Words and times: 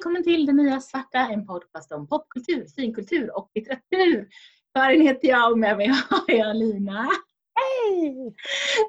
välkommen 0.00 0.24
till 0.24 0.46
Det 0.46 0.52
Nya 0.52 0.80
Svarta, 0.80 1.18
en 1.18 1.46
podcast 1.46 1.92
om 1.92 2.08
popkultur, 2.08 2.66
finkultur 2.76 3.36
och 3.36 3.50
litteratur. 3.54 4.28
Karin 4.74 5.02
heter 5.02 5.28
jag 5.28 5.52
och 5.52 5.58
med 5.58 5.76
mig 5.76 5.86
har 5.86 6.24
jag 6.34 6.56
Lina. 6.56 7.08
Hej! 7.54 8.34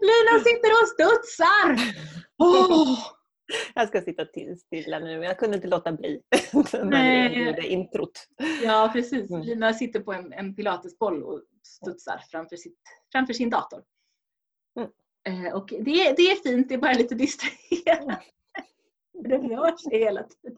Lina 0.01 0.39
sitter 0.39 0.71
och 0.71 0.87
studsar! 0.87 1.95
Oh. 2.37 2.99
Jag 3.75 3.87
ska 3.87 4.01
sitta 4.01 4.25
till 4.25 4.59
stilla 4.59 4.99
nu, 4.99 5.19
men 5.19 5.21
jag 5.21 5.39
kunde 5.39 5.55
inte 5.55 5.67
låta 5.67 5.91
bli 5.91 6.21
när 6.83 7.15
jag 7.15 7.45
gjorde 7.45 7.67
introt. 7.67 8.27
Ja, 8.63 8.89
precis. 8.93 9.31
Mm. 9.31 9.41
Lina 9.41 9.73
sitter 9.73 9.99
på 9.99 10.13
en, 10.13 10.33
en 10.33 10.55
pilatesboll 10.55 11.23
och 11.23 11.41
studsar 11.63 12.23
framför, 12.31 12.55
sitt, 12.55 12.79
framför 13.11 13.33
sin 13.33 13.49
dator. 13.49 13.83
Mm. 14.79 15.45
Eh, 15.45 15.53
och 15.53 15.67
det, 15.69 16.13
det 16.17 16.31
är 16.31 16.43
fint, 16.43 16.69
det 16.69 16.75
är 16.75 16.79
bara 16.79 16.93
lite 16.93 17.15
distraherande. 17.15 18.21
Den 19.23 19.49
rör 19.49 19.77
sig 19.77 19.99
hela 19.99 20.23
tiden. 20.23 20.57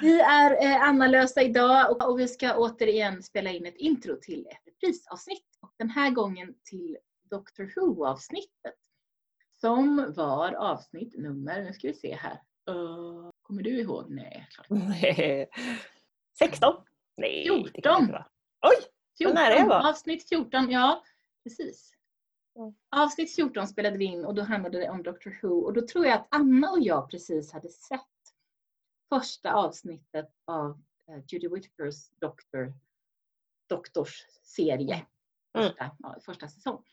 Vi 0.00 0.20
är 0.20 0.64
eh, 0.64 0.82
Anna-lösa 0.82 1.42
idag 1.42 2.08
och, 2.08 2.20
vi 2.20 2.28
ska 2.28 2.56
återigen 2.56 3.22
spela 3.22 3.50
in 3.50 3.66
ett 3.66 3.76
intro 3.76 4.16
till 4.22 4.46
ett 4.46 4.66
reprisavsnitt. 4.66 5.46
Och 5.60 5.72
den 5.78 5.90
här 5.90 6.10
gången 6.10 6.54
till 6.64 6.96
Doctor 7.30 7.72
Who-avsnittet. 7.76 8.74
Som 9.60 10.12
var 10.16 10.52
avsnitt 10.52 11.18
nummer, 11.18 11.62
nu 11.62 11.72
ska 11.72 11.88
vi 11.88 11.94
se 11.94 12.14
här. 12.14 12.42
Uh, 12.70 13.30
kommer 13.42 13.62
du 13.62 13.80
ihåg? 13.80 14.10
Nej, 14.10 14.48
klart 14.50 14.70
inte. 14.70 15.46
16? 16.38 16.74
Nej, 17.16 17.44
det 17.44 17.48
kan 17.48 17.72
14. 17.72 18.02
inte 18.02 18.12
vara. 18.12 18.26
Oj! 18.62 18.84
Vad 19.24 19.34
nära 19.34 19.54
jag 19.54 19.68
var. 19.68 19.88
Avsnitt 19.88 20.28
14, 20.28 20.70
ja 20.70 21.02
precis. 21.44 21.94
Avsnitt 22.96 23.34
14 23.34 23.68
spelade 23.68 23.98
vi 23.98 24.04
in 24.04 24.24
och 24.24 24.34
då 24.34 24.42
handlade 24.42 24.78
det 24.78 24.90
om 24.90 25.02
Doctor 25.02 25.38
Who 25.42 25.48
och 25.48 25.72
då 25.72 25.86
tror 25.86 26.06
jag 26.06 26.14
att 26.14 26.26
Anna 26.30 26.70
och 26.70 26.80
jag 26.80 27.10
precis 27.10 27.52
hade 27.52 27.68
sett 27.68 28.11
första 29.20 29.52
avsnittet 29.54 30.28
av 30.44 30.70
eh, 31.08 31.24
Judy 31.28 31.48
Whittakers 31.48 32.10
Doctor, 32.20 32.74
Doktors 33.68 34.26
serie. 34.42 35.06
Mm. 35.58 35.68
Första, 35.68 35.90
ja, 35.98 36.16
första 36.24 36.48
säsong. 36.48 36.84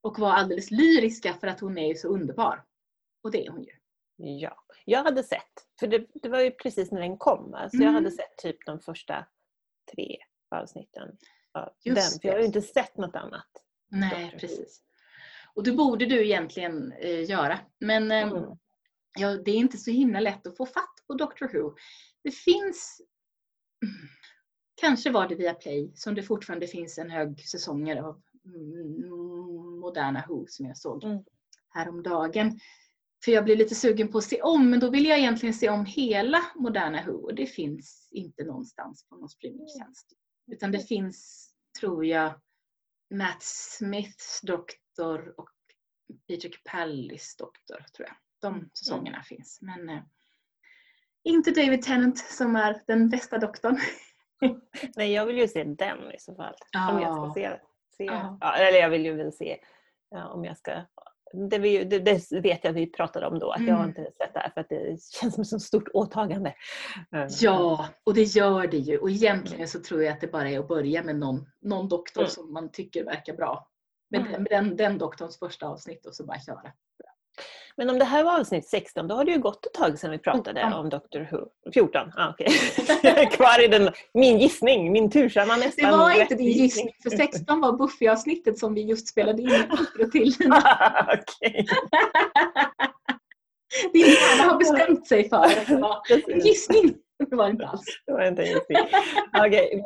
Och 0.00 0.18
var 0.18 0.30
alldeles 0.32 0.70
lyriska 0.70 1.34
för 1.34 1.46
att 1.46 1.60
hon 1.60 1.78
är 1.78 1.88
ju 1.88 1.94
så 1.94 2.08
underbar. 2.08 2.64
Och 3.22 3.30
det 3.30 3.46
är 3.46 3.50
hon 3.50 3.62
ju. 3.62 3.72
Ja, 4.16 4.64
jag 4.84 5.02
hade 5.04 5.22
sett, 5.22 5.66
för 5.80 5.86
det, 5.86 6.06
det 6.14 6.28
var 6.28 6.40
ju 6.40 6.50
precis 6.50 6.90
när 6.92 7.00
den 7.00 7.18
kom, 7.18 7.50
så 7.52 7.76
jag 7.76 7.82
Mm. 7.82 7.94
hade 7.94 8.10
sett 8.10 8.36
typ 8.38 8.66
de 8.66 8.80
första 8.80 9.26
tre 9.94 10.16
avsnitten 10.50 11.16
av 11.52 11.72
Just 11.84 12.12
den. 12.12 12.20
För 12.20 12.28
jag 12.28 12.34
har 12.34 12.40
ju 12.40 12.46
inte 12.46 12.62
sett 12.62 12.96
något 12.96 13.16
annat. 13.16 13.48
Nej, 13.88 14.36
precis. 14.40 14.82
Och 15.54 15.64
det 15.64 15.72
borde 15.72 16.06
du 16.06 16.24
egentligen 16.24 16.92
eh, 16.92 17.30
göra. 17.30 17.58
Men 17.78 18.10
eh, 18.10 18.22
Mm. 18.22 18.56
ja, 19.18 19.28
det 19.36 19.50
är 19.50 19.56
inte 19.56 19.78
så 19.78 19.90
himla 19.90 20.20
lätt 20.20 20.46
att 20.46 20.56
få 20.56 20.66
fatt 20.66 20.95
på 21.06 21.14
Doctor 21.14 21.48
Who. 21.48 21.74
Det 22.22 22.30
finns, 22.30 23.00
kanske 24.80 25.10
var 25.10 25.28
det 25.28 25.34
via 25.34 25.54
Play, 25.54 25.92
som 25.94 26.14
det 26.14 26.22
fortfarande 26.22 26.66
finns 26.66 26.98
en 26.98 27.10
hög 27.10 27.40
säsonger 27.48 27.96
av 28.02 28.22
mm, 28.44 29.10
moderna 29.80 30.24
Who 30.28 30.46
som 30.48 30.66
jag 30.66 30.76
såg 30.78 31.04
Mm. 31.04 31.24
häromdagen. 31.70 32.60
För 33.24 33.32
jag 33.32 33.44
blev 33.44 33.58
lite 33.58 33.74
sugen 33.74 34.08
på 34.12 34.18
att 34.18 34.24
se 34.24 34.42
om, 34.42 34.70
men 34.70 34.80
då 34.80 34.90
vill 34.90 35.06
jag 35.06 35.18
egentligen 35.18 35.54
se 35.54 35.68
om 35.68 35.84
hela 35.84 36.42
moderna 36.54 37.04
Who 37.06 37.12
och 37.12 37.34
det 37.34 37.46
finns 37.46 38.08
inte 38.10 38.44
någonstans 38.44 39.04
på 39.08 39.16
någon 39.16 39.28
streamingtjänst. 39.28 40.12
Utan 40.52 40.72
det 40.72 40.78
finns, 40.78 41.50
tror 41.80 42.06
jag, 42.06 42.40
Matt 43.14 43.42
Smiths 43.42 44.40
doktor 44.42 45.34
och 45.40 45.50
Peter 46.28 46.48
Capallis 46.48 47.36
doktor, 47.36 47.84
tror 47.96 48.08
jag. 48.08 48.16
De 48.40 48.70
säsongerna 48.74 49.22
finns. 49.22 49.58
Men 49.62 49.88
eh, 49.88 50.02
inte 51.26 51.50
David 51.50 51.82
Tennant 51.82 52.18
som 52.18 52.56
är 52.56 52.82
den 52.86 53.08
bästa 53.10 53.38
doktorn. 53.38 53.78
Nej, 54.96 55.12
jag 55.12 55.26
vill 55.26 55.38
ju 55.38 55.48
se 55.48 55.64
den 55.64 55.98
i 56.12 56.18
så 56.18 56.34
fall. 56.34 56.54
Om 56.90 57.00
jag 57.00 57.12
ska 57.14 57.26
Ja. 57.26 57.32
se, 57.34 57.60
se. 57.96 58.04
Ja. 58.04 58.38
Ja, 58.40 58.56
eller 58.56 58.78
jag 58.78 58.90
vill 58.90 59.04
ju 59.04 59.12
väl 59.16 59.32
se 59.32 59.56
ja, 60.10 60.28
om 60.28 60.44
jag 60.44 60.58
ska 60.58 60.72
det, 61.50 61.58
vi, 61.58 61.84
det, 61.84 61.98
det 61.98 62.40
vet 62.40 62.64
jag 62.64 62.72
vi 62.72 62.86
pratade 62.92 63.26
om 63.26 63.38
då, 63.38 63.50
att 63.50 63.66
jag 63.66 63.74
har 63.74 63.84
Mm. 63.84 63.88
inte 63.88 64.12
sett 64.12 64.34
det 64.34 64.40
här 64.40 64.50
för 64.50 64.60
att 64.60 64.68
det 64.68 65.02
känns 65.02 65.34
som 65.34 65.42
ett 65.42 65.48
så 65.48 65.60
stort 65.60 65.88
åtagande. 65.94 66.54
Eh, 67.12 67.26
Ja, 67.40 67.86
och 68.04 68.14
det 68.14 68.22
gör 68.22 68.66
det 68.66 68.76
ju. 68.76 68.98
Och 68.98 69.10
egentligen 69.10 69.68
så 69.68 69.80
tror 69.80 70.02
jag 70.02 70.12
att 70.12 70.20
det 70.20 70.26
bara 70.32 70.50
är 70.50 70.58
att 70.58 70.68
börja 70.68 71.02
med 71.02 71.16
någon, 71.16 71.46
någon 71.60 71.88
doktor 71.88 72.20
Mm. 72.20 72.30
som 72.30 72.52
man 72.52 72.70
tycker 72.70 73.04
verkar 73.04 73.36
bra. 73.36 73.68
Med, 74.10 74.20
Mm. 74.20 74.32
den, 74.32 74.44
den, 74.44 74.76
den 74.76 74.98
doktorns 74.98 75.38
första 75.38 75.66
avsnitt 75.66 76.06
och 76.06 76.14
så 76.14 76.24
bara 76.26 76.40
köra. 76.40 76.72
Men 77.76 77.90
om 77.90 77.98
det 77.98 78.04
här 78.04 78.24
var 78.24 78.40
avsnitt 78.40 78.68
16, 78.68 79.08
då 79.08 79.14
har 79.14 79.24
det 79.24 79.30
ju 79.30 79.38
gått 79.38 79.66
ett 79.66 79.74
tag 79.74 79.98
sedan 79.98 80.10
vi 80.10 80.18
pratade 80.18 80.60
14. 80.60 80.80
om 80.80 80.88
Dr 80.88 81.18
Who. 81.30 81.48
14? 81.72 82.12
Ah, 82.16 82.30
okej. 82.30 82.46
Är 83.02 83.30
Kvar 83.36 83.64
i 83.64 83.68
den, 83.68 83.90
min 84.14 84.38
gissning, 84.38 84.92
min 84.92 85.10
tursamma 85.10 85.54
Det 85.54 85.60
nästan 85.64 85.98
var 85.98 86.10
rätt 86.10 86.18
inte 86.18 86.34
din 86.34 86.52
gissning, 86.52 86.90
för 87.02 87.10
16 87.10 87.60
var 87.60 87.72
Buffy-avsnittet 87.72 88.58
som 88.58 88.74
vi 88.74 88.82
just 88.82 89.08
spelade 89.08 89.42
in 89.42 89.50
intro 89.50 90.10
till. 90.10 90.34
Okej. 91.12 91.66
Din 93.92 94.06
hjärna 94.06 94.52
har 94.52 94.58
bestämt 94.58 95.06
sig 95.08 95.28
för 95.28 95.36
att 95.36 95.66
det 95.66 95.76
var 95.76 96.02
en 96.28 96.40
gissning. 96.40 96.94
Det 97.30 97.36
var 97.36 97.44
det 97.44 97.50
inte 97.50 97.66
alls. 97.66 97.82
Det 98.06 98.12
var 98.12 98.26
inte 98.26 98.42
en 98.42 98.48
gissning. 98.48 98.78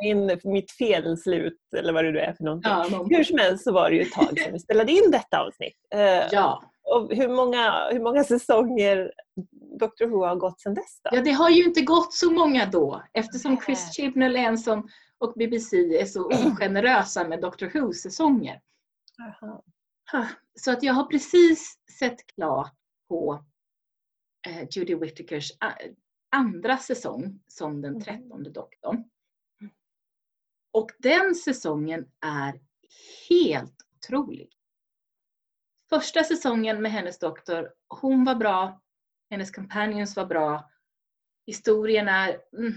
Min, 0.01 0.39
mitt 0.43 0.71
felslut, 0.71 1.59
eller 1.77 1.93
vad 1.93 2.05
det 2.05 2.11
nu 2.11 2.19
är 2.19 2.33
för 2.33 2.43
någonting. 2.43 2.71
Ja, 2.71 2.87
någonting. 2.91 3.17
Hur 3.17 3.23
som 3.23 3.37
helst 3.37 3.63
så 3.63 3.71
var 3.71 3.89
det 3.89 3.95
ju 3.95 4.01
ett 4.01 4.11
tag 4.11 4.39
sedan 4.39 4.53
vi 4.53 4.59
spelade 4.59 4.91
in 4.91 5.11
detta 5.11 5.39
avsnitt. 5.39 5.77
Eh, 5.93 6.27
ja. 6.31 6.70
Och 6.91 7.13
hur, 7.15 7.27
många, 7.27 7.89
hur 7.91 7.99
många 7.99 8.23
säsonger 8.23 9.11
Dr 9.79 10.05
Who 10.05 10.25
har 10.25 10.35
gått 10.35 10.59
sedan 10.61 10.73
dess 10.73 11.01
då? 11.03 11.09
ja, 11.13 11.21
det 11.21 11.31
har 11.31 11.49
ju 11.49 11.63
inte 11.63 11.81
gått 11.81 12.13
så 12.13 12.31
många 12.31 12.65
då 12.65 13.03
eftersom. 13.13 13.57
Chris 13.65 13.93
Chibnall 13.95 14.35
är 14.35 14.39
en 14.39 14.57
som, 14.57 14.89
och 15.17 15.33
BBC 15.35 15.77
är 15.77 16.05
så 16.05 16.25
ogenerösa 16.25 17.27
med 17.27 17.41
Doctor 17.41 17.67
Who-säsonger. 17.73 18.61
Så 20.59 20.71
att 20.71 20.83
jag 20.83 20.93
har 20.93 21.03
precis 21.05 21.79
sett 21.99 22.27
klart 22.35 22.73
på 23.09 23.45
eh, 24.47 24.67
Judy 24.71 24.95
Whittakers 24.95 25.51
andra 26.31 26.77
säsong 26.77 27.39
som 27.47 27.81
den 27.81 27.93
Mhm. 27.93 28.01
trettonde 28.01 28.49
doktorn. 28.49 29.03
Och 30.73 30.91
den 30.99 31.35
säsongen 31.35 32.05
är 32.25 32.59
helt 33.29 33.75
otrolig. 33.97 34.49
Första 35.93 36.23
säsongen 36.23 36.81
med 36.81 36.91
hennes 36.91 37.19
doktor, 37.19 37.73
hon 37.87 38.23
var 38.23 38.35
bra, 38.35 38.81
hennes 39.29 39.51
companions 39.51 40.15
var 40.15 40.25
bra, 40.25 40.69
historien 41.45 42.07
är 42.07 42.37
mm, 42.57 42.73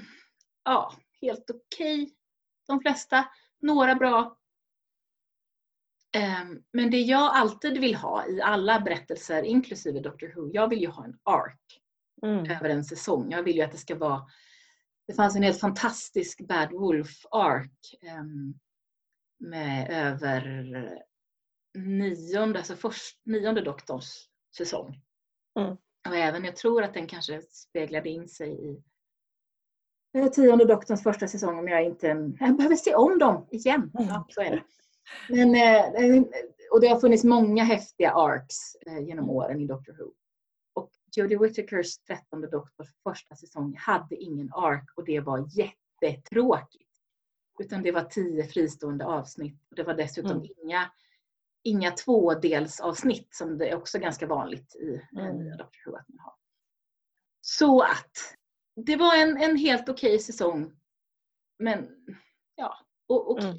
ja, 0.64 0.94
helt 1.20 1.50
okej. 1.50 2.14
De 2.66 2.80
flesta, 2.80 3.28
några 3.60 3.94
bra, 3.94 4.36
Ehm, 6.14 6.62
Men 6.72 6.90
det 6.90 7.00
jag 7.00 7.36
alltid 7.36 7.78
vill 7.78 7.94
ha 7.94 8.26
i 8.26 8.40
alla 8.42 8.80
berättelser, 8.80 9.42
inklusive 9.42 10.00
Doctor 10.00 10.32
Who, 10.36 10.50
jag 10.52 10.68
vill 10.68 10.80
ju 10.80 10.88
ha 10.88 11.04
en 11.04 11.18
arc 11.22 11.60
Mm. 12.22 12.50
över 12.50 12.68
en 12.70 12.84
säsong. 12.84 13.30
Jag 13.30 13.42
vill 13.42 13.56
ju 13.56 13.62
att 13.62 13.72
det 13.72 13.78
ska 13.78 13.94
vara... 13.94 14.22
Det 15.06 15.14
fanns 15.14 15.36
en 15.36 15.42
helt 15.42 15.60
fantastisk 15.60 16.40
Bad 16.48 16.72
Wolf 16.72 17.26
arc 17.30 17.94
ehm, 18.02 18.54
med 19.38 19.90
över 19.90 21.02
nionde, 21.74 22.58
alltså 22.58 22.76
först, 22.76 23.20
nionde 23.24 23.60
doktorns 23.60 24.28
säsong. 24.56 25.00
Mm. 25.58 25.76
Och 26.08 26.16
även, 26.16 26.44
jag 26.44 26.56
tror 26.56 26.82
att 26.82 26.94
den 26.94 27.06
kanske 27.06 27.42
speglade 27.42 28.08
in 28.08 28.28
sig 28.28 28.50
i 28.50 28.82
eh, 30.18 30.28
tionde 30.28 30.64
doktorns 30.64 31.02
första 31.02 31.28
säsong 31.28 31.58
om 31.58 31.68
jag 31.68 31.84
inte... 31.84 32.06
Jag 32.40 32.56
behöver 32.56 32.76
se 32.76 32.94
om 32.94 33.18
dem 33.18 33.48
igen. 33.50 33.90
Ja, 33.94 34.26
så 34.28 34.40
är 34.40 34.50
det. 34.50 34.62
Men, 35.28 35.54
eh, 35.54 36.22
och 36.72 36.80
det 36.80 36.86
har 36.88 37.00
funnits 37.00 37.24
många 37.24 37.64
häftiga 37.64 38.12
arcs 38.12 38.74
eh, 38.86 38.98
genom 38.98 39.30
åren 39.30 39.60
i 39.60 39.66
Doctor 39.66 39.92
Who. 39.92 40.12
Och 40.74 40.90
Jodie 41.16 41.38
Whittakers 41.38 41.98
trettonde 41.98 42.46
doktors 42.50 42.88
första 43.02 43.34
säsong 43.34 43.76
hade 43.78 44.16
ingen 44.16 44.52
arc 44.52 44.84
och 44.96 45.04
det 45.04 45.20
var 45.20 45.48
jättetråkigt. 45.58 46.90
Utan 47.58 47.82
det 47.82 47.92
var 47.92 48.04
tio 48.04 48.46
fristående 48.46 49.06
avsnitt. 49.06 49.60
Och 49.70 49.76
det 49.76 49.82
var 49.82 49.94
dessutom 49.94 50.30
Mm. 50.30 50.48
inga, 50.62 50.90
inga 51.64 51.90
tvådelsavsnitt 51.90 53.34
som 53.34 53.58
det 53.58 53.68
är 53.68 53.76
också 53.76 53.98
ganska 53.98 54.26
vanligt 54.26 54.74
i 54.76 55.00
Mm. 55.18 55.36
nya 55.36 55.56
Doctor 55.56 55.90
Who 55.90 55.96
att 55.96 56.08
man 56.08 56.18
har. 56.18 56.34
Så 57.40 57.80
att 57.82 58.36
det 58.86 58.96
var 58.96 59.16
en, 59.16 59.36
en 59.36 59.56
helt 59.56 59.88
okej 59.88 60.18
säsong. 60.18 60.72
Men 61.58 61.88
ja, 62.54 62.78
och, 63.08 63.30
och 63.30 63.38
Mm. 63.40 63.56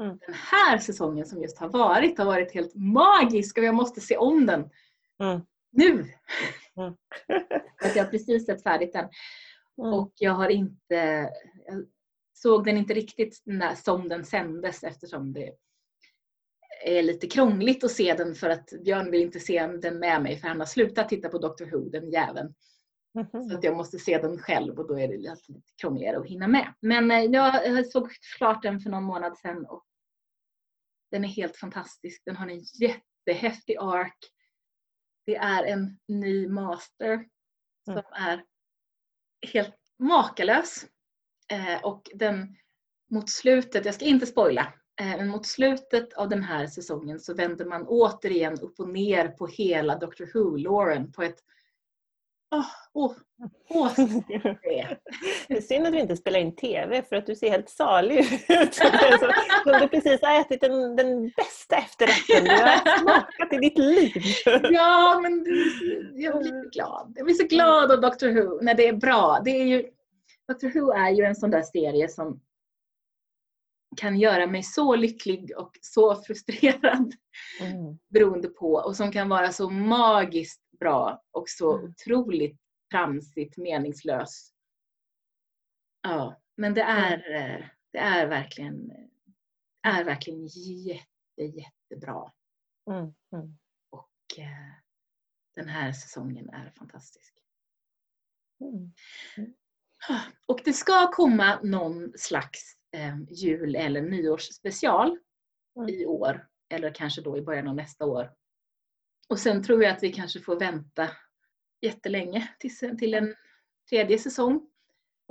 Mm. 0.00 0.18
den 0.26 0.34
här 0.34 0.78
säsongen 0.78 1.26
som 1.26 1.42
just 1.42 1.58
har 1.58 1.68
varit 1.68 2.18
har 2.18 2.24
varit 2.24 2.54
helt 2.54 2.74
magisk 2.74 3.58
och 3.58 3.64
jag 3.64 3.74
måste 3.74 4.00
se 4.00 4.16
om 4.16 4.46
den 4.46 4.70
Mm. 5.22 5.40
nu. 5.70 5.92
Mm. 6.76 6.94
Att 7.84 7.96
jag 7.96 8.04
har 8.04 8.10
precis 8.10 8.46
sett 8.46 8.62
färdigt 8.62 8.92
den 8.92 9.08
Mm. 9.82 9.92
och 9.94 10.12
jag 10.14 10.32
har 10.32 10.48
inte 10.48 11.30
jag 11.66 11.86
såg 12.32 12.64
den 12.64 12.76
inte 12.76 12.94
riktigt 12.94 13.42
när, 13.44 13.74
som 13.74 14.08
den 14.08 14.24
sändes 14.24 14.84
eftersom 14.84 15.32
det 15.32 15.52
är 16.84 17.02
lite 17.02 17.26
krångligt 17.26 17.84
att 17.84 17.90
se 17.90 18.14
den 18.14 18.34
för 18.34 18.50
att 18.50 18.70
Björn 18.84 19.10
vill 19.10 19.22
inte 19.22 19.40
se 19.40 19.66
den 19.66 19.98
med 19.98 20.22
mig 20.22 20.36
för 20.36 20.48
han 20.48 20.58
har 20.58 20.66
slutat 20.66 21.08
titta 21.08 21.28
på 21.28 21.38
Doctor 21.38 21.66
Who, 21.66 21.90
den 21.90 22.10
jäveln. 22.10 22.54
Så 23.50 23.56
att 23.56 23.64
jag 23.64 23.76
måste 23.76 23.98
se 23.98 24.18
den 24.18 24.38
själv 24.38 24.78
och 24.78 24.88
då 24.88 24.98
är 24.98 25.08
det 25.08 25.16
lite 25.16 25.60
krångligare 25.80 26.18
att 26.18 26.26
hinna 26.26 26.48
med. 26.48 26.74
Men 26.80 27.10
eh, 27.10 27.22
jag 27.22 27.86
såg 27.86 28.10
klart 28.38 28.62
den 28.62 28.80
för 28.80 28.90
någon 28.90 29.02
månad 29.02 29.38
sedan 29.38 29.66
och 29.66 29.84
den 31.10 31.24
är 31.24 31.28
helt 31.28 31.56
fantastisk. 31.56 32.22
Den 32.24 32.36
har 32.36 32.48
en 32.48 32.62
jättehäftig 32.80 33.76
ark. 33.80 34.18
Det 35.26 35.36
är 35.36 35.64
en 35.64 35.98
ny 36.08 36.48
master 36.48 37.28
som 37.84 37.92
Mm. 37.92 38.04
är 38.12 38.44
helt 39.52 39.76
makalös. 39.98 40.86
Eh, 41.52 41.84
och 41.84 42.10
den 42.14 42.56
mot 43.10 43.30
slutet, 43.30 43.84
jag 43.84 43.94
ska 43.94 44.04
inte 44.04 44.26
spoila, 44.26 44.72
men 44.98 45.28
mot 45.28 45.46
slutet 45.46 46.12
av 46.12 46.28
den 46.28 46.42
här 46.42 46.66
säsongen 46.66 47.20
så 47.20 47.34
vänder 47.34 47.64
man 47.64 47.86
återigen 47.86 48.60
upp 48.60 48.80
och 48.80 48.88
ner 48.88 49.28
på 49.28 49.46
hela 49.46 49.98
Doctor 49.98 50.26
Who-låren 50.34 51.12
på 51.12 51.22
ett 51.22 51.38
Åh, 52.50 53.12
åh, 53.68 53.94
det 54.28 54.34
är. 54.80 54.98
Det 55.48 55.56
är 55.56 55.60
synd 55.60 55.86
att 55.86 55.94
vi 55.94 56.00
inte 56.00 56.16
spelar 56.16 56.38
in 56.38 56.56
TV 56.56 57.02
för 57.02 57.16
att 57.16 57.26
du 57.26 57.34
ser 57.34 57.50
helt 57.50 57.68
salig 57.68 58.18
ut. 58.18 58.74
Som 59.64 59.80
du 59.80 59.88
precis 59.88 60.22
har 60.22 60.40
ätit 60.40 60.60
den, 60.60 60.96
den 60.96 61.28
bästa 61.36 61.76
efterrätten 61.76 62.44
du 62.44 62.50
har 62.50 62.98
smakat 62.98 63.52
i 63.52 63.56
ditt 63.56 63.78
liv. 63.78 64.12
Ja, 64.70 65.20
men 65.22 65.44
jag 66.14 66.38
blir 66.38 66.70
glad. 66.70 67.12
Jag 67.16 67.24
blir 67.24 67.34
så 67.34 67.46
glad 67.46 67.92
av 67.92 68.00
Doctor 68.00 68.28
Who 68.28 68.60
när 68.62 68.74
det 68.74 68.88
är 68.88 68.92
bra. 68.92 69.40
Det 69.44 69.50
är 69.50 69.64
ju, 69.64 69.84
Doctor 70.48 70.68
Who 70.68 70.92
är 70.92 71.10
ju 71.10 71.24
en 71.24 71.36
sån 71.36 71.50
där 71.50 71.62
serie 71.62 72.08
som 72.08 72.40
kan 73.98 74.18
göra 74.18 74.46
mig 74.46 74.62
så 74.62 74.96
lycklig 74.96 75.52
och 75.56 75.78
så 75.80 76.22
frustrerad 76.22 77.14
Mm. 77.60 77.98
beroende 78.08 78.48
på 78.48 78.72
och 78.72 78.96
som 78.96 79.12
kan 79.12 79.28
vara 79.28 79.52
så 79.52 79.70
magiskt 79.70 80.70
bra 80.78 81.22
och 81.30 81.48
så 81.48 81.78
Mm. 81.78 81.90
otroligt 81.90 82.60
tramsigt 82.90 83.56
meningslös. 83.56 84.52
Ja, 86.02 86.40
men 86.56 86.74
det 86.74 86.82
är, 86.82 87.34
eh, 87.34 87.66
det 87.92 87.98
är 87.98 88.26
verkligen, 88.26 88.90
är 89.82 90.04
verkligen 90.04 90.46
jätte, 90.86 91.42
jättebra. 91.42 92.32
Mm. 92.90 93.14
Mm. 93.32 93.58
Och 93.90 94.38
eh, 94.38 94.74
den 95.56 95.68
här 95.68 95.92
säsongen 95.92 96.48
är 96.50 96.72
fantastisk. 96.78 97.34
Mm. 98.60 98.92
Och 100.46 100.60
det 100.64 100.72
ska 100.72 101.10
komma 101.12 101.60
någon 101.62 102.12
slags 102.18 102.77
eh, 102.96 103.16
jul 103.30 103.76
eller 103.76 104.02
nyårsspecial 104.02 105.18
Mm. 105.78 105.88
i 105.94 106.06
år. 106.06 106.46
Eller 106.70 106.94
kanske 106.94 107.20
då 107.20 107.38
i 107.38 107.42
början 107.42 107.68
av 107.68 107.74
nästa 107.74 108.06
år. 108.06 108.30
Och 109.28 109.38
sen 109.38 109.62
tror 109.62 109.82
jag 109.82 109.92
att 109.92 110.02
vi 110.02 110.12
kanske 110.12 110.40
får 110.40 110.60
vänta 110.60 111.08
jättelänge 111.80 112.48
tills, 112.58 112.78
till 112.98 113.14
en 113.14 113.34
tredje 113.90 114.18
säsong. 114.18 114.68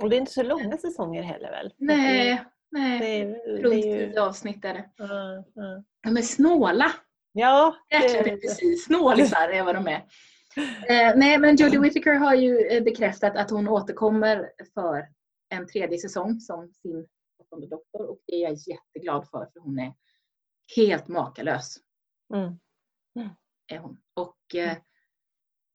Och 0.02 0.10
det 0.10 0.16
är 0.16 0.20
inte 0.20 0.32
så 0.32 0.42
långa 0.42 0.78
säsonger 0.78 1.22
heller 1.22 1.50
väl? 1.50 1.74
Nej, 1.78 2.44
nej. 2.70 2.98
Det 2.98 3.06
är, 3.06 3.26
det 3.26 3.62
Runt 3.62 3.84
är 3.84 4.00
ju... 4.00 4.10
tio 4.10 4.22
avsnitt 4.22 4.64
är 4.64 4.74
det. 4.74 4.90
Ja, 4.96 5.44
ja. 5.54 5.82
De 6.02 6.16
är 6.16 6.22
snåla. 6.22 6.92
Ja, 7.32 7.76
det, 7.90 8.22
precis. 8.40 8.84
Snålisar 8.84 9.48
är 9.48 9.62
vad 9.62 9.74
de 9.74 9.86
är. 9.88 10.04
Eh, 10.88 11.16
nej, 11.16 11.38
men 11.38 11.56
Jodie 11.56 11.78
Whittaker 11.80 12.14
har 12.14 12.34
ju 12.34 12.58
eh, 12.66 12.82
bekräftat 12.82 13.36
att 13.36 13.50
hon 13.50 13.68
återkommer 13.68 14.50
för 14.74 15.06
en 15.48 15.66
tredje 15.66 15.98
säsong 15.98 16.40
som 16.40 16.72
sin 16.72 17.06
åttonde 17.48 17.66
doktor 17.66 18.10
och 18.10 18.20
det 18.26 18.34
är 18.34 18.48
jag 18.48 18.54
jätteglad 18.54 19.28
för 19.30 19.46
för 19.52 19.60
hon 19.60 19.78
är 19.78 19.94
helt 20.76 21.08
makalös. 21.08 21.76
mm. 23.16 23.30
Är 23.66 23.78
hon. 23.78 24.00
Och, 24.14 24.54
eh, 24.54 24.76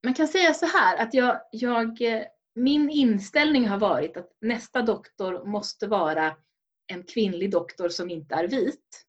man 0.03 0.13
kan 0.13 0.27
säga 0.27 0.53
så 0.53 0.65
här 0.65 0.97
att 0.97 1.13
jag, 1.13 1.41
jag, 1.51 2.01
eh, 2.01 2.25
min 2.55 2.89
inställning 2.89 3.67
har 3.67 3.79
varit 3.79 4.17
att 4.17 4.31
nästa 4.41 4.81
doktor 4.81 5.45
måste 5.45 5.87
vara 5.87 6.37
en 6.87 7.03
kvinnlig 7.03 7.51
doktor 7.51 7.89
som 7.89 8.09
inte 8.09 8.35
är 8.35 8.47
vit. 8.47 9.05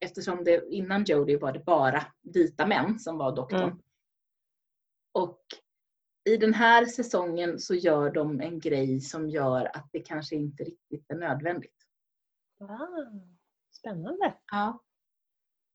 Eftersom 0.00 0.44
det 0.44 0.68
innan 0.70 1.04
Jodie 1.04 1.38
var 1.38 1.52
det 1.52 1.64
bara 1.64 2.06
vita 2.22 2.66
män 2.66 2.98
som 2.98 3.18
var 3.18 3.36
doktorn. 3.36 3.62
Mm. 3.62 3.78
Och 5.12 5.40
i 6.24 6.36
den 6.36 6.54
här 6.54 6.86
säsongen 6.86 7.58
så 7.58 7.74
gör 7.74 8.10
de 8.10 8.40
en 8.40 8.60
grej 8.60 9.00
som 9.00 9.28
gör 9.28 9.76
att 9.76 9.88
det 9.92 10.00
kanske 10.00 10.36
inte 10.36 10.64
riktigt 10.64 11.10
är 11.10 11.14
nödvändigt. 11.14 11.73
Ah, 12.60 12.88
spännande. 13.72 14.34
Ja. 14.52 14.82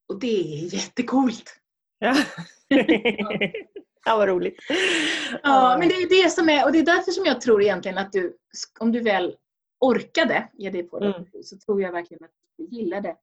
Och 0.07 0.19
det 0.19 0.27
är 0.63 0.73
jättecoolt. 0.73 1.59
Ja. 1.99 2.15
ja, 4.05 4.17
vad 4.17 4.27
roligt. 4.27 4.59
Ja, 5.43 5.75
men 5.79 5.87
det 5.87 5.93
är 5.95 6.23
det 6.23 6.29
som 6.29 6.49
är, 6.49 6.65
och 6.65 6.71
det 6.71 6.79
är 6.79 6.85
därför 6.85 7.11
som 7.11 7.25
jag 7.25 7.41
tror 7.41 7.61
egentligen 7.61 7.97
att 7.97 8.11
du, 8.11 8.37
om 8.79 8.91
du 8.91 8.99
väl 8.99 9.35
orkade 9.79 10.49
ge 10.53 10.69
dig 10.69 10.83
på 10.83 10.99
det, 10.99 11.07
Mm. 11.15 11.25
så 11.43 11.57
tror 11.57 11.81
jag 11.81 11.91
verkligen 11.91 12.23
att 12.23 12.31
du 12.57 12.63
gillar 12.65 13.01
det. 13.01 13.17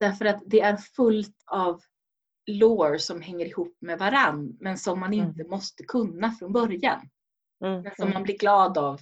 Därför 0.00 0.24
att 0.24 0.42
det 0.46 0.60
är 0.60 0.76
fullt 0.76 1.36
av 1.46 1.80
lore 2.46 2.98
som 2.98 3.20
hänger 3.20 3.46
ihop 3.46 3.76
med 3.80 3.98
varann, 3.98 4.56
men 4.60 4.78
som 4.78 5.00
man 5.00 5.12
Mm. 5.12 5.28
inte 5.28 5.44
måste 5.44 5.84
kunna 5.84 6.30
från 6.30 6.52
början. 6.52 7.08
Mm. 7.64 7.82
Men 7.82 7.92
som 7.96 8.10
man 8.10 8.22
blir 8.22 8.38
glad 8.38 8.78
av 8.78 9.00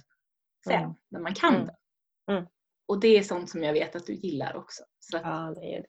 sen, 0.63 0.83
Mm. 0.83 0.93
när 1.09 1.19
man 1.19 1.33
kan 1.33 1.55
Mm. 1.55 1.67
det. 1.67 1.75
Mm. 2.91 2.97
Och 2.97 2.99
det 2.99 3.17
är 3.17 3.23
sånt 3.23 3.49
som 3.49 3.63
jag 3.63 3.73
vet 3.73 3.95
att 3.95 4.05
du 4.05 4.13
gillar 4.13 4.55
också. 4.55 4.83
Så 4.99 5.17
att, 5.17 5.23
Ja, 5.25 5.53
det 5.55 5.75
är 5.75 5.81
det. 5.81 5.87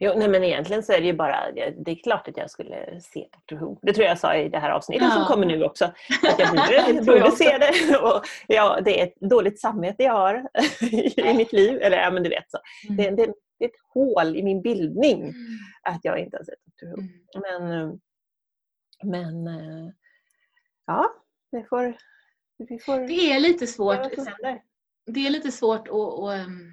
Jo, 0.00 0.12
nej, 0.16 0.28
men 0.28 0.44
egentligen 0.44 0.82
så 0.82 0.92
är 0.92 1.00
det 1.00 1.06
ju 1.06 1.12
bara, 1.12 1.52
det 1.52 1.90
är 1.90 2.02
klart 2.02 2.28
att 2.28 2.36
jag 2.36 2.50
skulle 2.50 3.00
se 3.00 3.28
Dr 3.48 3.56
Who. 3.56 3.78
Det 3.82 3.92
tror 3.92 4.06
jag 4.06 4.18
sa 4.18 4.34
i 4.36 4.48
det 4.48 4.58
här 4.58 4.70
avsnittet 4.70 5.12
som 5.12 5.20
Ja. 5.22 5.28
kommer 5.28 5.46
nu 5.46 5.64
också. 5.64 5.84
Att 6.28 6.38
jag 6.38 6.48
borde, 6.50 6.62
Det 6.66 6.92
jag 6.94 7.06
borde 7.06 7.30
se 7.30 7.58
det. 7.58 7.96
Och, 8.02 8.22
ja, 8.46 8.80
det 8.84 9.00
är 9.00 9.06
ett 9.06 9.20
dåligt 9.20 9.60
samvete 9.60 10.02
jag 10.02 10.12
har 10.12 10.48
i 11.30 11.34
mitt 11.36 11.52
liv. 11.52 11.78
Eller 11.82 11.96
ja, 11.96 12.10
men 12.10 12.22
du 12.22 12.28
vet 12.28 12.50
så. 12.50 12.58
Mm. 12.88 12.96
Det, 12.96 13.10
det, 13.26 13.32
det 13.58 13.64
är 13.64 13.68
ett 13.68 13.80
hål 13.94 14.36
i 14.36 14.42
min 14.42 14.62
bildning 14.62 15.32
att 15.82 16.00
jag 16.02 16.18
inte 16.18 16.36
har 16.36 16.44
sett 16.44 16.58
Dr 16.80 16.86
Who. 16.86 17.00
Mm. 17.00 17.68
Men, 17.68 17.80
eh, 17.82 17.94
men 19.04 19.46
eh, 19.46 19.92
ja, 20.86 21.10
vi 21.50 21.62
får, 21.64 21.96
vi 22.68 22.78
får 22.78 22.98
Det 23.00 23.32
är 23.32 23.40
lite 23.40 23.66
svårt, 23.66 24.14
som 24.14 24.26
händer. 24.26 24.62
Det 25.06 25.26
är 25.26 25.30
lite 25.30 25.52
svårt 25.52 25.88
att, 25.88 25.94
att 25.94 26.38
ehm, 26.38 26.72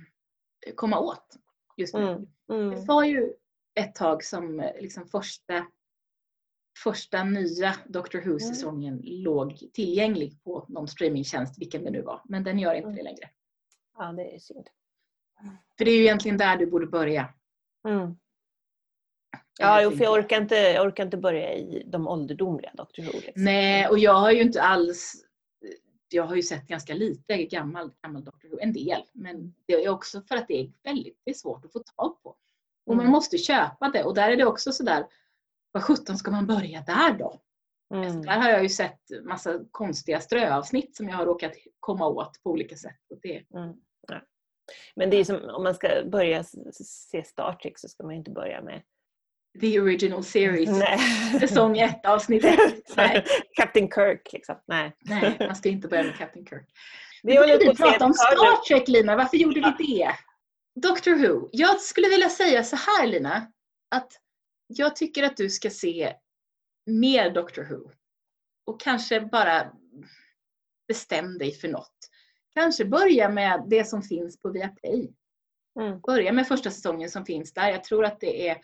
komma 0.75 0.99
åt 0.99 1.35
just 1.77 1.93
nu. 1.93 2.01
Mm. 2.01 2.27
Mm. 2.51 2.69
Det 2.69 2.85
var 2.85 3.03
ju 3.03 3.33
ett 3.75 3.95
tag 3.95 4.23
som 4.23 4.59
eh, 4.59 4.81
liksom 4.81 5.07
första, 5.07 5.65
första 6.83 7.23
nya 7.23 7.75
Doctor 7.87 8.21
Who-säsongen 8.21 9.01
låg 9.03 9.57
tillgänglig 9.73 10.43
på 10.43 10.65
någon 10.69 10.87
streamingtjänst, 10.87 11.61
vilken 11.61 11.83
det 11.83 11.91
nu 11.91 12.01
var. 12.01 12.21
Men 12.25 12.43
den 12.43 12.59
gör 12.59 12.73
inte 12.73 12.87
Mm. 12.87 12.95
det 12.97 13.03
längre. 13.03 13.29
Ja, 13.97 14.11
det 14.11 14.35
är 14.35 14.39
synd. 14.39 14.67
För 15.77 15.85
det 15.85 15.91
är 15.91 15.95
ju 15.95 16.03
egentligen 16.03 16.37
där 16.37 16.57
du 16.57 16.65
borde 16.65 16.87
börja. 16.87 17.33
Mm. 17.87 18.15
Ja, 19.59 19.81
jo, 19.81 19.91
för 19.91 20.03
jag 20.03 20.13
orkar, 20.13 20.41
inte, 20.41 20.55
jag 20.55 20.85
orkar 20.87 21.05
inte 21.05 21.17
börja 21.17 21.53
i 21.53 21.83
de 21.87 22.07
ålderdomliga 22.07 22.71
Dr 22.73 23.01
Who. 23.01 23.11
Liksom. 23.11 23.43
Nej, 23.43 23.87
och 23.87 23.99
jag 23.99 24.13
har 24.13 24.31
ju 24.31 24.41
inte 24.41 24.61
alls... 24.61 25.25
Jag 26.13 26.23
har 26.23 26.35
ju 26.35 26.41
sett 26.43 26.67
ganska 26.67 26.93
lite 26.93 27.43
gammal, 27.43 27.91
gammal 28.01 28.23
Doctor 28.23 28.49
Who, 28.49 28.57
en 28.61 28.73
del. 28.73 29.01
Men 29.13 29.55
det 29.65 29.73
är 29.73 29.89
också 29.89 30.21
för 30.21 30.35
att 30.35 30.47
det 30.47 30.61
är 30.61 30.71
väldigt 30.83 31.21
det 31.23 31.31
är 31.31 31.35
svårt 31.35 31.65
att 31.65 31.73
få 31.73 31.79
tag 31.79 32.23
på. 32.23 32.29
Och 32.85 32.95
man 32.95 32.99
Mm. 32.99 33.11
måste 33.11 33.37
köpa 33.37 33.89
det. 33.89 34.03
Och 34.03 34.13
där 34.15 34.31
är 34.31 34.37
det 34.37 34.45
också 34.45 34.71
sådär, 34.71 35.07
vad 35.71 35.83
sjutton 35.83 36.17
ska 36.17 36.31
man 36.31 36.47
börja 36.47 36.81
där 36.81 37.13
då? 37.13 37.41
Mm. 37.93 38.21
Där 38.21 38.37
har 38.39 38.49
jag 38.49 38.63
ju 38.63 38.69
sett 38.69 38.99
massa 39.23 39.59
konstiga 39.71 40.19
ströavsnitt 40.21 40.95
som 40.95 41.09
jag 41.09 41.15
har 41.17 41.25
råkat 41.25 41.53
komma 41.79 42.07
åt 42.07 42.43
på 42.43 42.49
olika 42.51 42.75
sätt. 42.75 42.99
Och 43.09 43.19
det, 43.21 43.43
Mm. 43.53 43.73
Ja. 44.07 44.21
Men 44.95 45.09
det 45.09 45.17
är 45.17 45.23
som 45.23 45.49
om 45.49 45.63
man 45.63 45.75
ska 45.75 45.89
börja 46.05 46.43
se 46.73 47.23
Star 47.23 47.53
Trek 47.53 47.79
så 47.79 47.87
ska 47.89 48.03
man 48.03 48.15
inte 48.15 48.31
börja 48.31 48.61
med 48.61 48.81
the 49.61 49.79
original 49.79 50.23
series, 50.23 50.69
Nej. 50.69 50.99
säsong 51.39 51.77
1, 51.77 52.05
avsnitt 52.05 52.45
1. 52.45 52.59
Nej, 52.97 53.25
Captain 53.55 53.91
Kirk 53.91 54.33
liksom. 54.33 54.55
Nej. 54.67 54.95
nej, 54.99 55.37
man 55.39 55.55
ska 55.55 55.69
inte 55.69 55.87
börja 55.87 56.03
med 56.03 56.17
Captain 56.17 56.45
Kirk. 56.45 56.67
Vi 57.23 57.37
håller 57.37 57.59
Vi 57.59 57.75
prata 57.75 58.05
om. 58.05 58.13
Star 58.13 58.65
Trek 58.67 58.87
Lina, 58.87 59.15
varför 59.15 59.37
gjorde 59.37 59.75
vi 59.77 59.85
det? 59.87 60.11
Doctor 60.81 61.15
Who. 61.15 61.49
Jag 61.51 61.81
skulle 61.81 62.09
vilja 62.09 62.29
säga 62.29 62.63
så 62.63 62.75
här 62.75 63.07
Lina, 63.07 63.51
att 63.89 64.11
jag 64.67 64.95
tycker 64.95 65.23
att 65.23 65.37
du 65.37 65.49
ska 65.49 65.69
se 65.69 66.13
mer 66.85 67.29
Doctor 67.29 67.63
Who. 67.63 67.91
Och 68.65 68.79
kanske 68.81 69.21
bara 69.21 69.71
bestäm 70.87 71.37
dig 71.37 71.51
för 71.51 71.67
något. 71.67 72.09
Kanske 72.53 72.85
börja 72.85 73.29
med 73.29 73.63
det 73.67 73.85
som 73.85 74.01
finns 74.01 74.39
på 74.39 74.49
Viaplay. 74.49 75.13
Mm. 75.79 75.99
Börja 75.99 76.31
med 76.31 76.47
första 76.47 76.71
säsongen 76.71 77.09
som 77.09 77.25
finns 77.25 77.53
där. 77.53 77.69
Jag 77.69 77.83
tror 77.83 78.05
att 78.05 78.19
det 78.19 78.49
är 78.49 78.57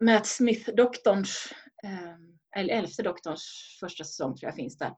Matt 0.00 0.26
Smith-doktorns, 0.26 1.52
eh, 1.82 2.60
eller 2.60 2.74
elfte 2.74 3.02
doktorns 3.02 3.76
första 3.80 4.04
säsong 4.04 4.36
tror 4.36 4.48
jag 4.48 4.54
finns 4.56 4.78
där. 4.78 4.94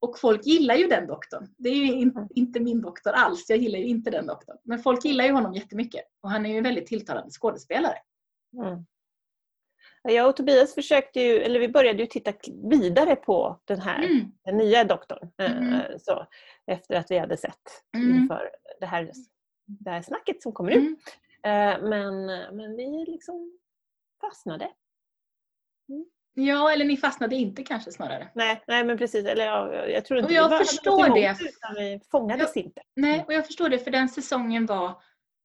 Och 0.00 0.18
folk 0.18 0.46
gillar 0.46 0.74
ju 0.74 0.86
den 0.86 1.06
doktorn. 1.06 1.54
Det 1.58 1.68
är 1.68 1.74
ju 1.74 1.92
in, 1.92 2.28
inte 2.34 2.60
min 2.60 2.80
doktor 2.82 3.12
alls. 3.12 3.44
Jag 3.48 3.58
gillar 3.58 3.78
ju 3.78 3.84
inte 3.86 4.10
den 4.10 4.26
doktorn. 4.26 4.56
Men 4.62 4.78
folk 4.78 5.04
gillar 5.04 5.24
ju 5.24 5.32
honom 5.32 5.54
jättemycket. 5.54 6.02
Och 6.20 6.30
han 6.30 6.46
är 6.46 6.50
ju 6.50 6.56
en 6.58 6.64
väldigt 6.64 6.86
tilltalande 6.86 7.30
skådespelare. 7.30 7.98
Mm. 8.62 8.84
Jag 10.02 10.28
och 10.28 10.36
Tobias 10.36 10.74
försökte 10.74 11.20
ju, 11.20 11.38
eller 11.38 11.60
vi 11.60 11.68
började 11.68 11.98
ju 11.98 12.06
titta 12.06 12.32
vidare 12.70 13.16
på 13.16 13.60
den 13.64 13.80
här, 13.80 14.02
Mm. 14.04 14.32
den 14.44 14.56
nya 14.56 14.84
doktorn. 14.84 15.30
eh, 15.38 15.60
Mhm. 15.60 15.98
Så, 15.98 16.26
efter 16.66 16.94
att 16.94 17.10
vi 17.10 17.18
hade 17.18 17.36
sett 17.36 17.82
Mm. 17.96 18.16
inför 18.16 18.50
det 18.80 18.86
här, 18.86 19.12
det 19.66 19.90
här 19.90 20.02
snacket 20.02 20.42
som 20.42 20.52
kommer 20.52 20.70
ut. 20.72 20.98
Mm. 21.42 21.78
Eh, 21.82 21.88
Men, 21.88 22.26
men 22.56 22.76
vi 22.76 23.04
liksom 23.08 23.58
fastnade. 24.20 24.70
Ja, 26.34 26.72
eller 26.72 26.84
ni 26.84 26.96
fastnade 26.96 27.36
inte 27.36 27.62
kanske 27.62 27.92
snarare. 27.92 28.30
Nej, 28.34 28.62
nej 28.66 28.84
men 28.84 28.98
precis. 28.98 29.26
Eller, 29.26 29.46
ja, 29.46 29.74
jag 29.86 30.04
tror 30.04 30.18
inte 30.18 30.26
Och 30.28 30.32
jag 30.32 30.48
vi 30.48 30.64
förstår 30.64 31.14
det. 31.14 31.36
Utan 31.40 31.74
vi 31.74 32.00
fångades 32.10 32.56
inte. 32.56 32.82
Nej, 32.96 33.24
och 33.26 33.32
jag 33.32 33.46
förstår 33.46 33.68
det 33.68 33.78
för 33.78 33.90
den 33.90 34.08
säsongen 34.08 34.66
var 34.66 35.02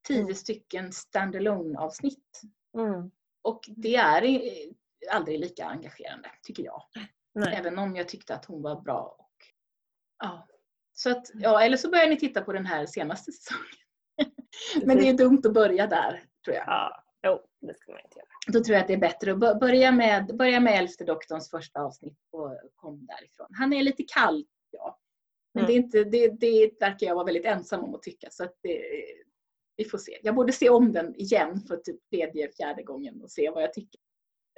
tio 0.08 0.22
Mm. 0.22 0.36
stycken 0.36 0.92
standalone 0.92 1.80
avsnitt 1.80 2.42
Mm. 2.78 3.12
Och 3.42 3.62
det 3.68 3.96
är 3.96 4.40
aldrig 5.12 5.40
lika 5.40 5.66
engagerande, 5.66 6.32
tycker 6.44 6.64
jag. 6.64 6.84
Nej. 7.34 7.56
Även 7.58 7.80
om 7.80 7.96
jag 7.96 8.08
tyckte 8.08 8.36
att 8.36 8.46
hon 8.46 8.62
var 8.62 8.82
bra. 8.82 9.16
Och, 9.20 9.32
ja. 10.20 10.48
Så 10.94 11.12
att, 11.12 11.28
ja, 11.34 11.62
eller 11.64 11.78
så 11.78 11.90
börjar 11.90 12.08
ni 12.08 12.18
titta 12.18 12.42
på 12.42 12.54
den 12.54 12.66
här 12.66 12.86
senaste 12.86 13.32
säsongen. 13.32 13.76
Men 14.86 14.98
det 14.98 15.10
är 15.10 15.14
dumt 15.14 15.42
att 15.46 15.54
börja 15.54 15.88
där, 15.88 16.24
tror 16.46 16.56
jag. 16.56 16.64
Ja, 16.68 17.04
jo, 17.28 17.40
det 17.68 17.78
ska 17.78 17.92
man 17.92 18.02
inte 18.06 18.20
göra. 18.20 18.28
Då 18.48 18.64
tror 18.64 18.74
jag 18.74 18.82
att 18.82 18.88
det 18.88 18.94
är 18.94 18.98
bättre 18.98 19.32
att 19.32 19.38
bö- 19.38 19.60
börja 19.60 19.92
med, 19.92 20.38
börja 20.38 20.60
med 20.60 20.80
Elfte 20.80 21.04
doktorns 21.04 21.50
första 21.50 21.82
avsnitt 21.82 22.18
och 22.32 22.58
kom 22.76 23.06
därifrån. 23.06 23.48
Han 23.52 23.74
är 23.74 23.84
lite 23.84 24.04
kall, 24.04 24.46
ja. 24.72 24.98
Men 25.54 25.64
Mm. 25.64 25.68
det, 25.68 25.74
är 25.74 25.84
inte, 25.84 26.04
det, 26.04 26.28
det 26.40 26.72
verkar 26.80 27.08
jag 27.08 27.16
vara 27.16 27.26
väldigt 27.26 27.46
ensam 27.46 27.84
om 27.84 27.96
att 27.96 28.02
tycka. 28.04 28.28
Så 28.32 28.44
att 28.44 28.54
det, 28.64 28.82
vi 29.78 29.86
får 29.86 29.98
se. 29.98 30.18
Jag 30.24 30.36
borde 30.36 30.52
se 30.54 30.70
om 30.70 30.92
den 30.94 31.16
igen 31.16 31.62
för 31.68 31.78
typ 31.78 32.10
tredje, 32.10 32.52
fjärde 32.52 32.84
gången 32.84 33.22
och 33.24 33.32
se 33.32 33.50
vad 33.50 33.64
jag 33.64 33.74
tycker. 33.74 34.00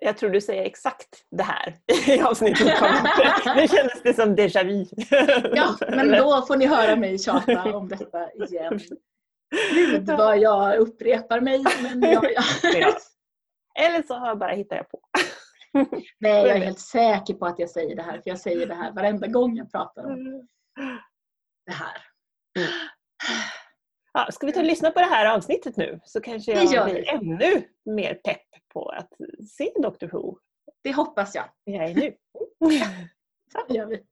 Jag 0.02 0.18
tror 0.18 0.30
du 0.30 0.42
säger 0.42 0.64
exakt 0.64 1.26
det 1.32 1.44
här 1.44 1.76
i 2.08 2.22
avsnittet. 2.22 2.68
Nu 3.56 3.68
kändes 3.68 4.02
det 4.04 4.14
som 4.14 4.36
déjà 4.36 4.64
vu. 4.64 4.86
Ja, 5.56 5.76
men 5.90 6.12
då 6.12 6.46
får 6.48 6.56
ni 6.58 6.66
höra 6.66 6.96
mig 6.96 7.18
tjata 7.20 7.76
om 7.78 7.88
detta 7.90 8.32
igen. 8.32 8.80
Gud 9.74 10.06
vad 10.08 10.38
jag 10.40 10.78
upprepar 10.78 11.42
mig. 11.42 11.64
Men 11.84 12.02
jag, 12.12 12.24
jag, 12.34 12.44
Ja. 12.82 12.94
Eller 13.80 14.04
så 14.04 14.14
har 14.14 14.28
jag 14.28 14.40
bara 14.40 14.52
hittar 14.52 14.76
jag 14.76 14.90
på. 14.90 15.00
nej, 16.20 16.48
jag 16.48 16.58
är 16.58 16.66
helt 16.66 16.80
säker 16.80 17.34
på 17.34 17.46
att 17.46 17.60
jag 17.60 17.70
säger 17.70 17.96
det 17.96 18.04
här. 18.04 18.14
För 18.14 18.30
jag 18.30 18.40
säger 18.40 18.68
det 18.68 18.76
här 18.76 18.92
varenda 18.92 19.28
gång 19.28 19.58
jag 19.58 19.72
pratar 19.72 20.06
om 20.06 20.48
det 21.66 21.72
här. 21.74 21.98
Ja, 24.14 24.28
ska 24.32 24.46
vi 24.46 24.54
ta 24.54 24.60
och 24.60 24.66
lyssna 24.66 24.92
på 24.92 25.00
det 25.00 25.06
här 25.06 25.36
avsnittet 25.36 25.78
nu 25.78 26.00
så 26.04 26.22
kanske 26.22 26.52
jag 26.52 26.86
blir 26.86 27.10
ännu 27.10 27.64
mer 27.86 28.14
pepp 28.14 28.48
på 28.74 28.90
att 28.90 29.10
se 29.50 29.72
Doctor 29.82 30.08
Who. 30.08 30.38
Det 30.84 30.94
hoppas 30.94 31.36
jag. 31.36 31.46
Jag 31.64 31.90
är 31.90 31.96
nu. 31.96 32.16
Det 33.68 33.74
gör 33.74 33.86
vi. 33.86 34.04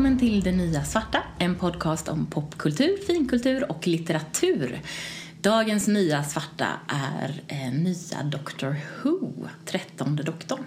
Välkommen 0.00 0.18
till 0.18 0.42
Det 0.42 0.52
Nya 0.52 0.84
Svarta, 0.84 1.22
en 1.38 1.54
podcast 1.54 2.08
om 2.08 2.26
popkultur, 2.26 2.96
finkultur 3.06 3.70
och 3.70 3.86
litteratur. 3.86 4.80
Dagens 5.40 5.88
Nya 5.88 6.24
Svarta 6.24 6.66
är 6.88 7.42
eh, 7.48 7.72
nya 7.72 8.22
Doctor 8.22 8.76
Who, 9.02 9.32
trettonde 9.64 10.22
doktorn. 10.22 10.64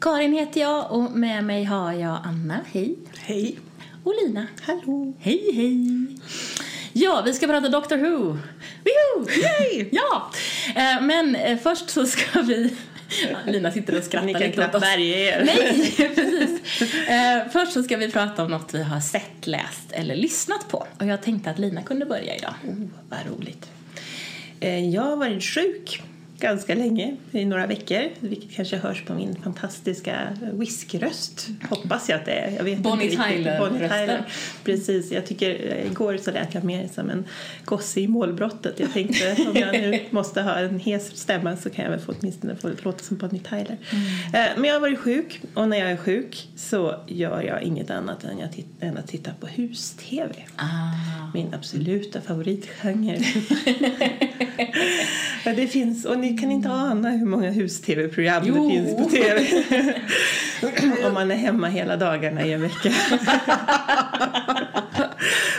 Karin 0.00 0.32
heter 0.32 0.60
jag 0.60 0.92
och 0.92 1.10
med 1.10 1.44
mig 1.44 1.64
har 1.64 1.92
jag 1.92 2.18
Anna, 2.24 2.60
hej. 2.72 2.96
Hej. 3.18 3.58
Och 4.04 4.14
Lina, 4.22 4.46
hallå. 4.62 5.12
Hej, 5.18 5.50
hej. 5.54 6.06
Ja, 6.92 7.22
vi 7.26 7.34
ska 7.34 7.46
prata 7.46 7.68
Doctor 7.68 7.96
Who. 7.96 8.38
Woohoo! 8.84 9.30
Yay! 9.30 9.88
Ja, 9.92 10.30
eh, 10.68 11.02
men 11.02 11.36
eh, 11.36 11.58
först 11.58 11.90
så 11.90 12.06
ska 12.06 12.40
vi... 12.42 12.76
Lina 13.46 13.70
sitter 13.72 13.98
och 13.98 14.04
skrattar 14.04 14.26
Ni 14.26 14.34
kan 14.34 14.52
knappt 14.52 14.82
värja 14.82 15.16
er. 15.18 15.44
Nej, 15.44 15.94
precis. 16.14 16.60
Eh, 17.08 17.42
först 17.52 17.72
så 17.72 17.82
ska 17.82 17.96
vi 17.96 18.10
prata 18.10 18.44
om 18.44 18.50
något 18.50 18.74
vi 18.74 18.82
har 18.82 19.00
sett, 19.00 19.46
läst 19.46 19.92
eller 19.92 20.14
lyssnat 20.16 20.68
på. 20.68 20.86
Och 20.98 21.06
jag 21.06 21.22
tänkte 21.22 21.50
att 21.50 21.58
Lina 21.58 21.82
kunde 21.82 22.06
börja 22.06 22.36
idag. 22.36 22.54
Oh, 22.68 22.74
vad 23.08 23.18
roligt. 23.38 23.70
Eh, 24.60 24.88
Jag 24.88 25.02
har 25.02 25.16
varit 25.16 25.42
sjuk 25.44 26.02
ganska 26.44 26.74
länge, 26.74 27.16
i 27.32 27.44
några 27.44 27.66
veckor, 27.66 28.02
vilket 28.20 28.52
kanske 28.52 28.76
hörs 28.76 29.04
på 29.04 29.14
min 29.14 29.42
fantastiska 29.42 30.16
whiskröst. 30.52 31.48
Hoppas 31.70 32.08
jag 32.08 32.18
att 32.18 32.24
det 32.24 32.32
är. 32.32 32.50
Jag 32.56 32.64
vet 32.64 32.78
Bonnie. 32.78 33.10
Tyler-rösten. 33.10 33.58
Bonnie 33.58 33.88
Tyler. 33.88 34.28
Precis, 34.64 35.12
jag 35.12 35.26
tycker 35.26 35.50
eh, 35.50 35.86
igår 35.86 36.16
så 36.16 36.30
lät 36.30 36.54
jag 36.54 36.64
mer 36.64 36.88
som 36.94 37.10
en 37.10 37.24
gosse 37.64 38.00
i 38.00 38.08
målbrottet. 38.08 38.80
Jag 38.80 38.92
tänkte 38.92 39.36
om 39.48 39.56
jag 39.56 39.72
nu 39.72 40.00
måste 40.10 40.42
ha 40.42 40.54
en 40.54 40.78
hes 40.80 41.16
stämma 41.16 41.56
så 41.56 41.70
kan 41.70 41.84
jag 41.84 41.90
väl 41.90 42.00
få 42.00 42.14
åtminstone 42.20 42.56
få 42.56 42.70
låta 42.82 43.04
som 43.04 43.16
Bonnie 43.16 43.40
Tyler. 43.40 43.76
Eh, 44.34 44.46
Men 44.56 44.64
jag 44.64 44.74
har 44.74 44.80
varit 44.80 44.98
sjuk 44.98 45.40
och 45.54 45.68
när 45.68 45.76
jag 45.76 45.90
är 45.90 45.96
sjuk 45.96 46.48
så 46.56 47.04
gör 47.06 47.42
jag 47.42 47.62
inget 47.62 47.90
annat 47.90 48.24
än, 48.24 48.38
jag 48.38 48.64
än 48.80 48.98
att 48.98 49.08
titta 49.08 49.30
på 49.40 49.46
hus-tv. 49.46 50.34
Ah. 50.56 50.66
Min 51.34 51.54
absoluta 51.54 52.20
favoritgenre. 52.20 53.18
Det 55.44 55.66
finns, 55.66 56.04
och 56.04 56.18
ni 56.18 56.33
kan 56.38 56.50
inte 56.50 56.70
ana 56.70 57.10
hur 57.10 57.26
många 57.26 57.50
hus-tv-program 57.50 58.44
det 58.44 58.52
finns 58.52 58.96
på 58.96 59.04
tv. 59.04 59.46
Om 61.06 61.14
man 61.14 61.30
är 61.30 61.34
hemma 61.34 61.68
hela 61.68 61.96
dagarna 61.96 62.46
i 62.46 62.52
en 62.52 62.62
vecka. 62.62 62.92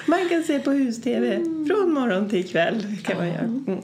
man 0.06 0.30
kan 0.30 0.44
se 0.44 0.60
på 0.60 0.72
hus-tv 0.72 1.40
från 1.68 1.94
morgon 1.94 2.30
till 2.30 2.50
kväll. 2.50 2.98
Kan 3.04 3.18
man 3.18 3.28
göra. 3.28 3.40
Mm. 3.40 3.82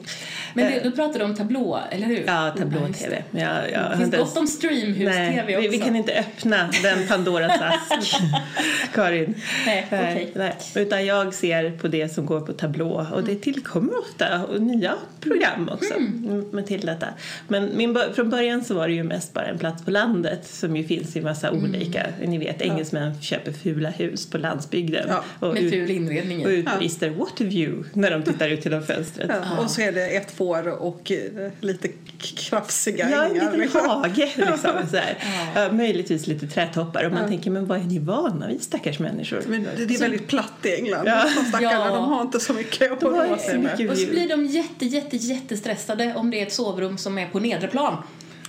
Men 0.54 0.72
det, 0.72 0.80
du 0.84 0.92
pratade 0.92 1.26
om 1.26 1.36
tablå, 1.36 1.80
eller 1.92 2.08
hur? 2.08 2.24
Ja, 2.28 2.54
tablå-tv. 2.58 3.24
jag, 3.32 3.72
jag, 3.72 3.92
Det 3.92 3.98
finns 3.98 4.16
gott 4.16 4.38
om 4.38 4.48
streamhus-tv 4.48 5.58
också. 5.58 5.70
vi, 5.70 5.78
vi 5.78 5.84
kan 5.84 5.96
inte 5.96 6.14
öppna 6.14 6.70
den 6.84 7.08
Pandoras 7.08 7.62
ask, 7.62 8.22
Karin. 8.94 9.36
Nej, 9.66 9.86
okej. 9.88 10.32
nej. 10.36 10.56
Utan 10.76 11.06
jag 11.06 11.34
ser 11.34 11.72
på 11.72 11.88
det 11.88 12.10
som 12.10 12.26
går 12.26 12.42
på 12.42 12.54
tablå 12.54 13.08
och 13.14 13.24
det 13.24 13.36
tillkommer 13.36 14.00
ofta 14.00 14.46
nya 14.60 14.94
program 15.20 15.70
också 15.74 15.94
mm. 15.94 16.46
Till 16.78 16.86
detta. 16.86 17.08
Men 17.48 17.78
min, 17.78 17.98
från 18.16 18.30
början 18.30 18.64
så 18.64 18.74
var 18.74 18.88
det 18.88 18.94
ju 18.94 19.04
mest 19.04 19.34
bara 19.34 19.46
en 19.46 19.58
plats 19.58 19.86
på 19.86 19.92
landet 19.92 20.48
som 20.48 20.76
ju 20.76 20.84
finns 20.84 21.16
i 21.16 21.22
massa 21.22 21.52
olika, 21.52 22.06
ni 22.26 22.38
vet 22.38 22.62
engelsmän 22.62 23.22
köper 23.22 23.52
fula 23.52 23.90
hus 23.90 24.30
på 24.30 24.38
landsbygden 24.38 25.06
Ja, 25.10 25.24
och, 25.40 25.54
Med 25.54 25.64
ut, 25.64 25.74
ful 25.74 25.92
inredning 25.92 26.46
och 26.46 26.50
utbrister 26.50 27.10
what 27.10 27.42
a 27.42 27.44
view 27.44 27.90
när 27.94 28.12
de 28.12 28.24
tittar 28.24 28.50
ut 28.50 28.66
genom 28.66 28.84
fönstret. 28.84 29.30
Ja, 29.30 29.64
och 29.64 29.72
så 29.72 29.82
är 29.82 29.92
det 29.92 30.08
ett 30.08 30.32
får 30.32 30.68
och 30.68 31.12
eh, 31.12 31.52
lite 31.62 31.88
krafsiga 32.18 33.10
Ja, 33.12 33.26
en 33.26 33.34
liten 33.34 33.60
liksom. 33.60 33.90
hage 33.90 34.32
liksom. 34.36 34.72
Så 34.92 34.98
här. 34.98 35.18
Ja, 35.56 35.72
möjligtvis 35.72 36.28
lite 36.28 36.48
trädtoppar 36.48 37.04
och 37.04 37.12
man 37.12 37.28
tänker 37.28 37.52
men 37.52 37.66
vad 37.68 37.80
är 37.80 37.84
ni 37.84 38.00
vana 38.00 38.48
vid 38.48 38.62
stackars 38.62 39.00
människor? 39.00 39.44
Men 39.48 39.68
det, 39.78 39.86
det 39.86 39.96
är 39.96 40.00
väldigt 40.00 40.28
platt 40.28 40.54
i 40.64 40.76
England. 40.76 41.08
Ja. 41.08 41.24
De 41.36 41.46
stackarna 41.46 41.86
Ja. 41.86 41.96
de 41.96 42.06
har 42.06 42.22
inte 42.22 42.40
så 42.40 42.54
mycket 42.54 42.92
att 42.92 43.04
inte 43.04 43.38
sig 43.40 43.58
med. 43.60 43.90
Och 43.92 43.98
så 43.98 44.08
blir 44.08 44.30
de 44.30 44.46
jätte, 44.46 44.86
jätte, 44.86 45.18
jättestressade 45.18 46.14
om 46.16 46.32
det 46.32 46.42
är 46.42 46.46
ett 46.46 46.54
sovrum 46.62 46.98
som 46.98 47.18
är 47.18 47.28
på 47.28 47.40
nedre 47.40 47.68
plan. 47.68 47.98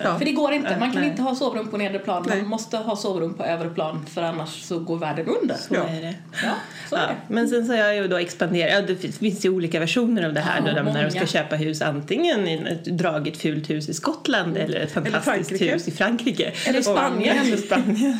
Ja. 0.04 0.18
För 0.18 0.25
det 0.25 0.32
går 0.32 0.52
inte. 0.52 0.76
Man 0.80 0.92
kan 0.92 1.00
Nej. 1.00 1.11
inte 1.11 1.22
ha 1.22 1.34
sovrum 1.34 1.68
på 1.68 1.76
nedre 1.76 1.99
plan. 1.99 2.22
Man 2.28 2.37
Nej. 2.38 2.46
måste 2.46 2.76
ha 2.76 2.96
sovrum 2.96 3.34
på 3.34 3.44
övre 3.44 3.68
plan 3.68 4.06
för 4.14 4.22
annars 4.22 4.62
så 4.62 4.78
går 4.78 4.99
världen 4.99 5.26
under. 5.42 5.54
Så 5.56 5.75
Ja. 5.75 5.84
är 5.88 6.00
det. 6.00 6.14
Ja, 6.32 6.50
så 6.90 6.96
är 6.96 7.00
Ja, 7.00 7.06
det. 7.06 7.34
men 7.34 7.49
sen 7.49 7.66
så 7.66 7.72
har 7.72 7.78
jag 7.78 7.96
ju 7.96 8.08
då 8.08 8.16
expanderat, 8.16 8.72
ja, 8.72 8.80
det 8.94 9.12
finns, 9.12 9.44
ju 9.44 9.49
olika 9.49 9.80
versioner 9.80 10.26
av 10.26 10.32
det 10.32 10.40
här 10.40 10.62
Ja, 10.66 10.82
då, 10.82 10.92
när 10.92 11.04
de 11.04 11.11
ska 11.11 11.26
köpa 11.26 11.56
hus 11.56 11.82
antingen 11.82 12.49
i 12.49 12.54
ett 12.54 12.84
dragigt 12.84 13.37
fult 13.40 13.70
hus 13.70 13.88
i 13.88 13.94
Skottland 13.94 14.56
eller 14.56 14.80
ett 14.80 14.92
fantastiskt 14.92 15.25
Frankrike. 15.49 15.72
hus 15.72 15.88
i 15.88 15.90
Frankrike. 15.90 16.52
Eller 16.66 16.78
Och- 16.78 16.84
Spanien. 16.84 17.37
Eller 17.46 17.56
Spanien. 17.56 18.18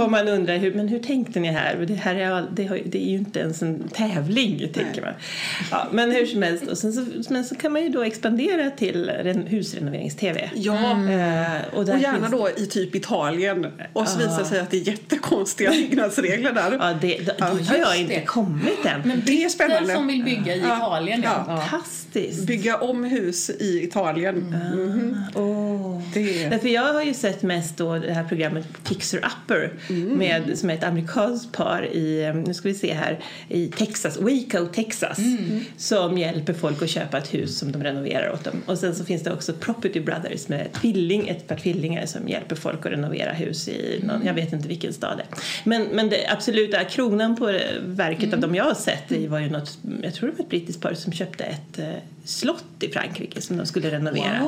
Och 0.00 0.10
man 0.10 0.28
undrar 0.28 0.56
hur, 0.56 0.74
men 0.74 0.88
hur 0.88 0.98
tänkte 0.98 1.40
ni 1.40 1.48
här? 1.48 1.76
Det 1.88 1.94
här 1.94 2.14
är, 2.14 2.44
det, 2.52 2.66
har, 2.66 2.80
det 2.86 3.04
är 3.06 3.10
ju 3.10 3.16
inte 3.18 3.38
ens 3.40 3.62
en 3.62 3.88
tävling 3.88 4.58
tänker 4.74 5.02
man. 5.02 5.12
Ja, 5.70 5.86
men 5.92 6.10
hur 6.10 6.26
som 6.26 6.42
helst, 6.42 6.66
och 6.66 6.78
sen 6.78 6.92
så, 6.92 7.32
men 7.32 7.44
så 7.44 7.54
kan 7.54 7.72
man 7.72 7.82
ju 7.82 7.88
då 7.88 8.02
expandera 8.02 8.70
till 8.70 9.10
ren, 9.10 9.46
husrenoverings-tv. 9.46 10.50
Ja, 10.54 10.94
Eh, 11.10 11.74
och, 11.74 11.84
där 11.84 11.94
och 11.94 12.00
gärna 12.00 12.18
finns- 12.18 12.30
då 12.30 12.50
i 12.56 12.66
typ 12.66 12.94
Italien. 12.94 13.66
Och 13.92 14.08
så 14.08 14.18
visar 14.18 14.38
det 14.38 14.44
sig 14.44 14.60
att 14.60 14.70
det 14.70 14.76
är 14.76 14.88
jättekonstiga 14.88 15.70
byggnadsregler 15.90 16.52
där. 16.52 16.76
Ja, 16.80 16.94
det, 17.00 17.08
det, 17.18 17.34
Ja, 17.38 17.46
har 17.46 17.76
jag 17.76 18.00
inte 18.00 18.14
det. 18.14 18.20
kommit 18.26 18.84
än. 18.84 19.00
Men 19.04 19.22
Det 19.26 19.44
är 19.44 19.48
spännande. 19.48 19.94
som 19.94 20.06
vill 20.06 20.24
bygga 20.24 20.54
i 20.54 20.60
Ja. 20.60 20.76
Italien, 20.76 21.20
ja. 21.24 21.44
Fantastiskt. 21.46 22.46
Bygga 22.46 22.76
om 22.76 23.04
hus 23.04 23.50
i 23.50 23.82
Italien. 23.84 24.36
Mhm. 24.36 25.22
Åh. 25.34 26.02
Det 26.14 26.48
Därför 26.48 26.68
jag 26.68 26.92
har 26.94 27.02
ju 27.02 27.14
sett 27.14 27.42
mest 27.42 27.76
då 27.76 27.98
det 27.98 28.12
här 28.12 28.24
programmet 28.24 28.66
Fixer 28.84 29.18
Upper 29.18 29.72
med, 30.16 30.58
som 30.58 30.70
är 30.70 30.74
ett 30.74 30.84
amerikanskt 30.84 31.52
par 31.52 31.86
i, 31.92 32.24
eh, 32.24 32.34
nu 32.34 32.54
ska 32.54 32.68
vi 32.68 32.74
se 32.74 32.94
här, 32.94 33.18
i 33.48 33.66
Texas, 33.68 34.16
Waco, 34.20 34.66
Texas 34.74 35.18
som 35.76 36.18
hjälper 36.18 36.52
folk 36.54 36.82
att 36.82 36.90
köpa 36.90 37.18
ett 37.18 37.34
hus 37.34 37.58
som 37.58 37.72
de 37.72 37.84
renoverar 37.84 38.32
åt 38.32 38.44
dem. 38.44 38.62
Och 38.66 38.78
sen 38.78 38.94
så 38.94 39.04
finns 39.04 39.22
det 39.22 39.32
också 39.32 39.52
Property 39.52 40.00
Brothers 40.00 40.48
med 40.48 40.68
tvilling, 40.96 41.28
ett 41.28 41.48
par 41.48 41.56
tvillingar 41.56 42.06
som 42.06 42.28
hjälper 42.28 42.56
folk 42.56 42.86
att 42.86 42.92
renovera 42.92 43.32
hus 43.32 43.68
i 43.68 44.00
någon, 44.02 44.26
jag 44.26 44.34
vet 44.34 44.52
inte 44.52 44.68
vilken 44.68 44.92
stad 44.92 45.18
det 45.18 45.22
är. 45.22 45.42
Men, 45.64 45.82
men 45.82 46.08
det 46.08 46.28
absoluta 46.28 46.84
kronan 46.84 47.36
på 47.36 47.58
verket 47.80 48.34
av 48.34 48.40
de 48.40 48.54
jag 48.54 48.64
har 48.64 48.74
sett 48.74 49.08
det 49.08 49.28
var 49.28 49.38
ju 49.38 49.50
något, 49.50 49.78
jag 50.02 50.14
tror 50.14 50.28
det 50.28 50.34
var 50.36 50.44
ett 50.44 50.50
brittiskt 50.50 50.82
par 50.82 50.94
som 50.94 51.12
köpte 51.12 51.44
ett 51.44 51.78
eh, 51.78 51.86
slott 52.24 52.64
i 52.80 52.88
Frankrike 52.88 53.40
som 53.40 53.56
de 53.56 53.66
skulle 53.66 53.90
renovera. 53.90 54.38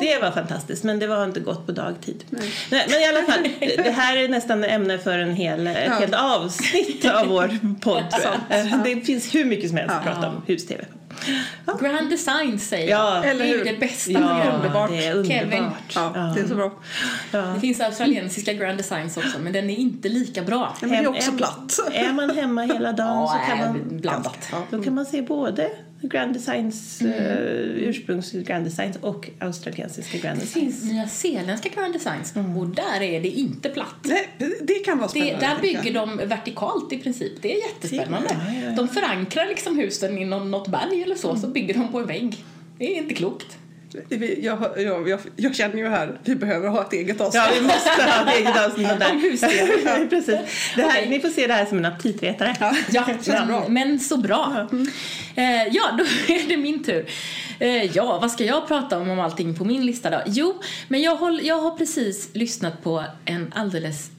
Det 0.00 0.18
var 0.22 0.30
fantastiskt 0.30 0.84
men 0.84 0.98
det 0.98 1.06
var 1.06 1.24
inte 1.24 1.40
gott 1.40 1.66
på 1.66 1.72
dagtid. 1.72 2.24
Nej. 2.30 2.52
men 2.70 3.00
i 3.00 3.06
alla 3.06 3.22
fall, 3.22 3.48
det 3.84 3.90
här 3.90 4.16
är 4.16 4.28
nästan 4.28 4.64
ämne 4.64 4.98
för 4.98 5.18
en 5.18 5.34
hel, 5.34 5.66
ett 5.66 5.76
helt 5.76 6.14
avsnitt 6.14 7.04
av 7.04 7.26
vår 7.26 7.48
podd 7.80 8.10
tror 8.10 8.34
jag. 8.50 8.84
Det 8.84 9.00
finns 9.00 9.34
hur 9.34 9.44
mycket 9.44 9.68
som 9.68 9.78
helst 9.78 9.94
att 9.94 10.04
prata 10.04 10.28
om 10.28 10.42
hus-tv. 10.46 10.84
Grand 11.80 12.10
Design 12.10 12.58
säger 12.58 12.90
Ja. 12.90 13.26
jag. 13.26 13.36
Det 13.38 13.50
är 13.54 13.64
det 13.64 13.80
bästa 13.80 14.10
Ja, 14.10 14.52
underbart. 14.56 14.90
det 14.90 15.06
är 15.06 15.14
underbart. 15.14 15.38
Kevin. 15.38 15.64
Ja, 15.94 16.32
det 16.36 16.40
är 16.40 16.48
så 16.48 16.54
bra. 16.54 16.72
Det 17.54 17.60
finns 17.60 17.80
australiensiska 17.80 18.52
Grand 18.52 18.78
Designs 18.78 19.16
också 19.16 19.38
men 19.40 19.52
den 19.52 19.70
är 19.70 19.76
inte 19.76 20.08
lika 20.08 20.42
bra. 20.42 20.76
Ja, 20.80 20.86
men 20.86 20.90
det 20.90 20.96
är 20.96 21.08
också 21.08 21.32
platt. 21.32 21.78
Är 21.92 22.12
man 22.12 22.30
hemma 22.30 22.62
hela 22.62 22.92
dagen 22.92 23.08
Ja, 23.08 23.40
så 23.46 23.50
kan 23.50 23.58
man 23.58 24.00
blandat. 24.00 24.48
Då 24.70 24.82
kan 24.82 24.94
man 24.94 25.06
se 25.06 25.22
både 25.22 25.70
Grand 26.02 26.32
Designs, 26.32 27.02
eh, 27.02 27.38
ursprungs 27.88 28.32
Grand 28.32 28.64
Designs 28.64 28.96
och 29.00 29.30
australiensiska 29.38 30.18
Grand 30.18 30.38
Det 30.38 30.44
Designs. 30.44 30.84
nya 30.84 31.08
zeeländska 31.08 31.68
Grand 31.74 31.92
Designs 31.92 32.34
och 32.58 32.66
där 32.66 33.02
är 33.02 33.20
det 33.20 33.28
inte 33.28 33.68
platt. 33.68 33.94
Nej, 34.02 34.28
det 34.62 34.74
kan 34.74 34.98
vara 34.98 35.06
Det, 35.14 35.20
spännande. 35.20 35.46
där 35.46 35.54
tänker 35.54 35.68
jag. 35.74 35.84
bygger 35.84 35.94
de 36.00 36.28
vertikalt 36.28 36.92
i 36.92 36.98
princip. 36.98 37.32
Det 37.42 37.52
är 37.54 37.68
jättespännande. 37.68 38.28
Ja, 38.30 38.52
ja, 38.54 38.60
ja. 38.64 38.70
De 38.76 38.88
förankrar 38.88 39.46
liksom 39.48 39.76
husen 39.78 40.18
i 40.18 40.24
någon, 40.24 40.50
något 40.50 40.68
berg 40.68 41.02
eller 41.02 41.14
så, 41.16 41.36
så 41.36 41.46
bygger 41.48 41.74
de 41.74 41.92
på 41.92 41.98
en 41.98 42.06
vägg. 42.06 42.44
Det 42.78 42.94
är 42.94 43.02
inte 43.02 43.14
klokt. 43.14 43.57
Jag, 44.08 44.38
jag, 44.76 45.08
jag, 45.08 45.20
jag 45.36 45.54
känner 45.56 45.76
ju 45.76 45.88
här, 45.88 46.20
vi 46.24 46.34
behöver 46.34 46.68
ha 46.68 46.82
ett 46.84 46.92
eget 46.92 47.20
avsnitt. 47.20 47.34
Ja, 47.34 47.50
vi 47.54 47.60
måste 47.60 47.90
ha 48.02 48.30
ett 48.30 48.36
eget 48.38 48.66
avsnitt 48.66 48.90
om. 48.90 48.98
Ja, 49.84 50.06
precis. 50.10 50.26
Det 50.76 50.82
här, 50.82 50.88
Okej. 50.88 51.06
Ni 51.10 51.20
får 51.20 51.28
se 51.28 51.46
det 51.46 51.54
här 51.54 51.66
som 51.66 51.78
en 51.78 51.84
aptitretare. 51.84 52.56
Ja, 52.60 52.74
Ja, 52.90 53.06
men, 53.26 53.46
bra. 53.46 53.68
men 53.68 54.00
så 54.00 54.16
bra. 54.16 54.68
Eh, 55.34 55.44
ja, 55.70 55.82
då 55.98 56.04
är 56.34 56.48
det 56.48 56.56
min 56.56 56.84
tur. 56.84 57.06
Eh, 57.58 57.84
ja, 57.96 58.18
vad 58.20 58.30
ska 58.30 58.44
jag 58.44 58.68
prata 58.68 58.98
om 58.98 59.10
om 59.10 59.20
allting 59.20 59.54
på 59.54 59.64
min 59.64 59.86
lista 59.86 60.10
då? 60.10 60.22
Jo, 60.26 60.54
men 60.88 61.02
jag, 61.02 61.16
håll, 61.16 61.40
jag 61.42 61.60
har 61.60 61.70
precis 61.70 62.28
lyssnat 62.32 62.82
på 62.82 63.04
en 63.24 63.52
alldeles 63.56 64.10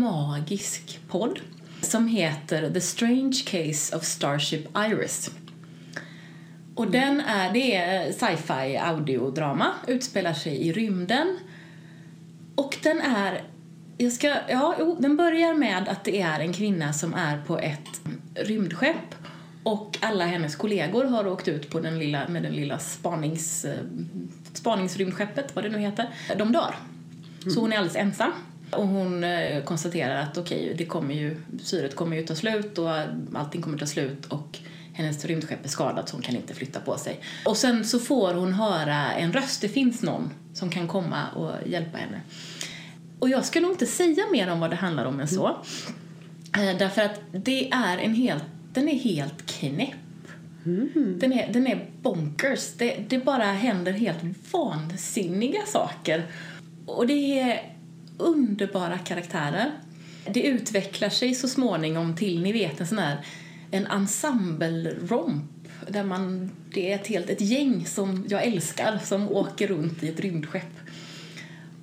magisk 0.00 0.98
podd 1.08 1.40
som 1.80 2.08
heter 2.08 2.70
The 2.70 2.80
Strange 2.80 3.42
Case 3.46 3.96
of 3.96 4.04
Starship 4.04 4.66
Iris. 4.78 5.30
Och 6.78 6.90
den 6.90 7.20
är, 7.20 7.52
det 7.52 7.74
är 7.74 8.12
sci-fi 8.12 8.76
audiodrama, 8.76 9.74
utspelar 9.86 10.32
sig 10.32 10.56
i 10.56 10.72
rymden. 10.72 11.38
Och 12.54 12.78
den 12.82 13.00
är, 13.00 13.42
jag 13.96 14.12
ska, 14.12 14.36
ja, 14.48 14.74
jo, 14.78 14.96
den 15.00 15.16
börjar 15.16 15.54
med 15.54 15.88
att 15.88 16.04
det 16.04 16.20
är 16.20 16.40
en 16.40 16.52
kvinna 16.52 16.92
som 16.92 17.14
är 17.14 17.42
på 17.46 17.58
ett 17.58 18.00
rymdskepp 18.34 19.14
och 19.62 19.98
alla 20.00 20.24
hennes 20.24 20.56
kollegor 20.56 21.04
har 21.04 21.26
åkt 21.26 21.48
ut 21.48 21.70
på 21.70 21.80
den 21.80 21.98
lilla, 21.98 22.28
med 22.28 22.42
den 22.42 22.52
lilla 22.52 22.78
spanings, 22.78 23.64
eh, 23.64 23.78
spaningsrymdskeppet, 24.52 25.54
vad 25.54 25.64
det 25.64 25.70
nu 25.70 25.78
heter. 25.78 26.08
De 26.36 26.52
dör. 26.52 26.74
Så 27.54 27.60
hon 27.60 27.72
är 27.72 27.76
alldeles 27.76 27.96
ensam. 27.96 28.32
Och 28.70 28.88
hon 28.88 29.24
eh, 29.24 29.62
konstaterar 29.62 30.22
att 30.22 30.38
okej, 30.38 30.74
det 30.78 30.84
kommer 30.84 31.14
ju, 31.14 31.36
syret 31.62 31.96
kommer 31.96 32.16
ju 32.16 32.26
ta 32.26 32.34
slut 32.34 32.78
och 32.78 32.90
allting 33.34 33.62
kommer 33.62 33.78
ta 33.78 33.86
slut 33.86 34.26
och 34.26 34.58
hennes 34.98 35.24
rymdskepp 35.24 35.64
är 35.64 35.68
skadat 35.68 36.08
så 36.08 36.16
hon 36.16 36.22
kan 36.22 36.36
inte 36.36 36.54
flytta 36.54 36.80
på 36.80 36.98
sig. 36.98 37.20
Och 37.44 37.56
sen 37.56 37.84
så 37.84 37.98
får 37.98 38.34
hon 38.34 38.52
höra 38.52 39.12
en 39.12 39.32
röst, 39.32 39.60
det 39.60 39.68
finns 39.68 40.02
någon 40.02 40.30
som 40.54 40.70
kan 40.70 40.88
komma 40.88 41.28
och 41.36 41.68
hjälpa 41.68 41.98
henne. 41.98 42.20
Och 43.18 43.28
jag 43.28 43.44
ska 43.44 43.60
nog 43.60 43.70
inte 43.70 43.86
säga 43.86 44.24
mer 44.32 44.50
om 44.50 44.60
vad 44.60 44.70
det 44.70 44.76
handlar 44.76 45.04
om 45.04 45.20
än 45.20 45.28
så. 45.28 45.48
Eh, 46.56 46.78
Därför 46.78 47.02
att 47.02 47.20
det 47.32 47.70
är 47.70 47.98
en 47.98 48.14
helt, 48.14 48.44
den 48.72 48.88
är 48.88 48.98
helt 48.98 49.46
knäpp. 49.46 49.94
Den, 51.18 51.32
är, 51.32 51.52
den 51.52 51.66
är 51.66 51.90
bonkers. 52.02 52.72
Det, 52.78 52.96
det 53.08 53.18
bara 53.18 53.44
händer 53.44 53.92
helt 53.92 54.22
vansinniga 54.52 55.62
saker. 55.66 56.26
Och 56.86 57.06
det 57.06 57.40
är 57.40 57.72
underbara 58.18 58.98
karaktärer. 58.98 59.70
Det 60.30 60.42
utvecklar 60.42 61.08
sig 61.08 61.34
så 61.34 61.48
småningom 61.48 62.16
till, 62.16 62.42
ni 62.42 62.52
vet, 62.52 62.80
en 62.80 62.86
sån 62.86 62.98
här 62.98 63.24
en 63.70 63.86
ensemble-romp 63.86 65.68
där 65.88 66.04
man, 66.04 66.50
det 66.74 66.92
är 66.92 66.94
ett 66.94 67.06
helt 67.06 67.30
ett 67.30 67.40
gäng 67.40 67.86
som 67.86 68.24
jag 68.28 68.44
älskar 68.44 68.98
som 69.04 69.28
åker 69.28 69.68
runt 69.68 70.02
i 70.02 70.08
ett 70.08 70.20
rymdskepp. 70.20 70.72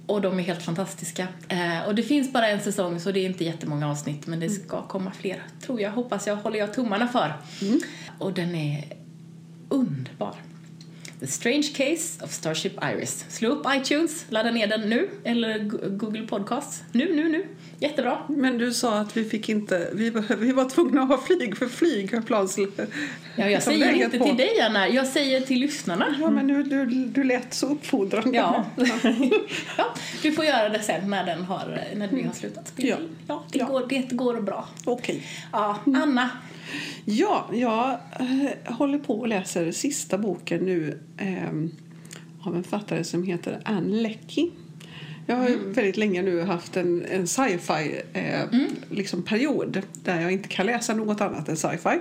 Och 0.08 0.22
de 0.22 0.40
är 0.40 0.44
helt 0.44 0.64
fantastiska. 0.64 1.28
Eh, 1.48 1.88
och 1.88 1.96
det 1.96 2.04
finns 2.04 2.34
bara 2.34 2.48
en 2.48 2.62
säsong 2.62 3.00
så 3.00 3.12
det 3.12 3.20
är 3.20 3.26
inte 3.26 3.44
jättemånga 3.44 3.92
avsnitt 3.92 4.28
men 4.28 4.40
det 4.40 4.50
ska 4.50 4.88
komma 4.88 5.12
fler. 5.12 5.44
Tror 5.62 5.82
jag, 5.82 5.92
hoppas 5.92 6.28
jag, 6.28 6.36
håller 6.36 6.60
jag 6.60 6.74
tummarna 6.74 7.08
för. 7.08 7.34
Och 8.20 8.34
den 8.34 8.56
är 8.56 8.84
underbar. 9.70 10.36
The 11.20 11.28
Strange 11.28 11.70
Case 11.76 12.24
of 12.24 12.32
Starship 12.32 12.84
Iris. 12.84 13.26
Slå 13.30 13.50
upp 13.50 13.66
iTunes, 13.76 14.26
ladda 14.30 14.52
ner 14.52 14.68
den 14.68 14.90
nu, 14.90 15.10
eller 15.24 15.60
Google 15.90 16.28
Podcasts. 16.28 16.84
Nu, 16.92 17.16
nu, 17.16 17.30
nu. 17.30 17.46
Jättebra. 17.80 18.18
Men 18.30 18.58
du 18.58 18.74
sa 18.74 19.00
att 19.00 19.18
vi 19.18 19.26
fick 19.26 19.50
inte, 19.50 19.90
vi, 19.94 20.10
var- 20.10 20.36
vi 20.36 20.52
var 20.52 20.70
tvungna 20.70 21.02
att 21.02 21.08
ha 21.08 21.18
flyg 21.18 21.58
för 21.58 21.68
flygplans... 21.68 22.58
Ja, 23.36 23.50
jag 23.50 23.64
säger 23.64 23.94
inte 24.06 24.18
på. 24.18 24.26
till 24.26 24.38
dig, 24.38 24.62
Anna. 24.62 24.88
Jag 24.90 25.08
säger 25.08 25.42
till 25.42 25.60
lyssnarna. 25.60 26.16
Ja, 26.20 26.30
men 26.30 26.48
du, 26.48 26.64
du, 26.64 26.86
du 26.86 27.24
lät 27.24 27.54
så 27.54 27.68
uppfordrande. 27.68 28.38
Ja. 28.38 28.66
ja, 29.78 29.86
du 30.22 30.32
får 30.32 30.46
göra 30.46 30.70
det 30.70 30.80
sen 30.80 31.10
när, 31.10 31.26
den 31.26 31.44
har, 31.44 31.84
när 31.96 32.08
vi 32.08 32.22
har 32.24 32.34
slutat 32.34 32.68
spela 32.68 32.88
Ja. 32.90 32.96
Ja, 33.28 33.44
det, 33.52 33.60
Ja. 33.60 33.66
Går, 33.68 33.86
det 33.90 34.12
går 34.12 34.42
bra. 34.42 34.68
Okej. 34.86 35.24
Ja, 35.52 35.80
Anna. 35.86 36.30
Ja, 37.06 37.50
jag 37.54 37.90
eh, 38.20 38.74
håller 38.76 38.98
på 39.00 39.20
och 39.20 39.28
läser 39.28 39.72
sista 39.72 40.18
boken 40.18 40.62
nu 40.66 41.00
eh, 41.18 42.48
av 42.48 42.56
en 42.56 42.64
författare 42.64 43.04
som 43.04 43.24
heter 43.24 43.60
Anne 43.66 43.96
Leckie. 44.02 44.50
Jag 45.26 45.36
har 45.36 45.50
ju 45.50 45.58
väldigt 45.58 45.98
länge 45.98 46.22
nu 46.22 46.42
haft 46.42 46.78
en, 46.78 47.06
en 47.06 47.28
sci-fi 47.28 48.02
eh, 48.14 48.44
liksom 48.90 49.24
period 49.24 49.82
där 50.04 50.22
jag 50.22 50.32
inte 50.32 50.50
kan 50.50 50.66
läsa 50.66 50.94
något 50.94 51.22
annat 51.22 51.50
än 51.50 51.58
sci-fi. 51.58 52.00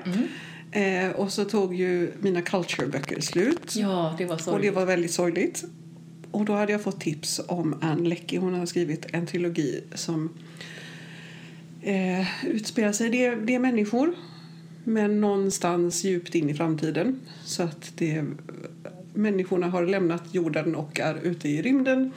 Eh, 0.73 1.11
och 1.11 1.33
så 1.33 1.45
tog 1.45 1.75
ju 1.75 2.13
mina 2.21 2.43
culture-böcker 2.43 3.21
slut. 3.21 3.77
Ja, 3.77 4.15
det 4.19 4.25
var 4.25 4.39
så. 4.39 4.53
Och 4.53 4.61
det 4.61 4.71
var 4.71 4.87
väldigt 4.87 5.11
sorgligt. 5.11 5.65
Och 6.31 6.45
då 6.45 6.53
hade 6.53 6.73
jag 6.73 6.83
fått 6.83 7.01
tips 7.01 7.41
om 7.47 7.79
Anne 7.81 8.09
Leckie. 8.09 8.39
Hon 8.41 8.55
har 8.55 8.67
skrivit 8.67 9.07
en 9.13 9.27
trilogi 9.27 9.85
som 9.95 10.31
eh, 11.83 12.47
utspelar 12.47 12.93
sig. 12.93 13.11
Det 13.11 13.35
det 13.35 13.55
är 13.55 13.59
människor, 13.59 14.15
men 14.85 15.21
någonstans 15.21 16.05
djupt 16.05 16.35
in 16.35 16.51
i 16.51 16.55
framtiden. 16.55 17.21
Så 17.45 17.63
att 17.63 17.93
det, 17.97 18.25
människorna 19.15 19.67
har 19.67 19.87
lämnat 19.87 20.23
jorden 20.35 20.75
och 20.75 21.01
är 21.01 21.19
ute 21.23 21.49
i 21.49 21.63
rymden 21.63 22.13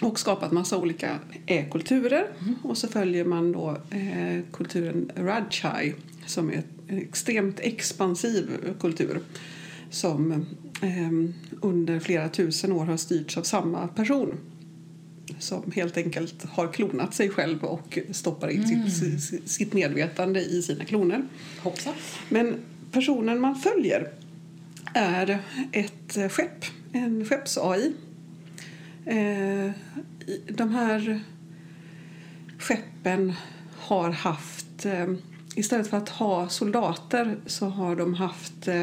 och 0.00 0.18
skapat 0.18 0.52
massa 0.52 0.78
olika 0.78 1.18
e-kulturer. 1.46 2.26
Och 2.62 2.78
så 2.78 2.88
följer 2.88 3.24
man 3.24 3.52
då 3.52 3.70
eh, 3.90 4.42
kulturen 4.52 5.10
Rajchai 5.16 5.94
som 6.26 6.50
är 6.50 6.62
en 6.88 6.98
extremt 6.98 7.60
expansiv 7.60 8.50
kultur 8.80 9.20
som 9.90 10.32
eh, 10.82 11.60
under 11.60 12.00
flera 12.00 12.28
tusen 12.28 12.72
år 12.72 12.84
har 12.84 12.96
styrts 12.96 13.36
av 13.36 13.42
samma 13.42 13.88
person 13.88 14.38
som 15.38 15.72
helt 15.74 15.96
enkelt 15.96 16.44
har 16.44 16.72
klonat 16.72 17.14
sig 17.14 17.30
själv 17.30 17.64
och 17.64 17.98
stoppar 18.10 18.48
in 18.48 18.68
sitt, 18.68 19.22
sitt, 19.22 19.50
sitt 19.50 19.72
medvetande 19.72 20.40
i 20.40 20.62
sina 20.62 20.84
kloner. 20.84 21.22
Hoppsan. 21.62 21.94
Men 22.28 22.56
personen 22.92 23.40
man 23.40 23.56
följer 23.56 24.12
är 24.94 25.38
ett 25.72 26.32
skepp, 26.32 26.64
en 26.92 27.24
skepps-AI. 27.24 27.92
Eh, 29.06 29.70
de 30.48 30.70
här 30.70 31.20
skeppen 32.58 33.32
har 33.78 34.10
haft, 34.10 34.86
eh, 34.86 35.12
istället 35.54 35.86
för 35.86 35.96
att 35.96 36.08
ha 36.08 36.48
soldater 36.48 37.36
så 37.46 37.66
har 37.66 37.96
de 37.96 38.14
haft 38.14 38.68
eh, 38.68 38.82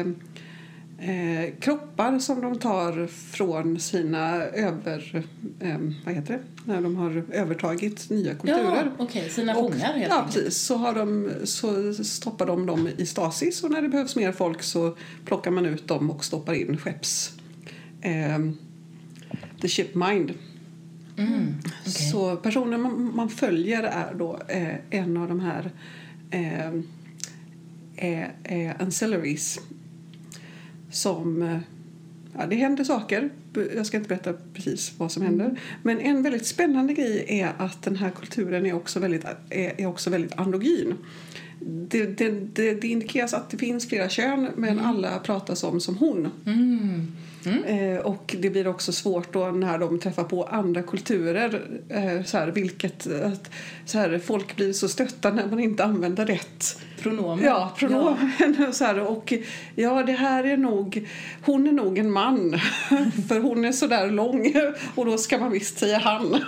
eh, 0.98 1.54
kroppar 1.60 2.18
som 2.18 2.40
de 2.40 2.58
tar 2.58 3.06
från 3.06 3.80
sina 3.80 4.42
över... 4.42 5.24
Eh, 5.60 5.78
vad 6.04 6.14
heter 6.14 6.32
det? 6.34 6.40
När 6.72 6.82
de 6.82 6.96
har 6.96 7.24
övertagit 7.32 8.10
nya 8.10 8.34
kulturer. 8.34 8.92
Ja, 8.98 9.04
okej. 9.04 9.30
Sina 9.30 9.54
fångar 9.54 9.92
helt 9.92 10.12
ja, 10.12 10.22
precis. 10.26 10.56
Så, 10.56 10.76
har 10.76 10.94
de, 10.94 11.30
så 11.44 11.94
stoppar 11.94 12.46
de 12.46 12.66
dem 12.66 12.88
i 12.96 13.06
stasis 13.06 13.64
och 13.64 13.70
när 13.70 13.82
det 13.82 13.88
behövs 13.88 14.16
mer 14.16 14.32
folk 14.32 14.62
så 14.62 14.96
plockar 15.24 15.50
man 15.50 15.66
ut 15.66 15.88
dem 15.88 16.10
och 16.10 16.24
stoppar 16.24 16.54
in 16.54 16.78
skepps... 16.78 17.32
the 19.62 19.68
ship 19.68 19.94
mind. 19.94 20.32
Mm, 21.16 21.54
okej. 21.80 21.92
Så 21.92 22.36
personen 22.36 22.80
man, 22.80 23.16
man 23.16 23.28
följer 23.28 23.82
är 23.82 24.14
då 24.14 24.38
eh, 24.48 24.74
en 24.90 25.16
av 25.16 25.28
de 25.28 25.40
här 25.40 25.70
eh, 26.30 26.68
eh, 27.96 28.28
eh, 28.44 28.72
ancillaries 28.78 29.60
som 30.90 31.42
eh, 31.42 31.58
ja, 32.38 32.46
det 32.46 32.56
händer 32.56 32.84
saker. 32.84 33.30
Jag 33.76 33.86
ska 33.86 33.96
inte 33.96 34.08
berätta 34.08 34.32
precis 34.54 34.92
vad 34.98 35.12
som 35.12 35.22
händer. 35.22 35.60
Men 35.82 36.00
en 36.00 36.22
väldigt 36.22 36.46
spännande 36.46 36.94
grej 36.94 37.24
är 37.28 37.52
att 37.58 37.82
den 37.82 37.96
här 37.96 38.10
kulturen 38.10 38.66
är 38.66 38.72
också 38.72 39.00
väldigt, 39.00 39.24
är, 39.50 39.80
är 39.80 39.86
också 39.86 40.10
väldigt 40.10 40.38
androgyn. 40.38 40.94
Det, 41.60 42.06
det, 42.06 42.30
det, 42.30 42.74
det 42.74 42.88
indikeras 42.88 43.34
att 43.34 43.50
det 43.50 43.56
finns 43.56 43.88
flera 43.88 44.08
kön 44.08 44.48
men 44.56 44.78
alla 44.78 45.18
pratas 45.18 45.64
om 45.64 45.80
som 45.80 45.96
hon. 45.96 46.30
Mm. 46.46 47.12
Mm. 47.46 47.64
Eh, 47.64 47.98
och 47.98 48.36
det 48.38 48.50
blir 48.50 48.68
också 48.68 48.92
svårt 48.92 49.32
då 49.32 49.46
när 49.46 49.78
de 49.78 49.98
träffar 49.98 50.24
på 50.24 50.44
andra 50.44 50.82
kulturer. 50.82 51.60
Eh, 51.88 52.22
så 52.24 52.38
här, 52.38 52.48
vilket, 52.48 53.06
att, 53.06 53.50
så 53.84 53.98
här, 53.98 54.18
folk 54.18 54.56
blir 54.56 54.72
så 54.72 54.88
stötta 54.88 55.30
när 55.30 55.46
man 55.46 55.60
inte 55.60 55.84
använder 55.84 56.26
rätt 56.26 56.76
Pronomen. 57.02 57.44
Ja, 57.44 57.72
pronomen. 57.76 58.72
Så 58.72 58.84
här, 58.84 59.00
och 59.00 59.32
ja, 59.74 60.02
det 60.02 60.12
här 60.12 60.44
är 60.44 60.56
nog... 60.56 61.08
Hon 61.42 61.66
är 61.66 61.72
nog 61.72 61.98
en 61.98 62.10
man, 62.10 62.60
för 63.28 63.40
hon 63.40 63.64
är 63.64 63.72
så 63.72 63.86
där 63.86 64.10
lång 64.10 64.54
och 64.94 65.06
då 65.06 65.18
ska 65.18 65.38
man 65.38 65.52
visst 65.52 65.78
säga 65.78 65.98
han. 65.98 66.44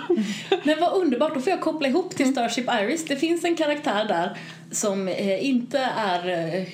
Men 0.63 0.79
vad 0.79 0.93
underbart, 0.93 1.33
då 1.33 1.41
får 1.41 1.49
jag 1.49 1.61
koppla 1.61 1.87
ihop 1.87 2.15
till 2.15 2.31
Starship 2.31 2.65
Iris. 2.81 3.05
Det 3.05 3.15
finns 3.15 3.43
en 3.43 3.55
karaktär 3.55 4.05
där 4.05 4.37
som 4.71 5.07
eh, 5.07 5.45
inte 5.45 5.79
är 5.97 6.29
eh, 6.29 6.67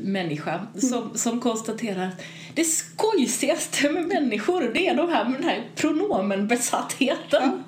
människa 0.00 0.66
som, 0.74 1.10
som 1.14 1.40
konstaterar 1.40 2.06
att 2.06 2.22
det 2.54 2.64
skojsigaste 2.64 3.90
med 3.90 4.06
människor 4.06 4.70
det 4.74 4.88
är 4.88 4.94
de 4.94 5.08
här 5.08 5.24
med 5.24 5.40
den 5.40 5.48
här 5.48 5.62
pronomenbesattheten. 5.74 7.42
Ja. 7.42 7.58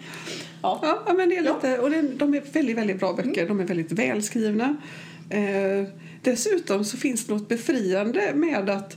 Ja. 0.82 1.02
ja, 1.06 1.12
men 1.12 1.28
det 1.28 1.36
är 1.36 1.42
lite, 1.42 1.78
och 1.78 1.90
det, 1.90 2.02
de 2.02 2.34
är 2.34 2.42
väldigt, 2.52 2.76
väldigt 2.76 2.98
bra 2.98 3.12
böcker. 3.12 3.48
De 3.48 3.60
är 3.60 3.64
väldigt 3.64 3.92
välskrivna. 3.92 4.76
Eh, 5.30 5.88
dessutom 6.22 6.84
så 6.84 6.96
finns 6.96 7.26
det 7.26 7.34
något 7.34 7.48
befriande 7.48 8.32
med 8.34 8.70
att 8.70 8.96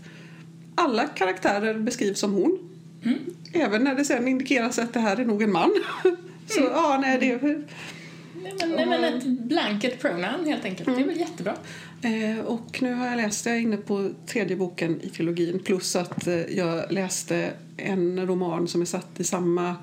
alla 0.76 1.08
karaktärer 1.08 1.74
beskrivs 1.74 2.20
som 2.20 2.34
hon. 2.34 2.60
Mm. 3.04 3.20
Även 3.54 3.84
när 3.84 3.96
det 3.96 4.06
sen 4.06 4.28
indikeras 4.28 4.80
att 4.80 4.94
det 4.94 5.00
här 5.00 5.20
är 5.20 5.26
nog 5.26 5.42
en 5.42 5.52
man. 5.52 5.72
så 6.48 6.60
Mm. 6.60 6.72
ja, 6.74 6.98
nej, 7.02 7.18
det 7.20 7.42
Nej, 8.44 8.54
men, 8.60 8.70
nej, 8.70 8.86
men 8.86 9.04
ett 9.04 9.24
blanket 9.26 10.02
pronoun 10.02 10.46
helt 10.46 10.66
enkelt. 10.66 10.96
Det 10.96 11.02
är 11.02 11.08
väl 11.08 11.20
jättebra. 11.20 11.54
Eh, 12.02 12.46
och 12.46 12.82
nu 12.82 12.94
har 12.94 13.08
jag 13.08 13.18
läst, 13.18 13.46
jag 13.46 13.56
är 13.56 13.60
inne 13.60 13.78
på 13.78 14.10
tredje 14.26 14.56
boken 14.56 15.02
i 15.02 15.10
trilogin 15.10 15.60
plus 15.60 15.96
att 15.96 16.28
eh, 16.28 16.36
jag 16.36 16.92
läste 16.92 17.50
en 17.78 18.28
roman 18.28 18.68
som 18.68 18.82
är 18.82 18.86
satt 18.86 19.20
i 19.20 19.24
samma 19.24 19.76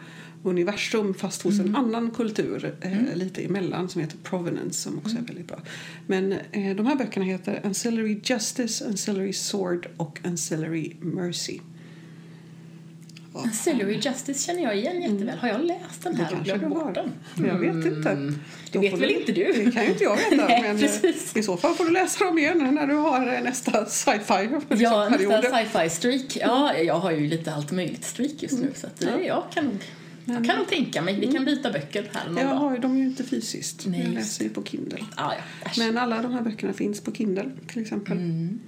universum 0.46 1.14
fast 1.14 1.42
hos 1.42 1.58
en 1.60 1.76
annan 1.76 2.10
kultur 2.10 2.74
eh, 2.80 3.16
lite 3.16 3.44
emellan 3.44 3.88
som 3.88 4.00
heter 4.00 4.16
Provenance 4.22 4.80
som 4.80 4.98
också 4.98 5.16
är 5.16 5.22
väldigt 5.22 5.46
bra. 5.48 5.58
Men 6.06 6.32
eh, 6.32 6.76
de 6.76 6.86
här 6.86 6.96
böckerna 6.96 7.26
heter 7.26 7.60
Ancillary 7.64 8.20
Justice, 8.24 8.86
Ancillary 8.86 9.32
Sword 9.32 9.88
och 9.96 10.20
Ancillary 10.24 10.96
Mercy. 11.00 11.58
Ja, 13.34 13.42
Ancillary 13.42 13.94
Justice 14.02 14.46
känner 14.46 14.62
jag 14.62 14.76
igen 14.76 15.02
jätteväl. 15.02 15.38
Har 15.38 15.48
jag 15.48 15.64
läst 15.64 16.02
den 16.02 16.16
det 16.16 16.22
här 16.24 16.38
och 16.38 16.44
glömt 16.44 16.62
du 16.62 16.68
bort 16.68 16.82
har. 16.82 16.92
den? 16.92 17.12
Jag 17.46 17.58
vet 17.58 17.86
inte. 17.86 18.14
Det 18.14 18.32
Då 18.72 18.80
vet 18.80 18.98
väl 18.98 19.10
inte 19.10 19.32
du? 19.32 19.52
Det 19.52 19.70
kan 19.72 19.84
ju 19.84 19.90
inte 19.90 20.04
jag 20.04 20.16
veta. 20.16 20.36
Nej, 20.48 20.62
men 20.62 20.76
eh, 20.76 20.80
precis. 20.82 21.36
i 21.36 21.42
så 21.42 21.56
fall 21.56 21.74
får 21.74 21.84
du 21.84 21.90
läsa 21.90 22.24
dem 22.24 22.38
igen 22.38 22.74
när 22.74 22.86
du 22.86 22.94
har 22.94 23.34
eh, 23.34 23.42
nästa 23.42 23.86
sci-fi 23.86 24.42
liksom, 24.42 24.60
Ja, 24.68 25.08
period. 25.10 25.30
nästa 25.32 25.58
sci-fi 25.58 25.90
streak. 25.90 26.36
Ja, 26.36 26.74
jag 26.76 26.94
har 26.94 27.10
ju 27.10 27.26
lite 27.28 27.54
allt 27.54 27.72
möjligt 27.72 28.04
streak 28.04 28.32
just 28.42 28.58
nu 28.58 28.70
så 28.74 28.86
att 28.86 29.00
det, 29.00 29.24
jag 29.26 29.44
kan 29.54 29.78
nog 30.26 30.36
jag 30.36 30.44
kan 30.44 30.58
nog 30.58 30.68
tänka 30.68 31.02
mig. 31.02 31.20
Vi 31.20 31.32
kan 31.32 31.44
byta 31.44 31.72
böcker 31.72 32.08
här 32.12 32.28
någon 32.28 32.36
Jag 32.36 32.46
dag. 32.46 32.56
har 32.56 32.74
ju 32.74 32.78
dem 32.80 32.98
ju 32.98 33.04
inte 33.04 33.24
fysiskt. 33.24 33.86
Nej, 33.86 34.02
jag 34.04 34.14
läser 34.14 34.44
ju 34.44 34.50
på 34.50 34.62
Kindle. 34.62 34.98
Ja, 35.16 35.34
ja. 35.64 35.70
Men 35.78 35.98
alla 35.98 36.22
de 36.22 36.32
här 36.32 36.42
böckerna 36.42 36.72
finns 36.72 37.00
på 37.00 37.12
Kindle 37.12 37.50
till 37.66 37.82
exempel. 37.82 38.18
Mm. 38.18 38.58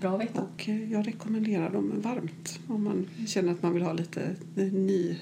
Bra 0.00 0.14
att 0.14 0.20
veta. 0.20 0.40
Och 0.40 0.68
eh, 0.68 0.92
jag 0.92 1.06
rekommenderar 1.06 1.70
dem 1.70 1.92
varmt 1.96 2.60
om 2.68 2.84
man 2.84 3.08
känner 3.26 3.52
att 3.52 3.62
man 3.62 3.74
vill 3.74 3.82
ha 3.82 3.92
lite 3.92 4.34
ny, 4.54 5.16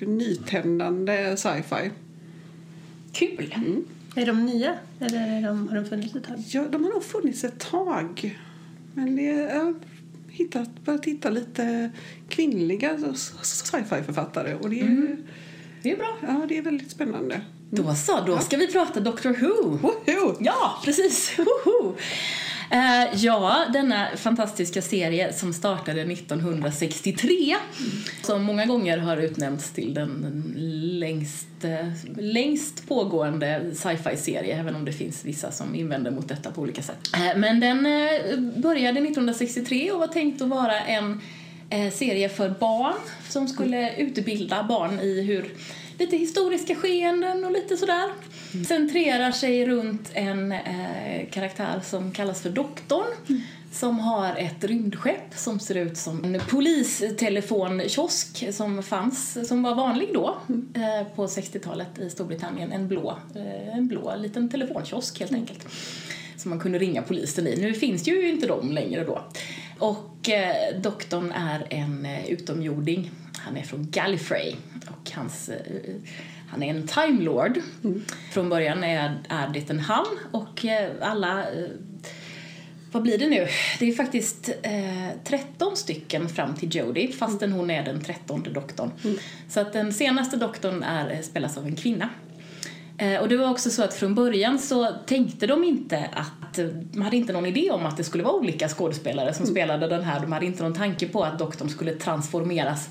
nytändande 0.00 1.36
sci-fi. 1.36 1.90
Kul! 3.12 3.54
Är 4.16 4.26
de 4.26 4.46
nya 4.46 4.78
eller 5.00 5.38
är 5.38 5.42
de, 5.42 5.68
har 5.68 5.76
de 5.76 5.84
funnits 5.84 6.14
ett 6.14 6.24
tag? 6.24 6.44
Ja, 6.48 6.64
de 6.70 6.84
har 6.84 6.90
nog 6.90 7.02
funnits 7.04 7.44
ett 7.44 7.58
tag. 7.58 8.38
Men 8.94 9.16
det, 9.16 9.54
har 9.54 9.74
hittat, 10.38 10.84
börjat 10.84 11.04
hitta 11.04 11.30
lite 11.30 11.90
kvinnliga 12.28 12.98
sci-fi-författare 13.42 14.54
och 14.54 14.70
det 14.70 14.80
är, 14.80 15.16
Det 15.82 15.90
är 15.92 15.96
bra. 15.96 16.16
ja, 16.22 16.46
det 16.48 16.58
är 16.58 16.62
väldigt 16.62 16.90
spännande. 16.90 17.40
Då 17.70 17.94
så, 17.94 18.20
då 18.26 18.38
ska 18.38 18.56
vi 18.56 18.72
prata 18.72 19.00
Doctor 19.00 19.30
Who. 19.30 19.76
Woho! 19.76 20.36
Ja, 20.40 20.80
precis! 20.84 21.38
Woho! 21.38 21.94
Eh, 22.70 23.14
ja, 23.14 23.66
denna 23.72 24.08
fantastiska 24.16 24.82
serie 24.82 25.32
som 25.32 25.52
startade 25.52 26.00
1963 26.02 27.56
som 28.22 28.42
många 28.42 28.66
gånger 28.66 28.98
har 28.98 29.16
utnämnts 29.16 29.70
till 29.70 29.94
den 29.94 30.52
längst, 31.00 31.64
eh, 31.64 31.88
längst 32.18 32.88
pågående 32.88 33.70
sci-fi-serie 33.74 34.60
även 34.60 34.76
om 34.76 34.84
det 34.84 34.92
finns 34.92 35.24
vissa 35.24 35.50
som 35.50 35.74
invänder 35.74 36.10
mot 36.10 36.28
detta 36.28 36.50
på 36.50 36.60
olika 36.60 36.82
sätt. 36.82 36.98
Eh, 37.14 37.36
men 37.36 37.60
den 37.60 37.86
eh, 37.86 38.38
började 38.56 39.00
1963 39.00 39.90
och 39.92 40.00
var 40.00 40.06
tänkt 40.06 40.42
att 40.42 40.48
vara 40.48 40.80
en 40.80 41.20
eh, 41.70 41.92
serie 41.92 42.28
för 42.28 42.48
barn 42.48 42.94
som 43.28 43.48
skulle 43.48 43.96
utbilda 43.96 44.62
barn 44.62 45.00
i 45.00 45.22
hur 45.22 45.54
lite 45.98 46.16
historiska 46.16 46.74
skeenden 46.74 47.44
och 47.44 47.52
lite 47.52 47.76
sådär. 47.76 48.10
Centrerar 48.66 49.32
sig 49.32 49.66
runt 49.66 50.10
en 50.14 50.52
eh, 50.52 51.28
karaktär 51.30 51.80
som 51.84 52.12
kallas 52.12 52.42
för 52.42 52.50
Doktorn 52.50 53.06
som 53.72 53.98
har 53.98 54.36
ett 54.36 54.64
rymdskepp 54.64 55.34
som 55.34 55.60
ser 55.60 55.74
ut 55.74 55.96
som 55.96 56.24
en 56.24 56.40
polistelefonkiosk 56.48 58.54
som 58.54 58.82
fanns, 58.82 59.48
som 59.48 59.62
var 59.62 59.74
vanlig 59.74 60.08
då 60.14 60.38
eh, 60.74 61.06
på 61.16 61.26
60-talet 61.26 61.98
i 61.98 62.10
Storbritannien. 62.10 62.72
En 62.72 62.88
blå, 62.88 63.18
eh, 63.34 63.76
en 63.76 63.88
blå 63.88 64.16
liten 64.16 64.50
telefonkiosk 64.50 65.20
helt 65.20 65.32
enkelt 65.32 65.66
som 66.36 66.50
man 66.50 66.60
kunde 66.60 66.78
ringa 66.78 67.02
polisen 67.02 67.46
i. 67.46 67.60
Nu 67.60 67.74
finns 67.74 68.08
ju 68.08 68.28
inte 68.28 68.46
de 68.46 68.72
längre 68.72 69.04
då. 69.04 69.24
Och 69.78 70.28
eh, 70.28 70.80
doktorn 70.80 71.32
är 71.32 71.66
en 71.70 72.06
eh, 72.06 72.26
utomjording. 72.26 73.10
Han 73.32 73.56
är 73.56 73.62
från 73.62 73.90
Gallifrey 73.90 74.54
och 74.88 75.10
hans, 75.14 75.48
eh, 75.48 75.94
han 76.50 76.62
är 76.62 76.70
en 76.70 76.86
Time 76.86 77.22
Lord. 77.22 77.60
Från 78.32 78.48
början 78.48 78.84
är, 78.84 79.18
är 79.28 79.48
det 79.48 79.70
en 79.70 79.80
han 79.80 80.06
och 80.30 80.64
eh, 80.64 80.90
alla 81.00 81.40
eh, 81.40 81.68
vad 82.92 83.02
blir 83.02 83.18
det 83.18 83.28
nu? 83.28 83.46
Det 83.78 83.88
är 83.88 83.92
faktiskt 83.92 84.50
eh, 84.62 85.20
13 85.24 85.76
stycken 85.76 86.28
fram 86.28 86.54
till 86.54 86.76
Jodie 86.76 87.12
fastän 87.12 87.52
hon 87.52 87.70
är 87.70 87.84
den 87.84 88.00
trettonde 88.00 88.50
doktorn. 88.50 88.90
Så 89.48 89.60
att 89.60 89.72
den 89.72 89.92
senaste 89.92 90.36
doktorn 90.36 90.82
är, 90.82 91.10
eh, 91.10 91.20
spelas 91.20 91.58
av 91.58 91.66
en 91.66 91.76
kvinna. 91.76 92.08
Eh, 92.98 93.20
och 93.20 93.28
det 93.28 93.36
var 93.36 93.50
också 93.50 93.70
så 93.70 93.82
att 93.82 93.94
från 93.94 94.14
början 94.14 94.58
så 94.58 94.92
tänkte 95.06 95.46
de 95.46 95.64
inte 95.64 96.10
att, 96.12 96.58
de 96.92 97.02
hade 97.02 97.16
inte 97.16 97.32
någon 97.32 97.46
idé 97.46 97.70
om 97.70 97.86
att 97.86 97.96
det 97.96 98.04
skulle 98.04 98.24
vara 98.24 98.34
olika 98.34 98.68
skådespelare 98.68 99.34
som 99.34 99.46
spelade 99.46 99.88
den 99.88 100.04
här. 100.04 100.20
De 100.20 100.32
hade 100.32 100.46
inte 100.46 100.62
någon 100.62 100.74
tanke 100.74 101.08
på 101.08 101.24
att 101.24 101.38
doktorn 101.38 101.68
skulle 101.68 101.94
transformeras. 101.94 102.88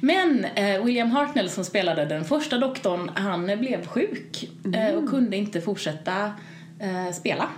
Men 0.00 0.44
eh, 0.44 0.84
William 0.84 1.10
Hartnell 1.10 1.50
som 1.50 1.64
spelade 1.64 2.04
den 2.04 2.24
första 2.24 2.58
doktorn, 2.58 3.10
han 3.14 3.50
eh, 3.50 3.58
blev 3.58 3.86
sjuk 3.86 4.50
eh, 4.74 4.94
och 4.94 5.08
kunde 5.10 5.36
inte 5.36 5.60
fortsätta 5.60 6.32
eh, 6.78 7.12
spela. 7.12 7.48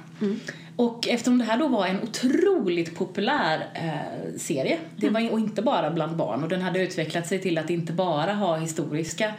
Och 0.77 1.09
eftersom 1.09 1.39
det 1.39 1.45
här 1.45 1.59
då 1.59 1.69
var 1.69 1.87
en 1.87 2.03
otroligt 2.03 2.95
populär 2.99 3.67
eh, 3.75 4.39
serie, 4.39 4.79
det 4.97 5.09
var, 5.09 5.31
och 5.33 5.39
inte 5.41 5.63
bara 5.63 5.91
bland 5.91 6.17
barn, 6.17 6.43
och 6.43 6.49
den 6.49 6.63
hade 6.63 6.83
utvecklat 6.83 7.27
sig 7.27 7.39
till 7.39 7.59
att 7.59 7.71
inte 7.71 7.93
bara 7.93 8.33
ha 8.35 8.57
historiska 8.57 9.33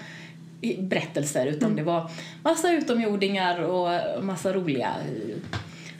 berättelser 0.79 1.45
utan 1.45 1.75
det 1.75 1.83
var 1.83 2.11
massa 2.43 2.71
utomjordingar 2.71 3.59
och 3.59 4.23
massa 4.23 4.53
roliga 4.53 4.93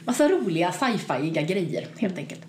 massa 0.04 0.28
roliga 0.28 0.72
sci-fiiga 0.72 1.42
grejer 1.42 1.86
helt 1.98 2.18
enkelt. 2.18 2.40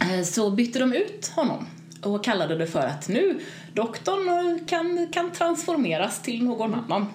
Eh, 0.00 0.22
Så 0.22 0.50
bytte 0.50 0.78
de 0.78 0.92
ut 0.92 1.32
honom 1.36 1.66
och 2.06 2.24
kallade 2.24 2.56
det 2.56 2.66
för 2.66 2.86
att 2.86 3.08
nu 3.08 3.38
doktorn 3.74 4.58
kan, 4.66 5.08
kan 5.12 5.30
transformeras 5.32 6.22
till 6.22 6.44
någon 6.44 6.74
annan. 6.74 7.06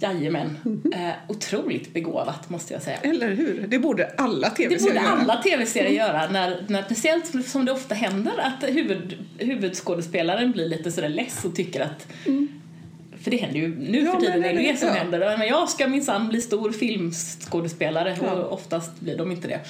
Jajamän. 0.00 0.56
Eh, 0.94 1.10
otroligt 1.28 1.94
begåvat 1.94 2.50
måste 2.50 2.72
jag 2.74 2.82
säga. 2.82 2.96
Eller 3.02 3.30
hur? 3.34 3.64
Det 3.68 3.78
borde 3.78 4.10
alla 4.16 4.48
Det 4.48 4.54
tv-serier 4.54 4.92
borde 4.94 5.04
göra. 5.06 5.16
alla 5.20 5.42
tv-serier 5.42 5.92
göra, 6.06 6.28
när, 6.30 6.64
när, 6.68 6.82
speciellt 6.82 7.46
som 7.48 7.64
det 7.64 7.72
ofta 7.72 7.94
händer 7.94 8.32
att 8.38 8.68
huvud, 8.68 9.18
huvudskådespelaren 9.38 10.52
blir 10.52 10.68
lite 10.68 10.92
sådär 10.92 11.08
less 11.08 11.44
och 11.44 11.56
tycker 11.56 11.80
att 11.80 12.06
för 13.22 13.30
det 13.30 13.36
händer 13.36 13.60
ju, 13.60 13.76
nu 13.78 14.04
Ja, 14.04 14.12
för 14.12 14.20
tiden 14.20 14.40
men 14.40 14.50
är 14.50 14.54
det 14.54 14.62
det- 14.62 14.72
det 14.72 14.78
som 14.78 14.88
ja. 14.88 14.94
händer. 14.94 15.38
Men 15.38 15.48
jag 15.48 15.68
ska 15.68 15.88
minsann 15.88 16.28
bli 16.28 16.40
stor 16.40 16.72
filmskådespelare 16.72 18.16
Ja. 18.22 18.32
och 18.32 18.52
oftast 18.52 19.00
blir 19.00 19.18
de 19.18 19.30
inte 19.32 19.48
det. 19.48 19.60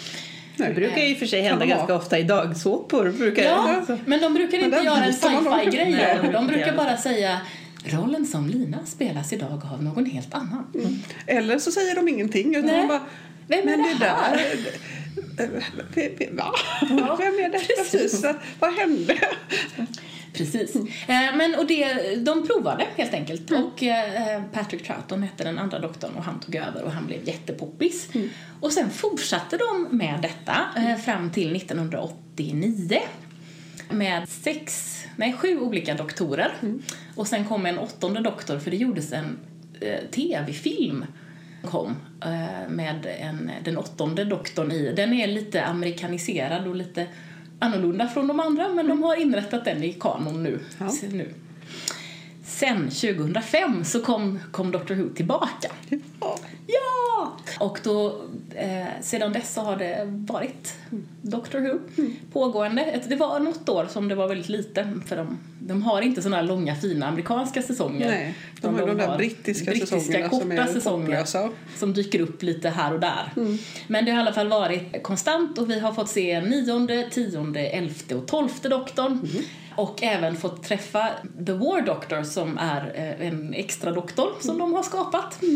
Nej. 0.56 0.68
Det 0.68 0.74
brukar 0.74 1.02
ju 1.02 1.14
för 1.14 1.26
sig 1.26 1.40
hända 1.42 1.66
ganska 1.66 1.94
ofta 1.94 2.18
i 2.18 2.22
dagsåpor. 2.22 3.10
Brukar 3.18 3.42
Ja, 3.42 3.82
det. 3.86 3.98
men 4.06 4.20
de 4.20 4.34
brukar 4.34 4.58
inte 4.58 4.76
göra 4.78 5.04
en 5.04 5.12
sci-fi-grej. 5.14 6.18
De 6.22 6.32
de 6.32 6.46
brukar 6.46 6.76
bara 6.76 6.96
säga 6.96 7.40
rollen 7.84 8.26
som 8.26 8.48
Lina 8.48 8.78
spelas 8.86 9.32
idag 9.32 9.62
av 9.72 9.82
någon 9.84 10.06
helt 10.06 10.34
annan. 10.34 10.66
Eller 11.26 11.58
så 11.58 11.70
säger 11.70 11.94
de 11.94 12.08
ingenting 12.08 12.54
utan 12.54 12.66
Nej. 12.70 12.80
de 12.80 12.88
bara 12.88 13.00
Vem 13.48 13.58
är 13.60 13.64
Men 13.76 13.82
det, 13.82 13.94
det 13.98 14.04
här? 14.04 14.36
där... 15.36 15.44
eh, 15.44 15.50
v- 15.94 16.10
v- 16.18 16.28
Va? 16.32 16.52
Ja, 16.80 17.16
Vem 17.20 17.34
är 17.34 17.50
detta? 17.52 17.64
precis. 17.76 17.92
Precis. 18.22 18.24
Vad 18.58 18.72
hände? 18.74 19.16
Precis. 20.36 20.76
Eh, 20.76 21.36
men, 21.36 21.54
och 21.58 21.66
det, 21.66 22.14
de 22.16 22.46
provade 22.46 22.86
helt 22.96 23.14
enkelt. 23.14 23.50
Och 23.50 23.82
eh, 23.82 24.42
Patrick 24.52 24.86
Troughton 24.86 25.22
hette 25.22 25.44
den 25.44 25.58
andra 25.58 25.78
doktorn 25.78 26.10
och 26.16 26.24
han 26.24 26.40
tog 26.40 26.54
över 26.54 26.82
och 26.82 26.92
han 26.92 27.06
blev 27.06 27.28
jättepoppis. 27.28 28.08
Och 28.60 28.72
sen 28.72 28.90
fortsatte 28.90 29.56
de 29.56 29.96
med 29.96 30.18
detta 30.22 30.56
eh, 30.76 30.96
fram 30.96 31.30
till 31.30 31.56
1989 31.56 32.98
med 33.90 34.28
sex, 34.28 34.94
nej 35.16 35.32
sju 35.32 35.60
olika 35.60 35.94
doktorer. 35.94 36.52
Och 37.14 37.26
sen 37.26 37.44
kom 37.44 37.66
en 37.66 37.78
åttonde 37.78 38.20
doktor 38.20 38.58
för 38.58 38.70
det 38.70 38.76
gjordes 38.76 39.12
en 39.12 39.38
eh, 39.80 40.10
tv-film 40.10 41.04
kom 41.64 41.96
med 42.68 43.06
en, 43.20 43.50
den 43.64 43.76
åttonde 43.76 44.24
doktorn 44.24 44.72
i. 44.72 44.92
Den 44.92 45.12
är 45.12 45.26
lite 45.26 45.64
amerikaniserad 45.64 46.66
och 46.66 46.76
lite 46.76 47.06
annorlunda 47.58 48.08
från 48.08 48.26
de 48.26 48.40
andra 48.40 48.68
men 48.68 48.88
de 48.88 49.02
har 49.02 49.16
inrättat 49.16 49.64
den 49.64 49.82
i 49.82 49.92
kanon 49.92 50.42
nu. 50.42 50.60
Ja. 50.78 50.90
Nu. 51.12 51.34
Sen 52.44 52.90
2005 52.90 53.84
så 53.84 54.00
kom, 54.00 54.38
kom 54.50 54.70
Doctor 54.70 54.94
Who 54.94 55.08
tillbaka. 55.14 55.70
Ja. 56.20 56.38
Ja! 56.66 57.32
Och 57.60 57.78
då, 57.84 58.20
eh, 58.54 58.86
sedan 59.00 59.32
dess 59.32 59.54
så 59.54 59.60
har 59.60 59.76
det 59.76 59.98
varit 60.04 60.74
Doctor 61.22 61.60
Who 61.60 61.78
pågående. 62.32 62.82
Ett- 62.82 63.08
Det 63.08 63.16
var 63.16 63.40
något 63.40 63.68
år 63.68 63.86
som 63.90 64.08
det 64.08 64.14
var 64.14 64.28
väldigt 64.28 64.48
lite 64.48 64.92
för 65.06 65.16
de, 65.16 65.38
de 65.60 65.82
har 65.82 66.02
inte 66.02 66.22
sådana 66.22 66.42
långa 66.42 66.74
fina 66.76 67.06
amerikanska 67.06 67.62
säsonger. 67.62 68.08
Nej, 68.08 68.34
de 68.60 68.74
har 68.74 68.80
ju 68.80 68.86
de 68.86 68.96
där 68.98 69.16
brittiska 69.16 69.72
säsongerna 69.74 70.28
korta 70.28 70.40
som 70.42 70.50
är 70.52 70.66
säsonger 70.66 71.06
hopplösa. 71.06 71.50
som 71.76 71.92
dyker 71.92 72.20
upp 72.20 72.42
lite 72.42 72.68
här 72.68 72.92
och 72.94 73.00
där. 73.00 73.32
Mm. 73.36 73.58
Men 73.86 74.04
det 74.04 74.10
har 74.10 74.18
i 74.18 74.20
alla 74.22 74.32
fall 74.32 74.48
varit 74.48 75.02
konstant 75.02 75.58
och 75.58 75.70
vi 75.70 75.78
har 75.80 75.92
fått 75.92 76.08
se 76.08 76.40
nionde, 76.40 77.08
tionde, 77.10 77.60
elfte 77.60 78.14
och 78.14 78.26
tolfte 78.26 78.68
doktorn. 78.68 79.12
Mm. 79.12 79.44
Och 79.76 80.02
även 80.02 80.36
fått 80.36 80.62
träffa 80.62 81.10
The 81.46 81.52
War 81.52 81.80
Doctor 81.86 82.22
som 82.22 82.58
är 82.58 82.92
eh, 82.94 83.26
en 83.28 83.54
extra 83.54 83.92
doktor 83.92 84.28
som 84.40 84.50
Mm. 84.54 84.60
de 84.70 84.74
har 84.76 84.82
skapat. 84.82 85.42
Eh, 85.42 85.48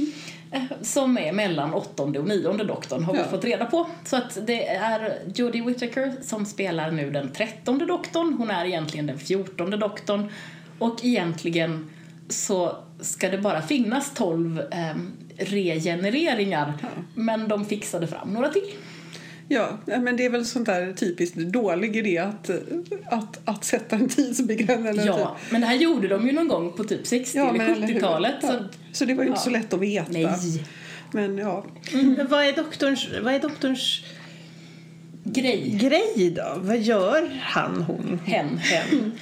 Som 0.82 1.18
är 1.18 1.32
mellan 1.32 1.74
åttonde 1.74 2.18
och 2.18 2.26
nionde 2.28 2.64
doktorn 2.64 3.04
har 3.04 3.12
vi 3.12 3.18
Ja. 3.18 3.24
fått 3.24 3.44
reda 3.44 3.64
på. 3.66 3.86
Så 4.04 4.16
att 4.16 4.38
det 4.46 4.66
är 4.68 5.18
Jodie 5.34 5.62
Whittaker 5.62 6.12
som 6.22 6.46
spelar 6.46 6.90
nu 6.90 7.10
den 7.10 7.28
trettonde 7.32 7.86
doktorn. 7.86 8.34
Hon 8.38 8.50
är 8.50 8.64
egentligen 8.64 9.06
den 9.06 9.18
fjortonde 9.18 9.76
doktorn. 9.76 10.28
Och 10.78 11.04
egentligen 11.04 11.90
så 12.28 12.76
ska 13.00 13.28
det 13.28 13.38
bara 13.38 13.62
finnas 13.62 14.14
12 14.14 14.60
eh, 14.60 14.94
regenereringar. 15.38 16.72
Men 17.14 17.48
de 17.48 17.64
fixade 17.64 18.06
fram 18.06 18.28
några 18.32 18.48
till. 18.48 18.62
Ja, 19.52 19.78
men 19.86 20.16
det 20.16 20.24
är 20.24 20.30
väl 20.30 20.44
sånt 20.46 20.66
där 20.66 20.92
typiskt 20.92 21.36
dålig 21.36 21.96
idé 21.96 22.18
att, 22.18 22.50
att, 23.10 23.40
att 23.44 23.64
sätta 23.64 23.96
en 23.96 24.08
tidsbegränsning. 24.08 25.06
Ja, 25.06 25.36
men 25.50 25.60
det 25.60 25.66
här 25.66 25.74
gjorde 25.76 26.08
de 26.08 26.26
ju 26.26 26.32
någon 26.32 26.48
gång 26.48 26.72
på 26.72 26.84
typ 26.84 27.06
60 27.06 27.38
Ja, 27.38 27.54
eller 27.54 27.64
eller 27.68 27.86
hur? 27.86 27.94
70-talet. 27.94 28.34
Ja. 28.42 28.48
Så, 28.48 28.64
Så 28.92 29.04
det 29.04 29.14
var 29.14 29.22
ju 29.24 29.28
inte 29.28 29.38
Ja. 29.40 29.44
så 29.44 29.50
lätt 29.50 29.72
att 29.72 29.80
veta. 29.80 30.06
nej, 30.12 30.28
Men 31.12 31.38
ja, 31.38 31.64
Vad 32.28 32.44
är 32.44 32.56
doktorns, 32.56 33.08
vad 33.22 33.34
är 33.34 33.38
doktorns 33.40 34.04
grej. 35.24 35.78
grej 35.80 36.30
då? 36.36 36.54
Vad 36.56 36.78
gör 36.78 37.38
han, 37.42 37.82
hon? 37.82 38.20
Hen, 38.26 38.58
hen. 38.58 39.12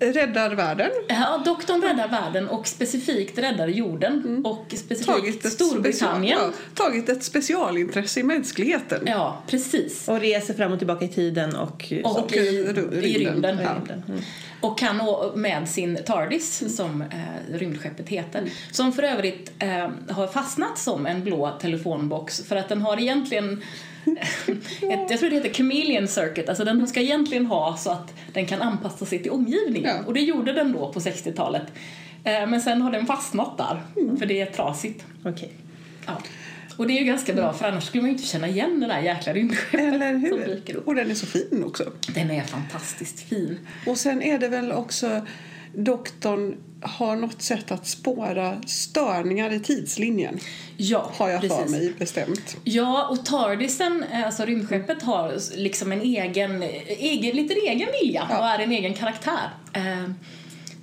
Räddar 0.00 0.50
världen. 0.54 0.90
Ja, 1.08 1.42
doktorn 1.44 1.82
räddar 1.82 2.08
världen 2.08 2.48
och 2.48 2.66
specifikt 2.66 3.38
räddar 3.38 3.68
jorden 3.68 4.42
och 4.44 4.64
specifikt 4.68 5.06
Tagit 5.06 5.44
ett, 5.44 5.52
special, 5.52 5.70
Storbritannien. 5.70 6.38
ja, 6.42 6.50
tagit 6.74 7.08
ett 7.08 7.24
specialintresse 7.24 8.20
i 8.20 8.22
mänskligheten. 8.22 9.02
Ja, 9.06 9.42
precis. 9.46 10.08
Och 10.08 10.20
reser 10.20 10.54
fram 10.54 10.72
och 10.72 10.78
tillbaka 10.78 11.04
i 11.04 11.08
tiden 11.08 11.56
och... 11.56 11.92
Och, 12.04 12.18
Och 12.24 12.32
i, 12.32 12.38
i 12.38 12.62
rymden. 12.72 13.58
rymden. 13.58 13.58
Ja. 13.62 13.94
Mm. 14.12 14.20
Och 14.60 14.78
kan 14.78 15.00
med 15.34 15.68
sin 15.68 15.98
TARDIS, 16.06 16.76
som 16.76 17.02
eh, 17.02 17.58
rymdskeppet 17.58 18.08
heter, 18.08 18.50
som 18.70 18.92
för 18.92 19.02
övrigt 19.02 19.52
eh, 19.58 19.90
har 20.14 20.26
fastnat 20.26 20.78
som 20.78 21.06
en 21.06 21.24
blå 21.24 21.58
telefonbox 21.60 22.42
för 22.44 22.56
att 22.56 22.68
den 22.68 22.82
har 22.82 23.00
egentligen 23.00 23.62
ett, 24.82 25.10
jag 25.10 25.18
tror 25.20 25.30
det 25.30 25.36
heter 25.36 25.54
chameleon 25.54 26.08
circuit, 26.08 26.48
alltså 26.48 26.64
den 26.64 26.88
ska 26.88 27.00
egentligen 27.00 27.46
ha 27.46 27.76
så 27.76 27.90
att 27.90 28.14
den 28.32 28.46
kan 28.46 28.62
anpassa 28.62 29.06
sig 29.06 29.22
till 29.22 29.30
omgivningen. 29.30 29.96
Ja. 29.96 30.06
Och 30.06 30.14
det 30.14 30.20
gjorde 30.20 30.52
den 30.52 30.72
då 30.72 30.92
på 30.92 31.00
60-talet. 31.00 31.62
Eh, 32.24 32.46
men 32.46 32.60
sen 32.60 32.82
har 32.82 32.92
den 32.92 33.06
fastnat 33.06 33.58
där, 33.58 33.82
för 34.18 34.26
det 34.26 34.40
är 34.40 34.46
trasigt. 34.46 35.04
Okej. 35.24 35.52
Ja. 36.06 36.12
Och 36.76 36.86
det 36.86 36.92
är 36.92 36.98
ju 36.98 37.04
ganska 37.04 37.34
bra 37.34 37.52
för 37.52 37.68
annars 37.68 37.84
skulle 37.84 38.02
man 38.02 38.10
ju 38.10 38.16
inte 38.16 38.28
känna 38.28 38.48
igen 38.48 38.80
det 38.80 38.86
där 38.86 39.00
jäkla 39.00 39.32
rymdskeppet 39.32 39.80
Eller 39.80 40.28
som 40.28 40.40
dyker 40.40 40.76
upp. 40.76 40.88
Och 40.88 40.94
den 40.94 41.10
är 41.10 41.14
så 41.14 41.26
fin 41.26 41.64
också. 41.66 41.92
Den 42.14 42.30
är 42.30 42.42
fantastiskt 42.42 43.20
fin. 43.20 43.58
Och 43.86 43.98
sen 43.98 44.22
är 44.22 44.38
det 44.38 44.48
väl 44.48 44.72
också 44.72 45.26
doktorn 45.74 46.56
har 46.80 47.16
något 47.16 47.42
sätt 47.42 47.70
att 47.72 47.86
spåra 47.86 48.62
störningar 48.66 49.52
i 49.52 49.60
tidslinjen. 49.60 50.38
Ja, 50.76 51.10
Har 51.14 51.28
jag 51.28 51.40
för 51.42 51.70
mig 51.70 51.92
bestämt. 51.98 52.56
Ja, 52.64 53.08
och 53.08 53.26
Tardisen, 53.26 54.04
eh, 54.12 54.26
alltså 54.26 54.44
rymdskeppet, 54.44 55.02
har 55.02 55.56
liksom 55.56 55.92
en 55.92 56.00
egen, 56.00 56.62
egen 56.88 57.36
liten 57.36 57.56
egen 57.66 57.88
vilja 58.02 58.26
Ja. 58.30 58.38
och 58.38 58.44
är 58.46 58.58
en 58.58 58.72
egen 58.72 58.94
karaktär. 58.94 59.50
Eh, 59.72 60.10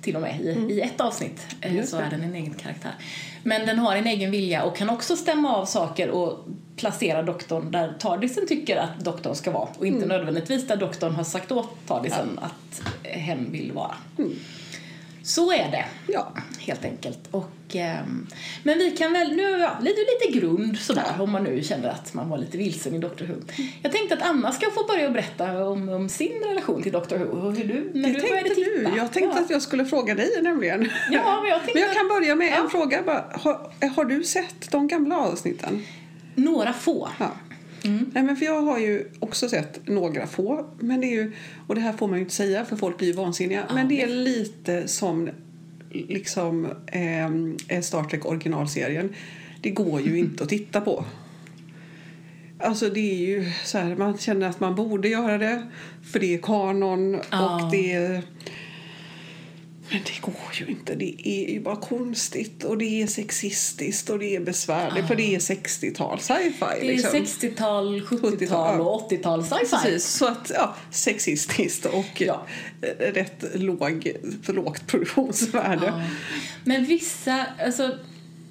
till 0.02 0.16
och 0.16 0.22
med 0.22 0.40
i, 0.40 0.72
i 0.74 0.80
ett 0.80 1.00
avsnitt 1.00 1.46
eh, 1.60 1.84
så 1.84 1.96
är 1.96 2.10
den 2.10 2.22
en 2.22 2.34
egen 2.34 2.54
karaktär. 2.54 2.92
Men 3.42 3.66
den 3.66 3.78
har 3.78 3.96
en 3.96 4.06
egen 4.06 4.30
vilja 4.30 4.62
och 4.62 4.76
kan 4.76 4.90
också 4.90 5.16
stämma 5.16 5.56
av 5.56 5.66
saker 5.66 6.10
och 6.10 6.44
placera 6.76 7.22
doktorn 7.22 7.70
där 7.70 7.94
Tardisen 7.98 8.46
tycker 8.48 8.76
att 8.76 9.00
doktorn 9.04 9.34
ska 9.34 9.50
vara 9.50 9.68
och 9.78 9.86
inte 9.86 10.06
nödvändigtvis 10.06 10.66
där 10.66 10.76
doktorn 10.76 11.14
har 11.14 11.24
sagt 11.24 11.52
åt 11.52 11.86
Tardisen 11.86 12.38
att 12.42 12.82
eh, 13.02 13.18
hen 13.18 13.52
vill 13.52 13.72
vara. 13.72 13.94
Så 15.26 15.52
är 15.52 15.70
det 15.70 15.84
Ja. 16.06 16.32
helt 16.58 16.84
enkelt. 16.84 17.18
Och, 17.30 17.50
ehm, 17.72 18.26
men 18.62 18.78
vi 18.78 18.90
kan 18.90 19.12
väl, 19.12 19.36
nu 19.36 19.42
ja, 19.42 19.76
lite, 19.80 20.00
lite 20.00 20.38
grund 20.38 20.78
sådär 20.78 21.04
om 21.20 21.30
man 21.30 21.44
nu 21.44 21.62
känner 21.62 21.88
att 21.88 22.14
man 22.14 22.28
var 22.28 22.38
lite 22.38 22.58
vilsen 22.58 22.94
i 22.94 22.98
Doctor 22.98 23.26
Who. 23.26 23.34
Jag 23.82 23.92
tänkte 23.92 24.14
att 24.14 24.22
Anna 24.22 24.52
ska 24.52 24.70
få 24.70 24.84
börja 24.86 25.10
berätta 25.10 25.64
om, 25.68 25.88
om 25.88 26.08
sin 26.08 26.42
relation 26.48 26.82
till 26.82 26.92
Doctor 26.92 27.16
Who 27.18 27.24
och 27.46 27.52
hur 27.56 27.64
du, 27.64 27.90
när 28.00 28.08
Det 28.08 28.14
du 28.20 28.28
började 28.28 28.48
titta. 28.48 28.70
du. 28.70 28.82
Jag 28.96 29.12
tänkte 29.12 29.38
ja. 29.38 29.44
att 29.44 29.50
jag 29.50 29.62
skulle 29.62 29.84
fråga 29.86 30.14
dig 30.14 30.30
nämligen. 30.42 30.88
Ja, 31.10 31.40
men 31.42 31.50
jag 31.50 31.58
tänkte 31.60 31.74
Men 31.74 31.82
jag 31.82 31.94
kan 31.96 32.08
börja 32.08 32.34
med 32.34 32.48
en 32.48 32.54
Ja. 32.64 32.68
fråga. 32.70 33.02
Bara, 33.02 33.24
har, 33.32 33.70
har 33.96 34.04
du 34.04 34.24
sett 34.24 34.70
de 34.70 34.88
gamla 34.88 35.16
avsnitten? 35.18 35.82
Några 36.34 36.72
få. 36.72 37.08
Ja. 37.18 37.30
Mm. 37.86 38.10
Nej, 38.14 38.22
men 38.22 38.36
för 38.36 38.46
jag 38.46 38.62
har 38.62 38.78
ju 38.78 39.04
också 39.20 39.48
sett 39.48 39.88
några 39.88 40.26
få. 40.26 40.66
Men 40.78 41.00
det 41.00 41.06
är 41.06 41.12
ju, 41.12 41.32
och 41.66 41.74
det 41.74 41.80
här 41.80 41.92
får 41.92 42.08
man 42.08 42.18
ju 42.18 42.22
inte 42.22 42.34
säga 42.34 42.64
för 42.64 42.76
folk 42.76 42.98
blir 42.98 43.08
ju 43.08 43.14
vansinniga. 43.14 43.64
men 43.74 43.88
det 43.88 44.02
är 44.02 44.06
lite 44.06 44.88
som 44.88 45.30
liksom 45.90 46.64
eh, 46.86 47.80
Star 47.80 48.04
Trek 48.04 48.26
originalserien. 48.26 49.14
Det 49.62 49.70
går 49.70 50.00
ju 50.00 50.18
inte 50.18 50.42
att 50.42 50.48
titta 50.48 50.80
på. 50.80 51.04
Alltså 52.58 52.90
det 52.90 53.00
är 53.00 53.26
ju 53.26 53.52
så 53.64 53.78
här, 53.78 53.96
man 53.96 54.18
känner 54.18 54.48
att 54.48 54.60
man 54.60 54.74
borde 54.74 55.08
göra 55.08 55.38
det 55.38 55.66
för 56.12 56.20
det 56.20 56.34
är 56.34 56.38
kanon 56.38 57.20
Ja. 57.30 57.64
och 57.64 57.70
det 57.70 57.92
är... 57.92 58.22
Men 59.90 60.00
det 60.04 60.20
går 60.20 60.34
ju 60.52 60.66
inte. 60.66 60.94
Det 60.94 61.28
är 61.28 61.50
ju 61.50 61.60
bara 61.60 61.76
konstigt 61.76 62.64
och 62.64 62.78
det 62.78 63.02
är 63.02 63.06
sexistiskt 63.06 64.10
och 64.10 64.18
det 64.18 64.36
är 64.36 64.40
besvärligt 64.40 65.06
för 65.08 65.14
det 65.16 65.34
är 65.34 65.38
60-tal 65.38 66.20
sci-fi. 66.20 66.64
Det 66.80 66.86
är 66.92 66.96
liksom. 66.96 67.10
60-tal, 67.50 68.00
70-tal, 68.00 68.32
70-tal 68.36 68.80
och 68.80 69.10
80-tal 69.10 69.44
sci-fi. 69.44 69.66
Precis, 69.70 70.06
så 70.08 70.26
att 70.26 70.50
ja, 70.54 70.74
sexistiskt 70.90 71.86
och 71.86 72.20
Ja. 72.20 72.46
eh, 72.82 73.12
rätt 73.12 73.44
låg, 73.54 74.12
lågt 74.46 74.86
produktionsvärde. 74.86 75.86
Ja. 75.86 76.02
Men 76.64 76.84
vissa, 76.84 77.46
alltså 77.64 77.98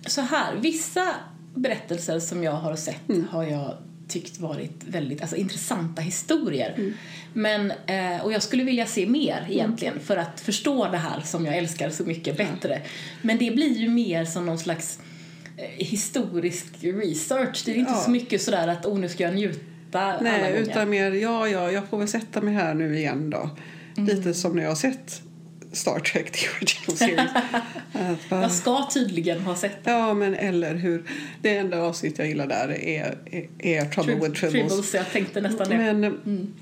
så 0.08 0.21
här, 0.21 0.56
vissa 0.62 1.15
berättelser 1.56 2.19
som 2.19 2.43
jag 2.43 2.52
har 2.52 2.76
sett 2.76 3.10
Mm. 3.10 3.28
har 3.32 3.43
jag 3.43 3.78
tyckt 4.08 4.39
varit 4.39 4.84
väldigt 4.88 5.22
alltså, 5.22 5.36
intressanta 5.36 6.02
historier. 6.02 6.74
Mm. 6.78 6.94
Men, 7.34 7.72
eh, 7.72 8.26
och 8.26 8.34
jag 8.34 8.44
skulle 8.44 8.63
vilja 8.63 8.86
se 8.86 9.06
mer 9.06 9.48
egentligen 9.50 10.00
för 10.00 10.18
att 10.18 10.39
förstå 10.39 10.88
det 10.91 10.98
här 10.98 11.22
som 11.22 11.46
jag 11.46 11.58
älskar 11.58 11.89
så 11.89 12.04
mycket 12.04 12.38
bättre. 12.38 12.82
Men 13.22 13.38
det 13.38 13.52
blir 13.52 13.78
ju 13.78 13.89
mer 13.89 14.26
som 14.26 14.46
någon 14.46 14.60
slags 14.60 15.00
eh, 15.58 15.86
historisk 15.86 16.65
research. 16.82 17.63
Det 17.65 17.72
är 17.72 17.76
inte 17.76 17.91
Ja. 17.91 18.02
så 18.02 18.12
mycket 18.12 18.41
sådär 18.41 18.68
att 18.68 18.86
oh, 18.86 19.00
nu 19.00 19.10
ska 19.10 19.24
jag 19.24 19.36
njuta 19.36 20.22
Nej, 20.22 20.56
utan 20.58 20.89
mer 20.89 21.12
ja, 21.12 21.48
ja, 21.48 21.72
jag 21.72 21.89
får 21.89 21.98
väl 21.98 22.08
sätta 22.08 22.41
mig 22.41 22.54
här 22.54 22.74
nu 22.74 22.98
igen 22.98 23.30
då. 23.30 23.50
Mm. 23.98 24.15
Lite 24.15 24.34
som 24.34 24.56
när 24.56 24.62
jag 24.62 24.70
har 24.70 24.76
sett 24.76 25.22
Star 25.76 26.00
Trek, 26.00 26.32
the 26.32 26.48
original 26.58 26.98
series. 26.98 27.32
Bara, 28.30 28.42
Jag 28.42 28.52
ska 28.52 28.90
tydligen 28.94 29.42
ha 29.42 29.56
sett 29.56 29.78
ja, 29.84 30.14
men 30.14 30.36
eller 30.36 30.76
hur. 30.76 31.04
Det 31.42 31.58
enda 31.58 31.82
avsnitt 31.82 32.18
jag 32.20 32.28
gillar 32.28 32.48
där 32.48 32.70
är, 32.82 33.18
är, 33.32 33.48
är 33.60 33.86
Trouble 33.86 34.16
with 34.16 34.40
Tribbles. 34.40 34.52
Tribbles. 34.72 34.94
Jag 34.94 35.12
tänkte 35.12 35.42
nästan 35.42 35.70
det. 35.70 35.78
Men 35.78 36.04
Mm. 36.04 36.54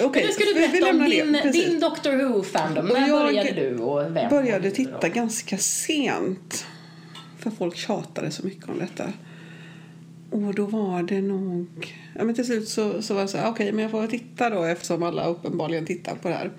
okej, 0.00 0.22
Men 0.22 0.26
nu 0.26 0.32
ska 0.32 0.44
du 0.44 0.54
vi- 0.54 0.60
vi 0.66 0.80
berätta 0.80 0.90
om 0.90 1.10
din, 1.10 1.32
det. 1.32 1.50
Din 1.52 1.80
Doctor 1.80 2.12
Who-fandom. 2.12 2.88
Och 2.90 3.00
När 3.00 3.08
jag 3.08 3.26
började 3.26 3.50
du 3.52 3.78
och 3.78 4.16
vem? 4.16 4.30
började 4.30 4.70
titta 4.70 5.08
ganska 5.08 5.58
sent. 5.58 6.66
För 7.38 7.50
folk 7.50 7.76
tjatade 7.76 8.30
så 8.30 8.46
mycket 8.46 8.68
om 8.68 8.78
detta. 8.78 9.12
och 10.30 10.54
då 10.54 10.64
var 10.66 11.02
det 11.02 11.20
nog... 11.22 11.66
Ja, 12.18 12.24
men 12.24 12.34
till 12.34 12.44
slut 12.44 12.68
så, 12.68 13.02
så 13.02 13.14
var 13.14 13.20
jag 13.20 13.30
så 13.30 13.38
här, 13.38 13.50
okej, 13.50 13.72
men 13.72 13.82
jag 13.82 13.90
får 13.90 14.00
väl 14.00 14.10
titta 14.10 14.50
då 14.50 14.62
eftersom 14.64 15.02
alla 15.02 15.26
uppenbarligen 15.26 15.86
tittar 15.86 16.14
på 16.14 16.28
det 16.28 16.34
här. 16.34 16.50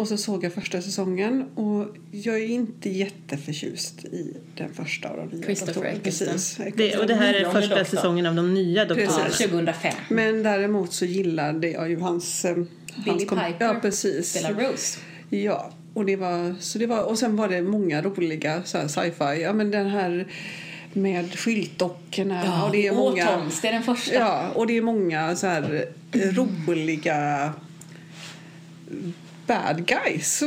Och 0.00 0.08
så 0.08 0.16
såg 0.16 0.44
jag 0.44 0.52
första 0.52 0.82
säsongen 0.82 1.44
och 1.54 1.96
jag 2.10 2.36
är 2.36 2.46
inte 2.46 2.90
jätteförtjust 2.90 4.04
i 4.04 4.36
den 4.56 4.74
första 4.74 5.08
av 5.08 5.16
de 5.16 5.36
nya 5.36 5.44
Christopher. 5.44 5.84
Eccleston. 5.84 6.28
Precis. 6.28 6.60
Det, 6.76 6.96
och 6.96 7.06
det 7.06 7.14
här 7.14 7.34
är 7.34 7.50
första 7.50 7.84
säsongen 7.84 8.26
av 8.26 8.34
de 8.34 8.54
nya 8.54 8.84
doktorerna. 8.84 9.24
Precis. 9.24 9.46
2005. 9.46 9.94
Men 10.08 10.42
däremot 10.42 10.92
så 10.92 11.04
gillade 11.04 11.68
jag 11.70 11.90
ju 11.90 12.00
hans... 12.00 12.44
eh, 12.44 12.54
Billy 12.54 12.66
hans 13.06 13.24
kom- 13.24 13.38
Piper 13.38 13.64
Ja, 13.64 13.74
precis. 13.82 14.30
spelar 14.30 14.54
Rose. 14.54 14.98
Ja, 15.30 15.70
och, 15.94 16.04
det 16.06 16.16
var, 16.16 16.54
så 16.60 16.78
det 16.78 16.86
var, 16.86 17.02
och 17.02 17.18
sen 17.18 17.36
var 17.36 17.48
det 17.48 17.62
många 17.62 18.02
roliga 18.02 18.62
sci-fi. 18.64 19.42
Ja, 19.42 19.52
men 19.52 19.70
den 19.70 19.86
här 19.86 20.26
med 20.92 21.38
skyltdockorna. 21.38 22.42
Ja, 22.44 22.64
och 22.66 22.72
det 22.72 22.86
är 22.86 22.92
många, 22.92 23.26
Autons, 23.28 23.60
det 23.60 23.68
är 23.68 23.72
den 23.72 23.82
första. 23.82 24.14
Ja, 24.14 24.48
och 24.54 24.66
det 24.66 24.76
är 24.76 24.82
många 24.82 25.36
så 25.36 25.46
här 25.46 25.84
roliga 26.12 27.52
bad 29.50 29.86
guys. 29.86 30.38
Så 30.38 30.46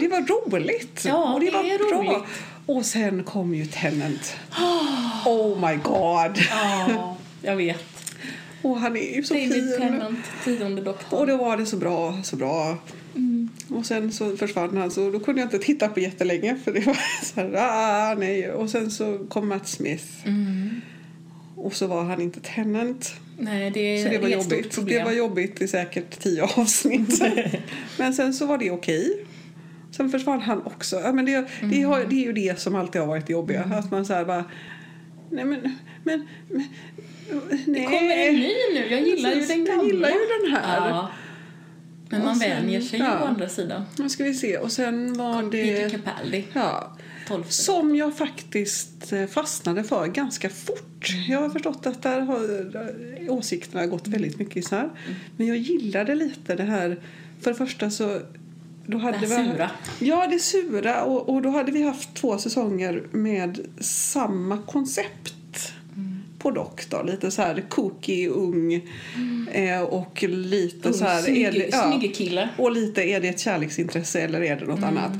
Det 0.00 0.08
var 0.08 0.50
roligt. 0.50 1.04
Mm. 1.04 1.16
Ja, 1.16 1.34
och 1.34 1.40
det, 1.40 1.46
det 1.46 1.52
var 1.52 1.90
bra. 1.90 1.98
roligt. 1.98 2.24
Och 2.66 2.86
sen 2.86 3.24
kom 3.24 3.54
ju 3.54 3.66
Tennant. 3.66 4.36
Oh 5.26 5.70
my 5.70 5.76
god. 5.76 6.38
Ja, 6.50 7.16
jag 7.42 7.56
vet. 7.56 7.84
Och 8.62 8.78
han 8.80 8.96
är 8.96 9.16
ju 9.16 9.22
så 9.22 9.34
David 9.34 9.52
fin. 9.52 9.74
Tennant, 9.78 10.18
tionde 10.44 10.82
doktorn. 10.82 11.20
Och 11.20 11.26
då 11.26 11.36
var 11.36 11.56
det 11.56 11.66
så 11.66 11.76
bra, 11.76 12.18
så 12.22 12.36
bra. 12.36 12.78
Och 13.68 13.86
sen 13.86 14.12
så 14.12 14.36
försvann 14.36 14.76
han 14.76 14.90
så 14.90 15.10
då 15.10 15.20
kunde 15.20 15.40
jag 15.40 15.46
inte 15.46 15.58
titta 15.58 15.88
på 15.88 16.00
jättelänge 16.00 16.56
för 16.64 16.72
det 16.72 16.86
var 16.86 16.96
så 17.22 17.40
här, 17.40 17.54
ah, 17.56 18.14
nej. 18.14 18.50
Och 18.50 18.70
sen 18.70 18.90
så 18.90 19.18
kom 19.28 19.48
Matt 19.48 19.68
Smith. 19.68 20.04
Och 21.64 21.74
så 21.74 21.86
var 21.86 22.04
han 22.04 22.20
inte 22.20 22.40
Tennant. 22.40 23.14
Nej, 23.38 23.70
det 23.70 23.80
är, 23.80 24.04
Så 24.04 24.08
det 24.08 24.18
var 24.18 24.28
jobbigt. 24.28 24.86
Det 24.86 25.04
var 25.04 25.12
jobbigt 25.12 25.62
i 25.62 25.68
säkert 25.68 26.20
tio 26.20 26.42
avsnitt. 26.56 27.22
men 27.98 28.14
sen 28.14 28.34
så 28.34 28.46
var 28.46 28.58
det 28.58 28.70
okej. 28.70 29.26
Sen 29.90 30.10
försvann 30.10 30.40
han 30.40 30.62
också. 30.62 31.00
Ja, 31.00 31.12
men 31.12 31.24
det, 31.24 31.48
det, 31.62 31.82
har, 31.82 32.04
det 32.04 32.14
är 32.14 32.24
ju 32.24 32.32
det 32.32 32.60
som 32.60 32.74
alltid 32.74 33.00
har 33.00 33.08
varit 33.08 33.30
jobbiga. 33.30 33.62
Att 33.62 33.90
man 33.90 34.06
så 34.06 34.12
här 34.12 34.24
bara... 34.24 34.44
Nej 35.30 35.44
men... 35.44 35.60
men, 36.02 36.28
men 36.50 36.68
nej. 37.66 37.66
Det 37.66 37.84
kommer 37.84 38.28
en 38.28 38.34
ny 38.34 38.52
nu. 38.74 38.86
Jag 38.90 39.00
gillar 39.00 39.30
ju 39.30 39.34
Precis, 39.36 39.48
den 39.48 39.64
gamla. 39.64 39.82
Jag 39.82 39.92
gillar 39.92 40.08
ju 40.08 40.42
den 40.42 40.52
här. 40.52 40.88
Ja. 40.88 41.10
Men 42.08 42.24
man 42.24 42.36
sen- 42.36 42.50
vänjer 42.50 42.80
sig 42.80 42.98
ju 42.98 43.04
ja. 43.04 43.22
å 43.22 43.24
andra 43.24 43.48
sidan. 43.48 43.82
Nu 43.98 44.08
ska 44.08 44.24
vi 44.24 44.34
se. 44.34 44.58
Och 44.58 44.72
sen 44.72 45.14
var 45.18 45.42
Peter 45.50 45.84
det... 45.84 45.90
Capaldi, 45.90 46.44
Ja. 46.52 46.96
Tolfte. 47.28 47.52
Som 47.52 47.96
jag 47.96 48.16
faktiskt 48.16 49.12
eh, 49.12 49.26
fastnade 49.26 49.84
för 49.84 50.06
ganska 50.06 50.50
fort. 50.50 51.08
Jag 51.28 51.40
har 51.40 51.48
förstått 51.50 51.86
att 51.86 52.02
där 52.02 52.20
har 52.20 52.40
eh, 53.26 53.32
åsikterna 53.34 53.86
gått 53.86 54.06
väldigt 54.08 54.38
mycket 54.38 54.56
isär. 54.56 54.90
Men 55.36 55.46
jag 55.46 55.56
gillade 55.56 56.14
lite 56.14 56.54
det 56.54 56.62
här. 56.62 57.00
För 57.40 57.50
det 57.50 57.56
första 57.56 57.90
så... 57.90 58.20
Då 58.86 58.98
hade 58.98 59.18
Det 59.18 59.26
sura. 59.26 59.70
Ja, 60.00 60.26
det 60.26 60.38
sura. 60.38 61.02
Och, 61.04 61.28
och 61.34 61.42
då 61.42 61.50
hade 61.50 61.72
vi 61.72 61.82
haft 61.82 62.14
två 62.14 62.38
säsonger 62.38 63.02
med 63.10 63.58
samma 63.80 64.58
koncept 64.62 65.34
på 66.38 66.50
Doktor. 66.50 67.04
Lite 67.04 67.30
så 67.30 67.42
här 67.42 67.64
kooky, 67.68 68.28
ung 68.28 68.74
eh, 69.52 69.80
och 69.82 70.22
lite 70.28 70.92
så 70.92 71.04
här... 71.04 71.28
är 71.28 71.52
det- 71.52 71.68
ja. 71.72 72.48
Och 72.58 72.72
lite, 72.72 73.02
är 73.02 73.20
det 73.20 73.28
ett 73.28 73.40
kärleksintresse 73.40 74.20
eller 74.20 74.42
är 74.42 74.56
det 74.56 74.66
något 74.66 74.78
Mm. 74.78 74.88
annat? 74.96 75.12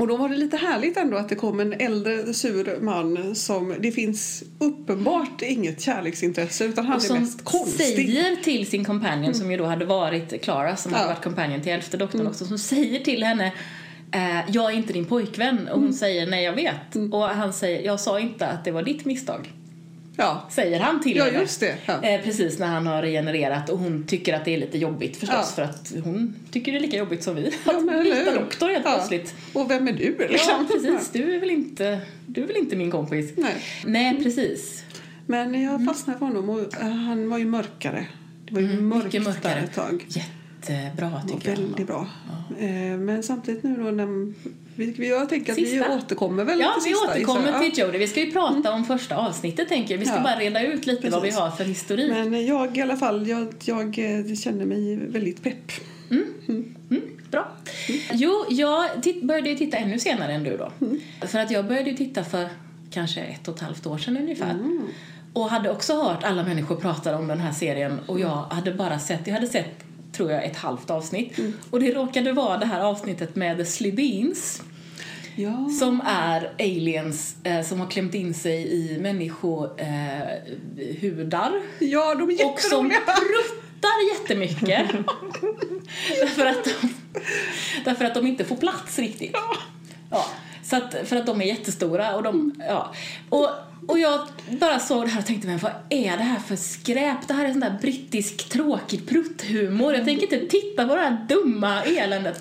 Och 0.00 0.06
då 0.08 0.16
var 0.16 0.28
det 0.28 0.36
lite 0.36 0.56
härligt 0.56 0.96
ändå 0.96 1.16
att 1.16 1.28
det 1.28 1.34
kom 1.34 1.60
en 1.60 1.72
äldre 1.72 2.34
sur 2.34 2.80
man 2.80 3.34
som 3.34 3.74
det 3.80 3.92
finns 3.92 4.42
uppenbart 4.58 5.42
inget 5.42 5.80
kärleksintresse 5.80 6.64
utan 6.64 6.86
han 6.86 6.96
är 6.96 7.00
som 7.00 7.18
mest 7.20 7.44
konstig. 7.44 7.86
säger 7.86 8.36
till 8.36 8.66
sin 8.66 8.84
companion, 8.84 9.34
som 9.34 9.50
ju 9.50 9.56
då 9.56 9.64
hade 9.64 9.84
varit 9.84 10.42
Clara, 10.42 10.76
som 10.76 10.92
hade 10.92 11.04
Ja. 11.04 11.08
varit 11.14 11.24
companion 11.24 11.62
till 11.62 11.72
elfte 11.72 11.96
doktorn 11.96 12.20
Mm. 12.20 12.30
också, 12.30 12.44
som 12.44 12.58
säger 12.58 13.00
till 13.00 13.22
henne 13.24 13.52
eh, 14.12 14.40
jag 14.50 14.72
är 14.72 14.76
inte 14.76 14.92
din 14.92 15.04
pojkvän. 15.04 15.58
Och 15.68 15.74
hon 15.74 15.82
Mm. 15.82 15.92
säger 15.92 16.26
nej 16.26 16.44
jag 16.44 16.52
vet. 16.52 16.96
Och 17.12 17.22
han 17.22 17.52
säger 17.52 17.82
jag 17.86 18.00
sa 18.00 18.20
inte 18.20 18.46
att 18.46 18.64
det 18.64 18.70
var 18.70 18.82
ditt 18.82 19.04
misstag. 19.04 19.52
Ja, 20.20 20.46
Säger 20.50 20.80
han 20.80 21.00
till 21.02 21.16
ja 21.16 21.24
henne. 21.24 21.38
just 21.40 21.60
det. 21.60 21.74
Ja. 21.86 22.02
Eh, 22.02 22.20
precis 22.24 22.58
när 22.58 22.66
han 22.66 22.86
har 22.86 23.02
regenererat 23.02 23.70
och 23.70 23.78
hon 23.78 24.06
tycker 24.06 24.34
att 24.34 24.44
det 24.44 24.54
är 24.54 24.58
lite 24.58 24.78
jobbigt 24.78 25.16
förstås 25.16 25.36
Ja. 25.36 25.52
för 25.54 25.62
att 25.62 25.92
hon 26.04 26.34
tycker 26.50 26.72
det 26.72 26.78
är 26.78 26.80
lika 26.80 26.96
jobbigt 26.96 27.22
som 27.22 27.34
vi. 27.34 27.54
Ja, 27.66 27.80
men 27.80 28.02
byta 28.04 28.34
doktor 28.40 28.68
helt 28.68 28.84
Ja. 28.84 28.92
plötsligt. 28.94 29.34
Och 29.52 29.70
vem 29.70 29.88
är 29.88 29.92
du 29.92 30.16
Ja, 30.18 30.26
liksom? 30.28 30.66
precis. 30.72 31.10
Du 31.12 31.34
är 31.34 31.40
väl 31.40 31.50
inte, 31.50 32.00
du 32.26 32.42
är 32.42 32.46
väl 32.46 32.56
inte 32.56 32.76
min 32.76 32.90
kompis? 32.90 33.32
Nej. 33.36 33.54
Nej, 33.84 34.22
precis. 34.22 34.84
Men 35.26 35.62
jag 35.62 35.84
fastnade 35.86 36.18
för 36.18 36.26
honom 36.26 36.50
och 36.50 36.60
eh, 36.82 36.88
han 36.88 37.30
var 37.30 37.38
ju 37.38 37.44
mörkare. 37.46 38.06
Det 38.46 38.54
var 38.54 38.60
ju 38.60 38.80
mörkt 38.80 39.14
Mm, 39.14 39.24
där 39.24 39.32
mörkare. 39.32 39.60
ett 39.60 39.74
tag. 39.74 40.06
Jättebra 40.68 41.22
tycker 41.28 41.50
jag. 41.50 41.56
väldigt 41.56 41.86
bra. 41.86 42.06
Eh, 42.58 42.68
Men 42.98 43.22
samtidigt 43.22 43.62
nu 43.62 43.76
då 43.76 43.90
när 43.90 44.32
vi, 44.76 44.92
vi- 44.92 45.08
jag 45.08 45.28
tänker 45.28 45.52
att 45.52 45.58
vi 45.58 45.66
Sista. 45.66 45.94
återkommer 45.96 46.44
väl 46.44 46.60
Ja, 46.60 46.72
till 46.72 46.90
vi 46.90 46.94
sista, 46.94 47.10
återkommer 47.10 47.40
gissar 47.46 47.62
jag. 47.62 47.74
till 47.74 47.84
Jodie. 47.84 47.98
Vi 47.98 48.06
ska 48.08 48.20
ju 48.20 48.32
prata 48.32 48.72
om 48.72 48.84
första 48.84 49.16
avsnittet 49.16 49.68
tänker 49.68 49.94
jag. 49.94 49.98
Vi 49.98 50.06
ska 50.06 50.16
Ja. 50.16 50.22
bara 50.22 50.36
reda 50.38 50.62
ut 50.62 50.86
lite 50.86 51.10
vad 51.10 51.22
vi 51.22 51.28
Precis. 51.28 51.40
har 51.40 51.50
för 51.50 51.64
historik. 51.64 52.10
Men 52.10 52.46
jag 52.46 52.76
i 52.78 52.82
alla 52.82 52.96
fall, 52.96 53.28
jag, 53.28 53.54
jag 53.64 53.86
eh, 53.98 54.34
känner 54.34 54.64
mig 54.64 54.96
väldigt 54.96 55.42
pepp. 55.42 55.72
Mm, 56.10 56.74
bra. 57.30 57.48
Jo, 58.12 58.44
jag 58.48 58.88
började 59.22 59.48
ju 59.50 59.56
titta 59.56 59.76
ännu 59.76 59.98
senare 59.98 60.32
än 60.32 60.44
du 60.44 60.56
då. 60.56 60.72
För 61.26 61.38
att 61.38 61.50
jag 61.50 61.66
började 61.66 61.90
ju 61.90 61.96
titta 61.96 62.24
för 62.24 62.48
kanske 62.90 63.20
ett 63.20 63.48
och 63.48 63.54
ett 63.54 63.60
halvt 63.60 63.86
år 63.86 63.98
sedan 63.98 64.16
ungefär. 64.16 64.56
Och 65.32 65.50
hade 65.50 65.70
också 65.70 66.02
hört 66.02 66.24
alla 66.24 66.42
människor 66.44 66.76
prata 66.76 67.16
om 67.16 67.26
den 67.26 67.40
här 67.40 67.52
serien 67.52 67.98
och 68.06 68.20
jag 68.20 68.28
hade 68.50 68.72
bara 68.74 68.98
sett, 68.98 69.26
jag 69.26 69.34
hade 69.34 69.46
sett 69.46 69.84
tror 70.12 70.32
jag 70.32 70.44
ett 70.44 70.56
halvt 70.56 70.90
avsnitt. 70.90 71.38
Och 71.70 71.80
det 71.80 71.94
råkade 71.94 72.32
vara 72.32 72.58
det 72.58 72.66
här 72.66 72.80
avsnittet 72.80 73.36
med 73.36 73.56
The 73.56 73.64
Slibbeens. 73.64 74.62
Ja. 75.36 75.68
Som 75.78 76.00
är 76.06 76.52
aliens 76.58 77.36
eh, 77.44 77.62
som 77.62 77.80
har 77.80 77.86
klämt 77.86 78.14
in 78.14 78.34
sig 78.34 78.72
i 78.72 78.98
människohudar. 78.98 81.52
Eh, 81.80 81.88
ja, 81.88 82.14
de 82.14 82.30
är 82.30 82.46
och 82.46 82.60
som 82.60 82.90
jätteroliga. 82.90 83.00
pruttar 83.00 84.12
jättemycket. 84.12 84.90
därför, 86.20 86.46
att 86.46 86.64
de, 86.64 86.72
därför 87.84 88.04
att 88.04 88.14
de 88.14 88.26
inte 88.26 88.44
får 88.44 88.56
plats 88.56 88.98
riktigt. 88.98 89.36
Ja, 90.10 90.26
så 90.70 90.76
att, 90.76 90.94
för 91.04 91.16
att 91.16 91.26
de 91.26 91.40
är 91.42 91.46
jättestora 91.46 92.16
och 92.16 92.22
de, 92.22 92.52
ja. 92.68 92.94
Och, 93.28 93.50
och 93.86 93.98
jag 93.98 94.20
bara 94.60 94.78
såg 94.78 95.04
det 95.04 95.10
här 95.10 95.20
och 95.20 95.26
tänkte, 95.26 95.48
men 95.48 95.58
vad 95.58 95.72
är 95.88 96.16
det 96.16 96.22
här 96.22 96.38
för 96.38 96.56
skräp? 96.56 97.28
Det 97.28 97.34
här 97.34 97.44
är 97.44 97.50
sån 97.52 97.60
där 97.60 97.78
brittisk 97.80 98.48
tråkig 98.48 99.08
prutthumor. 99.08 99.94
Jag 99.94 100.04
tänker 100.04 100.22
inte 100.22 100.46
titta 100.46 100.88
på 100.88 100.94
det 100.94 101.00
här 101.00 101.26
dumma 101.28 101.82
eländet. 101.82 102.40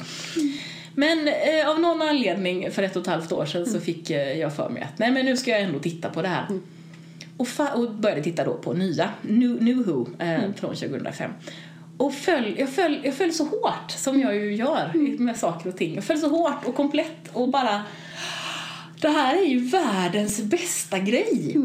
Men 0.96 1.28
eh, 1.28 1.70
av 1.70 1.80
någon 1.80 2.02
anledning 2.02 2.72
för 2.72 2.84
ett 2.84 2.96
och 2.96 3.02
ett 3.02 3.08
halvt 3.08 3.32
år 3.32 3.46
sedan 3.46 3.66
så 3.66 3.80
fick 3.80 4.10
eh, 4.10 4.40
jag 4.40 4.56
för 4.56 4.70
mig 4.70 4.84
att 4.84 5.00
nej 5.00 5.12
men 5.12 5.26
nu 5.26 5.38
ska 5.38 5.52
jag 5.52 5.62
ändå 5.62 5.80
titta 5.80 6.10
på 6.10 6.22
det 6.22 6.28
här. 6.28 6.46
Och, 7.38 7.48
fa- 7.48 7.72
och 7.72 7.92
började 7.92 8.24
titta 8.24 8.44
då 8.44 8.54
på 8.54 8.74
nya, 8.74 9.10
New, 9.22 9.64
New 9.64 9.78
Who, 9.86 10.08
eh, 10.20 10.40
från 10.56 10.76
2005. 10.76 11.32
Och 11.98 12.14
föll, 12.14 12.56
jag, 12.58 12.70
föll, 12.70 13.00
jag 13.04 13.14
föll 13.14 13.34
så 13.34 13.44
hårt, 13.44 13.92
som 13.92 14.20
jag 14.20 14.36
ju 14.36 14.56
gör 14.56 14.92
med 15.20 15.38
saker 15.38 15.70
och 15.70 15.78
ting. 15.78 15.96
Jag 15.96 16.04
föll 16.04 16.20
så 16.20 16.30
hårt 16.30 16.66
och 16.66 16.76
komplett 16.76 17.28
och 17.34 17.50
bara... 17.50 17.84
Det 19.02 19.10
här 19.10 19.36
är 19.36 19.46
ju 19.46 19.60
världens 19.60 20.42
bästa 20.42 21.00
grej! 21.00 21.58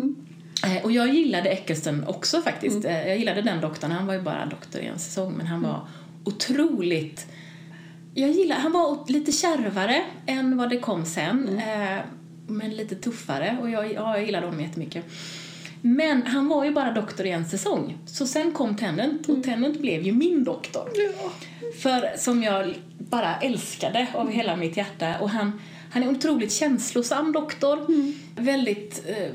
Eh, 0.67 0.85
och 0.85 0.93
jag 0.93 1.15
gillade 1.15 1.49
Eccleston 1.49 2.05
också 2.07 2.43
faktiskt. 2.43 2.85
Eh, 2.85 3.09
jag 3.09 3.19
gillade 3.19 3.43
den 3.43 3.61
doktorn. 3.61 3.91
Han 3.91 4.07
var 4.07 4.15
ju 4.15 4.23
bara 4.23 4.47
doktor 4.47 4.81
i 4.81 4.87
en 4.87 4.99
säsong, 4.99 5.33
men 5.33 5.47
han 5.47 5.63
var 5.63 5.87
otroligt... 6.25 7.27
Jag 8.15 8.31
gillar, 8.31 8.57
han 8.57 8.73
var 8.73 9.05
lite 9.09 9.33
kärvare 9.33 10.03
än 10.27 10.57
vad 10.57 10.71
det 10.71 10.79
kom 10.79 11.05
sen. 11.05 11.59
Eh, 11.59 11.99
men 12.47 12.77
lite 12.77 12.95
tuffare 12.95 13.59
och 13.61 13.71
jag, 13.71 13.93
ja, 13.93 14.17
jag 14.17 14.27
gillade 14.27 14.47
honom 14.47 14.61
jättemycket. 14.61 15.05
Men 15.85 16.27
han 16.27 16.49
var 16.49 16.65
ju 16.65 16.71
bara 16.71 16.93
doktor 16.93 17.27
i 17.27 17.31
en 17.31 17.49
säsong. 17.49 17.99
Så 18.07 18.27
sen 18.27 18.53
kom 18.53 18.77
Tennant 18.77 19.29
och 19.29 19.43
Tennant 19.43 19.81
blev 19.81 20.03
ju 20.03 20.13
min 20.13 20.45
doktor. 20.45 20.89
För 21.83 22.19
som 22.19 22.43
jag 22.43 22.75
bara 22.99 23.37
älskade 23.37 24.07
av 24.15 24.31
hela 24.31 24.57
mitt 24.57 24.77
hjärta. 24.77 25.19
Och 25.21 25.31
han, 25.31 25.61
han 25.91 26.03
är 26.03 26.07
en 26.07 26.17
otroligt 26.17 26.53
känslosam 26.53 27.33
doktor. 27.33 27.87
Väldigt... 28.37 29.05
Eh, 29.07 29.35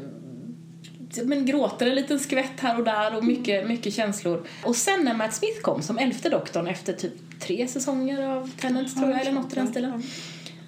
men 1.24 1.46
gråter 1.46 1.88
en 1.88 1.96
liten 1.96 2.20
skvätt 2.20 2.60
här 2.60 2.78
och 2.78 2.84
där 2.84 3.18
och 3.18 3.24
mycket, 3.24 3.68
mycket 3.68 3.94
känslor. 3.94 4.48
Och 4.64 4.76
sen 4.76 5.04
när 5.04 5.14
Matt 5.14 5.34
Smith 5.34 5.62
kom 5.62 5.82
som 5.82 5.98
elfte 5.98 6.30
doktorn 6.30 6.68
efter 6.68 6.94
typ 6.94 7.40
tre 7.40 7.68
säsonger 7.68 8.28
av 8.28 8.52
Tennant 8.60 8.96
tror 8.96 9.12
jag, 9.12 9.22
eller 9.22 9.32
något 9.32 9.54
i 9.54 9.56
den 9.56 9.68
stilen. 9.68 10.04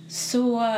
Så, 0.09 0.75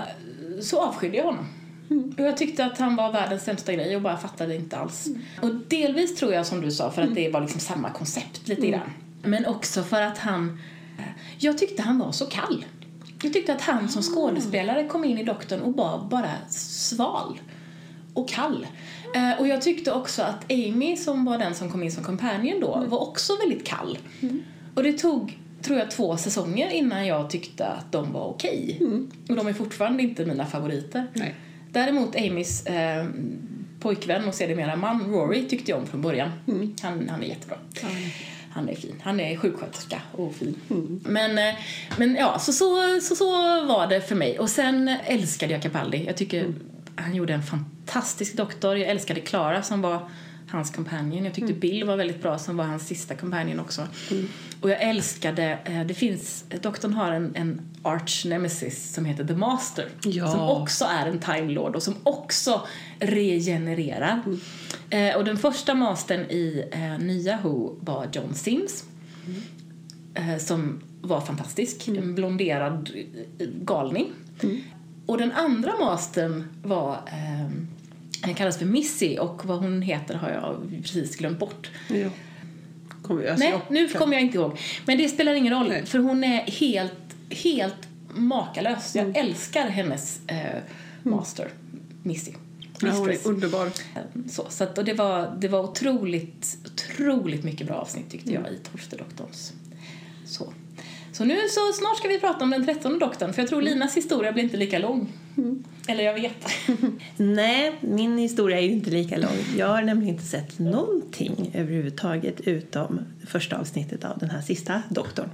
så 0.61 0.81
avskydde 0.81 1.17
jag 1.17 1.23
honom. 1.23 1.45
Och 2.17 2.23
jag 2.25 2.37
tyckte 2.37 2.65
att 2.65 2.77
han 2.77 2.95
var 2.95 3.11
världens 3.11 3.43
sämsta 3.43 3.73
grej 3.73 3.95
och 3.95 4.01
bara 4.01 4.17
fattade 4.17 4.55
inte 4.55 4.77
alls. 4.77 5.07
Och 5.41 5.55
delvis 5.67 6.15
tror 6.15 6.33
jag 6.33 6.45
som 6.45 6.61
du 6.61 6.71
sa 6.71 6.91
för 6.91 7.01
att 7.01 7.15
det 7.15 7.29
var 7.29 7.41
liksom 7.41 7.59
samma 7.59 7.89
koncept 7.89 8.47
lite 8.47 8.67
grann. 8.67 8.89
Men 9.23 9.45
också 9.45 9.83
för 9.83 10.01
att 10.01 10.17
han... 10.17 10.59
Jag 11.37 11.57
tyckte 11.57 11.81
han 11.81 11.99
var 11.99 12.11
så 12.11 12.25
kall. 12.25 12.65
Jag 13.23 13.33
tyckte 13.33 13.53
att 13.53 13.61
han 13.61 13.89
som 13.89 14.01
skådespelare 14.01 14.87
kom 14.87 15.03
in 15.03 15.17
i 15.17 15.23
doktorn 15.23 15.59
och 15.61 15.73
var 15.73 16.07
bara 16.09 16.29
sval. 16.49 17.39
och 18.13 18.29
kall. 18.29 18.67
Eh, 19.15 19.39
och 19.39 19.47
jag 19.47 19.61
tyckte 19.61 19.91
också 19.91 20.21
att 20.21 20.51
Amy 20.51 20.97
som 20.97 21.25
var 21.25 21.37
den 21.37 21.55
som 21.55 21.71
kom 21.71 21.83
in 21.83 21.91
som 21.91 22.03
companion 22.03 22.59
då 22.61 22.75
Mm. 22.75 22.89
var 22.89 22.99
också 22.99 23.33
väldigt 23.37 23.67
kall. 23.67 23.97
Och 24.75 24.83
det 24.83 24.93
tog, 24.93 25.39
tror 25.61 25.79
jag, 25.79 25.91
två 25.91 26.17
säsonger 26.17 26.69
innan 26.69 27.05
jag 27.07 27.29
tyckte 27.29 27.65
att 27.67 27.91
de 27.91 28.11
var 28.13 28.25
okej. 28.25 28.77
Och 29.29 29.35
de 29.35 29.47
är 29.47 29.53
fortfarande 29.53 30.03
inte 30.03 30.25
mina 30.25 30.45
favoriter. 30.45 30.99
Mm. 30.99 31.11
Nej. 31.13 31.35
Däremot 31.71 32.15
Amys 32.15 32.65
eh, 32.65 33.05
pojkvän 33.79 34.27
och 34.27 34.35
sedermera 34.35 34.75
man 34.75 35.11
Rory 35.11 35.47
tyckte 35.47 35.71
jag 35.71 35.79
om 35.79 35.87
från 35.87 36.01
början. 36.01 36.29
Mm. 36.47 36.75
Han, 36.81 37.09
han 37.09 37.23
är 37.23 37.27
jättebra. 37.27 37.57
Han 38.53 38.69
är 38.69 38.75
fin. 38.75 38.95
Han 39.03 39.19
är 39.19 39.37
sjuksköterska 39.37 40.01
och 40.11 40.35
fin. 40.35 40.55
Mm. 40.69 40.99
Men, 41.05 41.37
eh, 41.37 41.55
men 41.97 42.15
ja, 42.15 42.39
så, 42.39 42.53
så, 42.53 42.99
så, 43.01 43.15
så 43.15 43.25
var 43.65 43.87
det 43.87 44.01
för 44.01 44.15
mig. 44.15 44.39
Och 44.39 44.49
sen 44.49 44.87
älskade 45.05 45.53
jag 45.53 45.61
Capaldi. 45.61 46.05
Jag 46.05 46.17
tycker 46.17 46.41
Mm. 46.43 46.59
han 46.95 47.15
gjorde 47.15 47.33
en 47.33 47.43
fantastisk 47.43 48.35
doktor. 48.37 48.77
Jag 48.77 48.89
älskade 48.89 49.19
Clara 49.19 49.61
som 49.63 49.81
var 49.81 50.09
hans 50.51 50.71
companion. 50.71 51.25
Jag 51.25 51.33
tyckte 51.33 51.51
Mm. 51.51 51.59
Bill 51.59 51.83
var 51.83 51.97
väldigt 51.97 52.21
bra 52.21 52.37
som 52.37 52.57
var 52.57 52.65
hans 52.65 52.87
sista 52.87 53.15
companion 53.15 53.59
också. 53.59 53.87
Och 54.61 54.69
jag 54.69 54.81
älskade, 54.81 55.59
eh, 55.65 55.85
det 55.85 55.93
finns, 55.93 56.45
doktorn 56.61 56.93
har 56.93 57.11
en, 57.11 57.35
en 57.35 57.61
arch 57.81 58.25
nemesis 58.25 58.93
som 58.93 59.05
heter 59.05 59.25
The 59.25 59.33
Master. 59.33 59.89
Ja. 60.03 60.31
Som 60.31 60.41
också 60.41 60.85
är 60.85 61.05
en 61.07 61.19
Time 61.19 61.51
Lord 61.51 61.75
och 61.75 61.83
som 61.83 61.95
också 62.03 62.61
regenererar. 62.99 64.21
Eh, 64.89 65.15
och 65.15 65.25
den 65.25 65.37
första 65.37 65.73
mastern 65.73 66.19
i 66.19 66.65
eh, 66.71 66.97
nya 67.05 67.39
Who 67.43 67.75
var 67.79 68.07
John 68.11 68.33
Sims. 68.33 68.83
Eh, 70.13 70.37
som 70.37 70.81
var 71.01 71.21
fantastisk. 71.21 71.87
En 71.87 72.15
blonderad 72.15 72.89
eh, 73.39 73.47
galning. 73.47 74.11
Och 75.05 75.17
den 75.17 75.31
andra 75.31 75.71
mastern 75.79 76.47
var 76.63 76.93
eh, 76.93 77.51
kallas 78.21 78.57
för 78.57 78.65
Missy 78.65 79.17
och 79.17 79.45
vad 79.45 79.59
hon 79.59 79.81
heter 79.81 80.15
har 80.15 80.29
jag 80.29 80.81
precis 80.83 81.15
glömt 81.15 81.39
bort. 81.39 81.69
Ja. 81.87 82.09
Kommer, 83.01 83.25
alltså, 83.27 83.43
Nej, 83.45 83.51
jag- 83.51 83.61
nu 83.71 83.87
kommer 83.87 84.13
jag 84.13 84.21
inte 84.21 84.37
ihåg. 84.37 84.59
Men 84.85 84.97
det 84.97 85.09
spelar 85.09 85.33
ingen 85.33 85.53
roll 85.53 85.67
Nej. 85.69 85.85
för 85.85 85.99
hon 85.99 86.23
är 86.23 86.41
helt, 86.41 86.93
helt 87.29 87.87
makalös. 88.13 88.95
Mm. 88.95 89.07
Jag 89.13 89.17
älskar 89.25 89.67
hennes 89.69 90.19
eh, 90.27 90.59
master, 91.03 91.49
Missy. 92.03 92.31
Ja, 92.81 92.91
hon 92.91 93.09
är 93.09 93.27
underbar. 93.27 93.69
Så, 94.29 94.45
så 94.49 94.63
att, 94.63 94.77
och 94.77 94.85
det 94.85 94.93
var, 94.93 95.37
det 95.41 95.47
var 95.47 95.59
otroligt, 95.59 96.57
otroligt 96.65 97.43
mycket 97.43 97.67
bra 97.67 97.75
avsnitt 97.75 98.09
tyckte 98.11 98.29
Mm. 98.31 98.43
jag 98.43 98.53
i 98.53 98.57
Torstedoktorns. 98.71 99.53
Så. 100.25 100.53
Så 101.11 101.25
nu 101.25 101.35
så 101.49 101.73
snart 101.73 101.97
ska 101.97 102.07
vi 102.07 102.19
prata 102.19 102.43
om 102.43 102.49
den 102.49 102.65
trettonde 102.65 102.99
doktorn 102.99 103.33
för 103.33 103.41
jag 103.41 103.49
tror 103.49 103.61
Linas 103.61 103.97
historia 103.97 104.31
blir 104.31 104.43
inte 104.43 104.57
lika 104.57 104.79
lång. 104.79 105.09
Mm. 105.37 105.63
Eller 105.87 106.03
jag 106.03 106.13
vet. 106.13 106.47
Nej, 107.17 107.75
min 107.81 108.17
historia 108.17 108.57
är 108.59 108.61
ju 108.61 108.71
inte 108.71 108.89
lika 108.89 109.17
lång. 109.17 109.37
Jag 109.57 109.67
har 109.67 109.81
nämligen 109.81 110.15
inte 110.15 110.27
sett 110.27 110.59
någonting 110.59 111.51
överhuvudtaget 111.53 112.41
utom 112.41 112.99
första 113.27 113.57
avsnittet 113.57 114.05
av 114.05 114.17
den 114.17 114.29
här 114.29 114.41
sista 114.41 114.81
doktorn 114.89 115.29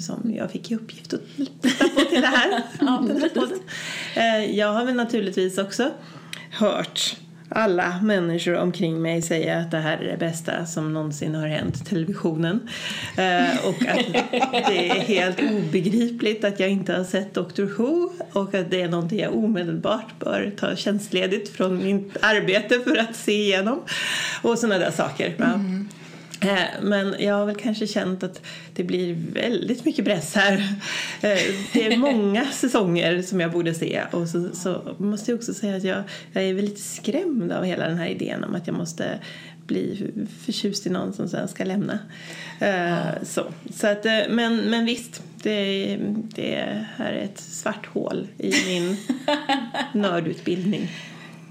som 0.00 0.34
jag 0.34 0.50
fick 0.50 0.70
i 0.70 0.74
uppgift 0.74 1.12
att 1.14 1.20
titta 1.36 1.88
på 1.88 2.00
till 2.00 2.20
det 2.20 2.26
här. 2.26 2.62
ja. 2.80 3.08
Eh, 4.16 4.56
Jag 4.58 4.72
har 4.72 4.84
väl 4.84 4.94
naturligtvis 4.94 5.58
också 5.58 5.90
hört 6.50 7.16
alla 7.54 8.00
människor 8.02 8.54
omkring 8.54 9.02
mig 9.02 9.22
säga 9.22 9.58
att 9.58 9.70
det 9.70 9.78
här 9.78 9.98
är 9.98 10.10
det 10.10 10.16
bästa 10.16 10.66
som 10.66 10.92
någonsin 10.92 11.34
har 11.34 11.48
hänt 11.48 11.86
televisionen. 11.86 12.68
Eh, 13.16 13.66
och 13.66 13.82
att 13.88 14.12
det 14.68 14.90
är 14.90 15.00
helt 15.00 15.40
obegripligt 15.40 16.44
att 16.44 16.60
jag 16.60 16.70
inte 16.70 16.92
har 16.92 17.04
sett 17.04 17.34
Doctor 17.34 17.64
Who 17.64 18.10
och 18.32 18.54
att 18.54 18.70
det 18.70 18.82
är 18.82 18.88
någonting 18.88 19.20
jag 19.20 19.36
omedelbart 19.36 20.18
bör 20.18 20.52
ta 20.56 20.76
tjänstledigt 20.76 21.48
från 21.56 21.84
mitt 21.84 22.16
arbete 22.20 22.80
för 22.80 22.96
att 22.96 23.16
se 23.16 23.32
igenom. 23.32 23.80
Och 24.42 24.58
sådana 24.58 24.78
där 24.78 24.90
saker. 24.90 25.34
va. 25.38 25.44
Mm. 25.44 25.88
Eh, 26.42 26.58
Men 26.82 27.14
jag 27.18 27.34
har 27.34 27.46
väl 27.46 27.56
kanske 27.56 27.86
känt 27.86 28.22
att 28.22 28.40
det 28.74 28.84
blir 28.84 29.16
väldigt 29.32 29.84
mycket 29.84 30.04
press 30.04 30.34
här. 30.34 30.52
Eh, 31.20 31.38
Det 31.72 31.86
är 31.86 31.96
många 31.96 32.44
säsonger 32.52 33.22
som 33.22 33.40
jag 33.40 33.52
borde 33.52 33.74
se 33.74 34.02
och 34.10 34.28
så, 34.28 34.48
så 34.54 34.94
måste 34.98 35.30
jag 35.30 35.38
också 35.38 35.54
säga 35.54 35.76
att 35.76 35.84
jag, 35.84 36.02
jag 36.32 36.44
är 36.44 36.54
väl 36.54 36.64
lite 36.64 36.80
skrämd 36.80 37.52
av 37.52 37.64
hela 37.64 37.88
den 37.88 37.98
här 37.98 38.06
idén 38.08 38.44
om 38.44 38.54
att 38.54 38.66
jag 38.66 38.76
måste 38.76 39.18
bli 39.66 40.10
förtjust 40.44 40.86
i 40.86 40.90
någon 40.90 41.12
som 41.12 41.28
sen 41.28 41.48
ska 41.48 41.64
lämna. 41.64 41.98
Eh, 42.60 43.22
Så, 43.24 43.44
så 43.74 43.86
att, 43.86 44.04
men, 44.28 44.56
men 44.56 44.84
visst, 44.84 45.22
det, 45.42 45.96
det 46.34 46.84
här 46.96 47.12
är 47.12 47.24
ett 47.24 47.40
svart 47.40 47.86
hål 47.86 48.28
i 48.38 48.52
min 48.66 48.96
nördutbildning. 50.02 50.88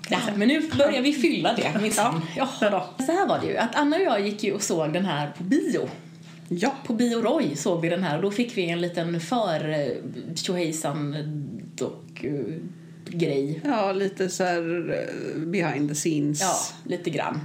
Ja, 0.10 0.20
men 0.36 0.48
nu 0.48 0.70
börjar 0.78 1.02
vi 1.02 1.14
fylla 1.14 1.54
det 1.54 1.82
minsann. 1.82 2.22
Jaha 2.38 2.70
då. 2.70 3.06
Så 3.06 3.12
här 3.12 3.28
var 3.28 3.40
det 3.40 3.48
ju, 3.48 3.58
att 3.58 3.76
Anna 3.76 3.96
och 3.96 4.02
jag 4.02 4.22
gick 4.26 4.44
ju 4.44 4.54
och 4.54 4.62
såg 4.62 4.94
den 4.94 5.06
här 5.06 5.32
på 5.38 5.44
bio. 5.44 5.90
Ja. 6.50 6.76
På 6.86 6.94
Bio 6.94 7.22
Roy 7.22 7.56
såg 7.56 7.82
vi 7.82 7.90
den 7.90 8.04
här 8.04 8.16
och 8.16 8.22
då 8.22 8.32
fick 8.32 8.58
vi 8.58 8.70
en 8.70 8.82
liten 8.82 9.22
för 9.22 9.70
eh, 9.70 10.36
tjohejsan 10.36 11.16
dock 11.76 12.24
eh, 12.24 12.32
grej. 13.06 13.62
ja, 13.64 13.92
lite 13.92 14.30
så 14.30 14.44
här 14.44 14.94
eh, 14.94 15.40
behind 15.42 15.90
the 15.90 15.96
scenes. 15.96 16.42
Ja, 16.42 16.56
lite 16.84 17.10
grann. 17.10 17.40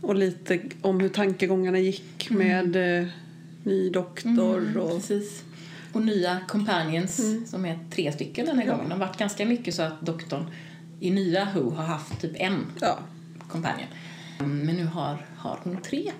Och 0.00 0.14
lite 0.14 0.58
om 0.82 1.00
hur 1.00 1.08
tankegångarna 1.08 1.78
gick 1.78 2.30
med 2.30 3.00
eh, 3.00 3.06
ny 3.62 3.90
doktor 3.90 4.76
och... 4.76 4.90
Precis. 4.90 5.42
Och 5.92 6.02
nya 6.02 6.40
companions 6.48 7.20
som 7.50 7.64
är 7.64 7.78
tre 7.90 8.12
stycken 8.12 8.46
den 8.46 8.58
här 8.58 8.66
gången. 8.66 8.88
Det 8.88 8.94
har 8.94 9.00
varit 9.00 9.18
ganska 9.18 9.46
mycket 9.46 9.74
så 9.74 9.82
att 9.82 10.00
doktorn 10.00 10.46
i 11.00 11.10
nya 11.10 11.48
Who 11.54 11.70
har 11.70 11.84
haft 11.84 12.20
typ 12.20 12.32
en 12.34 12.66
Ja. 12.80 12.98
companion. 13.48 13.86
Mm, 14.40 14.58
Men 14.58 14.76
nu 14.76 14.84
har, 14.84 15.26
har 15.36 15.60
hon 15.62 15.82
tre. 15.82 16.12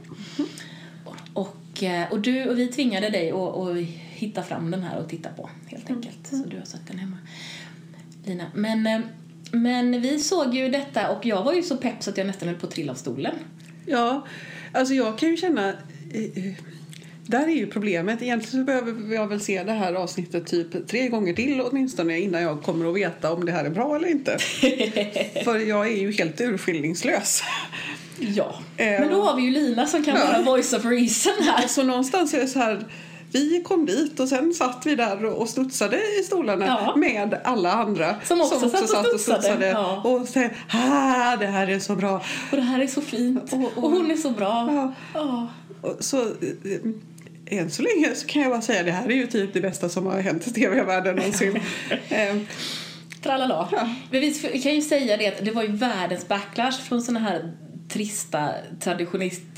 Och, 1.34 1.82
eh, 1.82 2.12
och, 2.12 2.20
du, 2.20 2.48
och 2.48 2.58
vi 2.58 2.66
tvingade 2.68 3.10
dig 3.10 3.30
att, 3.30 3.36
att 3.56 3.76
hitta 4.10 4.42
fram 4.42 4.70
den 4.70 4.82
här 4.82 4.98
och 4.98 5.08
titta 5.08 5.28
på 5.28 5.50
helt 5.66 5.90
enkelt. 5.90 6.26
Så 6.26 6.36
du 6.36 6.58
har 6.58 6.64
sett 6.64 6.86
den 6.86 6.98
hemma. 6.98 7.16
Lina. 8.24 8.46
Men, 8.54 8.86
eh, 8.86 9.00
men 9.52 10.00
vi 10.00 10.18
såg 10.18 10.54
ju 10.54 10.68
detta 10.68 11.10
och 11.10 11.26
jag 11.26 11.42
var 11.44 11.52
ju 11.52 11.62
så 11.62 11.76
pepp 11.76 12.02
så 12.02 12.10
att 12.10 12.16
jag 12.18 12.26
nästan 12.26 12.48
höll 12.48 12.58
på 12.58 12.66
att 12.66 12.72
trilla 12.72 12.92
av 12.92 12.96
stolen. 12.96 13.34
Ja, 13.86 14.26
alltså 14.72 14.94
jag 14.94 15.18
kan 15.18 15.28
ju 15.28 15.36
känna... 15.36 15.74
eh, 17.32 17.40
eh, 17.40 17.40
Där 17.40 17.48
är 17.48 17.56
ju 17.56 17.66
problemet. 17.66 18.22
Egentligen 18.22 18.60
så 18.60 18.64
behöver 18.66 19.14
jag 19.14 19.26
väl 19.26 19.40
se 19.40 19.62
det 19.62 19.72
här 19.72 19.92
avsnittet 19.94 20.46
typ 20.46 20.88
tre 20.88 21.08
gånger 21.08 21.34
till 21.34 21.60
åtminstone 21.60 22.18
innan 22.20 22.42
jag 22.42 22.62
kommer 22.62 22.88
att 22.90 22.96
veta 22.96 23.32
om 23.32 23.44
det 23.44 23.52
här 23.52 23.64
är 23.64 23.70
bra 23.70 23.96
eller 23.96 24.08
inte. 24.08 24.38
För 25.44 25.58
jag 25.58 25.86
är 25.86 25.96
ju 25.96 26.12
helt 26.12 26.40
urskillningslös. 26.40 27.42
Ja. 28.18 28.54
Eh, 28.76 28.86
Men 29.00 29.08
då 29.08 29.22
har 29.22 29.36
vi 29.36 29.42
ju 29.42 29.50
Lina 29.50 29.86
som 29.86 30.04
kan 30.04 30.16
Ja. 30.16 30.26
vara 30.26 30.42
voice 30.42 30.72
of 30.72 30.84
reason 30.84 31.32
här. 31.40 31.68
Så 31.68 31.82
någonstans 31.82 32.34
är 32.34 32.40
det 32.40 32.48
så 32.48 32.58
här... 32.58 32.86
Vi 33.32 33.62
kom 33.64 33.86
dit 33.86 34.20
och 34.20 34.28
sen 34.28 34.54
satt 34.54 34.82
vi 34.86 34.94
där 34.96 35.24
och 35.24 35.48
studsade 35.48 35.96
i 36.20 36.22
stolarna 36.22 36.66
Ja. 36.66 36.96
med 36.96 37.36
alla 37.44 37.72
andra 37.72 38.14
Som 38.24 38.40
också 38.40 38.70
satt 38.70 39.06
och 39.14 39.20
studsade. 39.20 39.66
Ja. 39.68 40.02
Och 40.04 40.28
sen, 40.28 40.50
ah, 40.68 41.36
det 41.36 41.46
här 41.46 41.70
är 41.70 41.78
så 41.78 41.94
bra. 41.96 42.22
Och 42.50 42.56
det 42.56 42.62
här 42.62 42.80
är 42.80 42.86
så 42.86 43.00
fint. 43.00 43.52
Och- 43.52 43.58
Och, 43.60 43.84
och- 43.84 43.90
hon 43.90 44.10
är 44.10 44.16
så 44.16 44.30
bra. 44.30 44.68
Ja. 44.74 44.92
Ja. 45.14 45.48
Och 45.80 45.96
Så, 46.04 46.20
eh, 46.20 46.26
än 47.58 47.70
så 47.70 47.82
länge 47.82 48.14
så 48.14 48.26
kan 48.26 48.42
jag 48.42 48.50
bara 48.50 48.62
säga 48.62 48.82
det 48.82 48.92
här 48.92 49.08
är 49.08 49.14
ju 49.14 49.26
typ 49.26 49.52
det 49.52 49.60
bästa 49.60 49.88
som 49.88 50.06
har 50.06 50.20
hänt 50.20 50.46
i 50.46 50.50
tv-världen 50.50 51.16
någonsin. 51.16 51.60
Eh, 52.08 52.36
Tralala. 53.22 53.68
Ja. 53.72 53.88
Men 54.10 54.20
vi 54.20 54.60
kan 54.62 54.74
ju 54.74 54.82
säga 54.82 55.16
det 55.16 55.26
att 55.26 55.44
det 55.44 55.50
var 55.50 55.62
ju 55.62 55.68
världens 55.72 56.28
backlash 56.28 56.80
från 56.88 57.02
såna 57.02 57.20
här 57.20 57.52
trista 57.88 58.50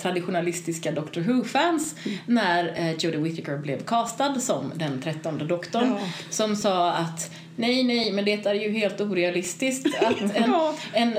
traditionalistiska 0.03 0.93
Doctor 0.93 1.21
Who-fans 1.21 1.95
när 2.27 2.81
eh, 2.81 2.93
Jodie 2.93 3.21
Whittaker 3.21 3.59
blev 3.59 3.85
castad 3.85 4.41
som 4.41 4.73
den 4.75 5.03
trettonde 5.03 5.45
doktorn 5.45 5.89
Ja. 6.01 6.09
som 6.31 6.57
sa 6.57 6.93
att 6.93 7.31
nej, 7.57 7.85
nej, 7.85 8.13
men 8.13 8.25
det 8.25 8.47
är 8.47 8.55
ju 8.55 8.71
helt 8.71 9.01
orealistiskt 9.01 9.87
att 10.03 10.21
en, 10.37 10.51
Ja. 10.51 10.75
en 10.93 11.19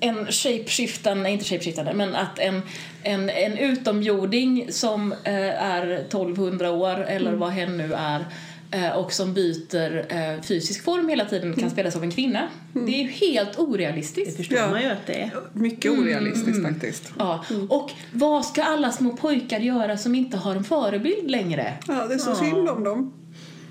en 0.00 0.26
shapeshiftande, 0.26 1.22
nej 1.22 1.32
inte 1.32 1.44
shapeshiftande, 1.44 1.94
men 1.94 2.14
att 2.16 2.38
en, 2.38 2.62
en, 3.02 3.30
en 3.30 3.58
utomjording 3.58 4.66
som 4.72 5.12
eh, 5.12 5.34
är 5.64 5.86
1200 5.92 6.70
år 6.70 7.04
eller 7.04 7.32
vad 7.32 7.50
hen 7.50 7.76
nu 7.76 7.94
är 7.94 8.24
eh, 8.70 8.90
och 8.90 9.12
som 9.12 9.34
byter 9.34 10.06
eh, 10.14 10.42
fysisk 10.42 10.84
form 10.84 11.08
hela 11.08 11.24
tiden 11.24 11.54
kan 11.56 11.70
spelas 11.70 11.96
av 11.96 12.02
en 12.02 12.10
kvinna. 12.10 12.48
Det 12.72 12.80
är 13.00 13.02
ju 13.02 13.08
helt 13.08 13.52
Det 13.52 13.58
orealistiskt. 13.62 14.36
förstår 14.36 14.58
Ja. 14.58 14.70
man 14.70 14.82
ju 14.82 14.88
att 14.88 15.06
det 15.06 15.20
är. 15.22 15.30
mycket 15.52 15.90
orealistiskt 15.92 16.62
faktiskt. 16.62 17.12
Ja. 17.18 17.44
Och 17.68 17.90
vad 18.12 18.44
ska 18.46 18.62
alla 18.62 18.92
små 18.92 19.16
pojkar 19.16 19.60
göra 19.60 19.96
som 19.96 20.14
inte 20.14 20.36
har 20.36 20.54
en 20.56 20.64
förebild 20.64 21.30
längre? 21.30 21.72
Ja, 21.88 22.06
det 22.06 22.14
är 22.14 22.18
så 22.18 22.34
synd 22.34 22.68
om 22.68 22.84
dem. 22.84 23.12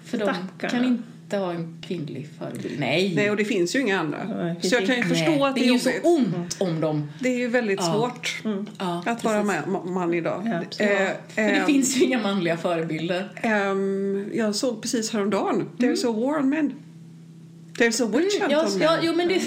För 0.05 0.17
de 0.17 0.23
Stackarna. 0.25 0.69
kan 0.71 0.85
inte 0.85 1.03
ha 1.37 1.51
en 1.53 1.77
kvinnlig 1.87 2.27
förebild. 2.39 2.79
Nej! 2.79 3.13
Nej, 3.15 3.29
och 3.31 3.37
det 3.37 3.45
finns 3.45 3.75
ju 3.75 3.79
inga 3.79 3.99
andra. 3.99 4.55
finns 4.61 4.69
Så 4.71 4.75
jag 4.75 4.85
kan 4.85 4.95
ju 4.95 5.01
Nej, 5.01 5.09
förstå 5.09 5.45
att 5.45 5.55
det 5.55 5.61
det 5.61 5.67
är 5.67 5.73
ju 5.73 5.79
så 5.79 5.89
ont 6.03 6.57
om 6.61 6.81
dem. 6.81 7.11
Det 7.19 7.29
är 7.29 7.37
ju 7.37 7.47
väldigt 7.47 7.79
Ja. 7.79 7.93
svårt 7.93 8.41
Ja, 8.79 9.03
att 9.05 9.23
vara 9.23 9.43
precis. 9.43 9.61
ma- 9.65 9.89
man 9.89 10.13
idag. 10.13 10.41
Ja. 10.45 10.85
Eh, 10.85 11.09
För 11.27 11.41
det 11.41 11.49
eh, 11.57 11.65
finns 11.65 11.97
ju 11.97 12.05
inga 12.05 12.21
manliga 12.21 12.57
förebilder. 12.57 13.29
ehm, 13.35 14.29
jag 14.33 14.55
såg 14.55 14.81
precis 14.81 15.13
häromdagen, 15.13 15.55
Mm. 15.55 15.71
There's 15.77 16.09
a 16.09 16.11
war 16.11 16.39
on 16.39 16.49
men. 16.49 16.73
There's 17.77 18.03
a 18.03 18.07
witch 18.17 18.39
hunt 18.41 18.51
Ja, 18.51 18.65
on 18.65 18.79
ja, 18.81 18.89
there. 18.89 18.99
jo, 19.03 19.13
men 19.15 19.27
det, 19.27 19.41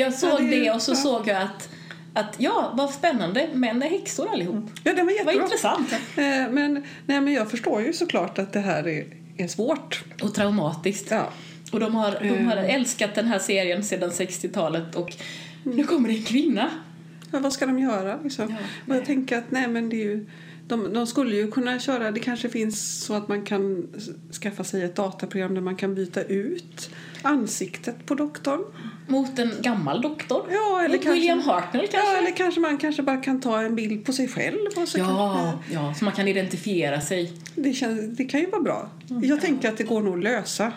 jag 0.00 0.14
såg 0.14 0.30
Ja, 0.30 0.38
det- 0.38 0.60
det 0.60 0.70
och 0.70 0.82
så 0.82 0.92
ja. 0.92 0.96
såg 0.96 1.28
jag 1.28 1.42
att, 1.42 1.68
att 2.14 2.34
ja, 2.38 2.72
vad 2.76 2.90
spännande, 2.90 3.48
män 3.54 3.82
är 3.82 3.90
häxor 3.90 4.28
allihop. 4.32 4.70
Ja, 4.84 4.92
det 4.94 5.02
var 5.02 5.04
Vad 5.04 5.12
jättebra. 5.14 5.42
intressant. 5.44 5.92
Eh, 5.92 6.24
Men, 6.52 6.72
nej, 7.06 7.20
men 7.20 7.32
jag 7.32 7.50
förstår 7.50 7.82
ju 7.82 7.92
såklart 7.92 8.38
att 8.38 8.52
det 8.52 8.60
här 8.60 8.88
är, 8.88 9.04
är 9.36 9.48
svårt. 9.48 10.04
Och 10.22 10.34
traumatiskt. 10.34 11.10
Ja. 11.10 11.32
Och 11.72 11.80
de 11.80 11.94
har, 11.94 12.16
de 12.20 12.44
har 12.44 12.56
älskat 12.56 13.14
den 13.14 13.26
här 13.26 13.38
serien 13.38 13.84
sedan 13.84 14.10
60-talet 14.10 14.94
och 14.94 15.16
nu 15.62 15.84
kommer 15.84 16.08
det 16.08 16.14
en 16.14 16.22
kvinna. 16.22 16.70
Ja, 17.32 17.38
vad 17.38 17.52
ska 17.52 17.66
de 17.66 17.78
göra? 17.78 18.18
Liksom? 18.22 18.56
och 18.88 18.96
jag 18.96 19.04
tänker 19.04 19.38
att 19.38 19.50
nej, 19.50 19.68
men 19.68 19.88
det 19.88 19.96
är 19.96 20.04
ju, 20.04 20.26
de, 20.68 20.94
de 20.94 21.06
skulle 21.06 21.36
ju 21.36 21.50
kunna 21.50 21.78
köra, 21.78 22.10
det 22.10 22.20
kanske 22.20 22.48
finns 22.48 23.04
så 23.04 23.14
att 23.14 23.28
man 23.28 23.42
kan 23.44 23.88
skaffa 24.42 24.64
sig 24.64 24.82
ett 24.82 24.96
dataprogram 24.96 25.54
där 25.54 25.60
man 25.60 25.76
kan 25.76 25.94
byta 25.94 26.22
ut 26.22 26.90
ansiktet 27.22 28.06
på 28.06 28.14
doktorn. 28.14 28.60
Mot 29.08 29.38
en 29.38 29.50
gammal 29.60 30.02
doktor. 30.02 30.46
Ja, 30.50 30.78
eller 30.80 30.88
Mot 30.94 31.02
kanske, 31.04 31.12
William 31.20 31.40
Hartnell 31.40 31.86
kanske? 31.90 32.12
Ja, 32.12 32.18
eller 32.18 32.36
kanske 32.36 32.60
man 32.60 32.78
kanske 32.78 33.02
bara 33.02 33.16
kan 33.16 33.40
ta 33.40 33.60
en 33.60 33.74
bild 33.74 34.04
på 34.06 34.12
sig 34.12 34.28
själv. 34.28 34.58
Och 34.76 34.88
så 34.88 34.98
Ja, 34.98 35.04
kan, 35.66 35.74
ja, 35.74 35.94
så 35.94 36.04
man 36.04 36.14
kan 36.14 36.28
identifiera 36.28 37.00
sig. 37.00 37.32
det, 37.56 37.72
känns, 37.72 38.16
det 38.16 38.24
kan 38.24 38.40
ju 38.40 38.46
vara 38.50 38.62
bra. 38.62 38.90
Jag 39.22 39.40
tänker 39.40 39.68
att 39.68 39.76
det 39.78 39.84
går 39.84 40.02
nog 40.02 40.14
att 40.18 40.24
lösa. 40.24 40.72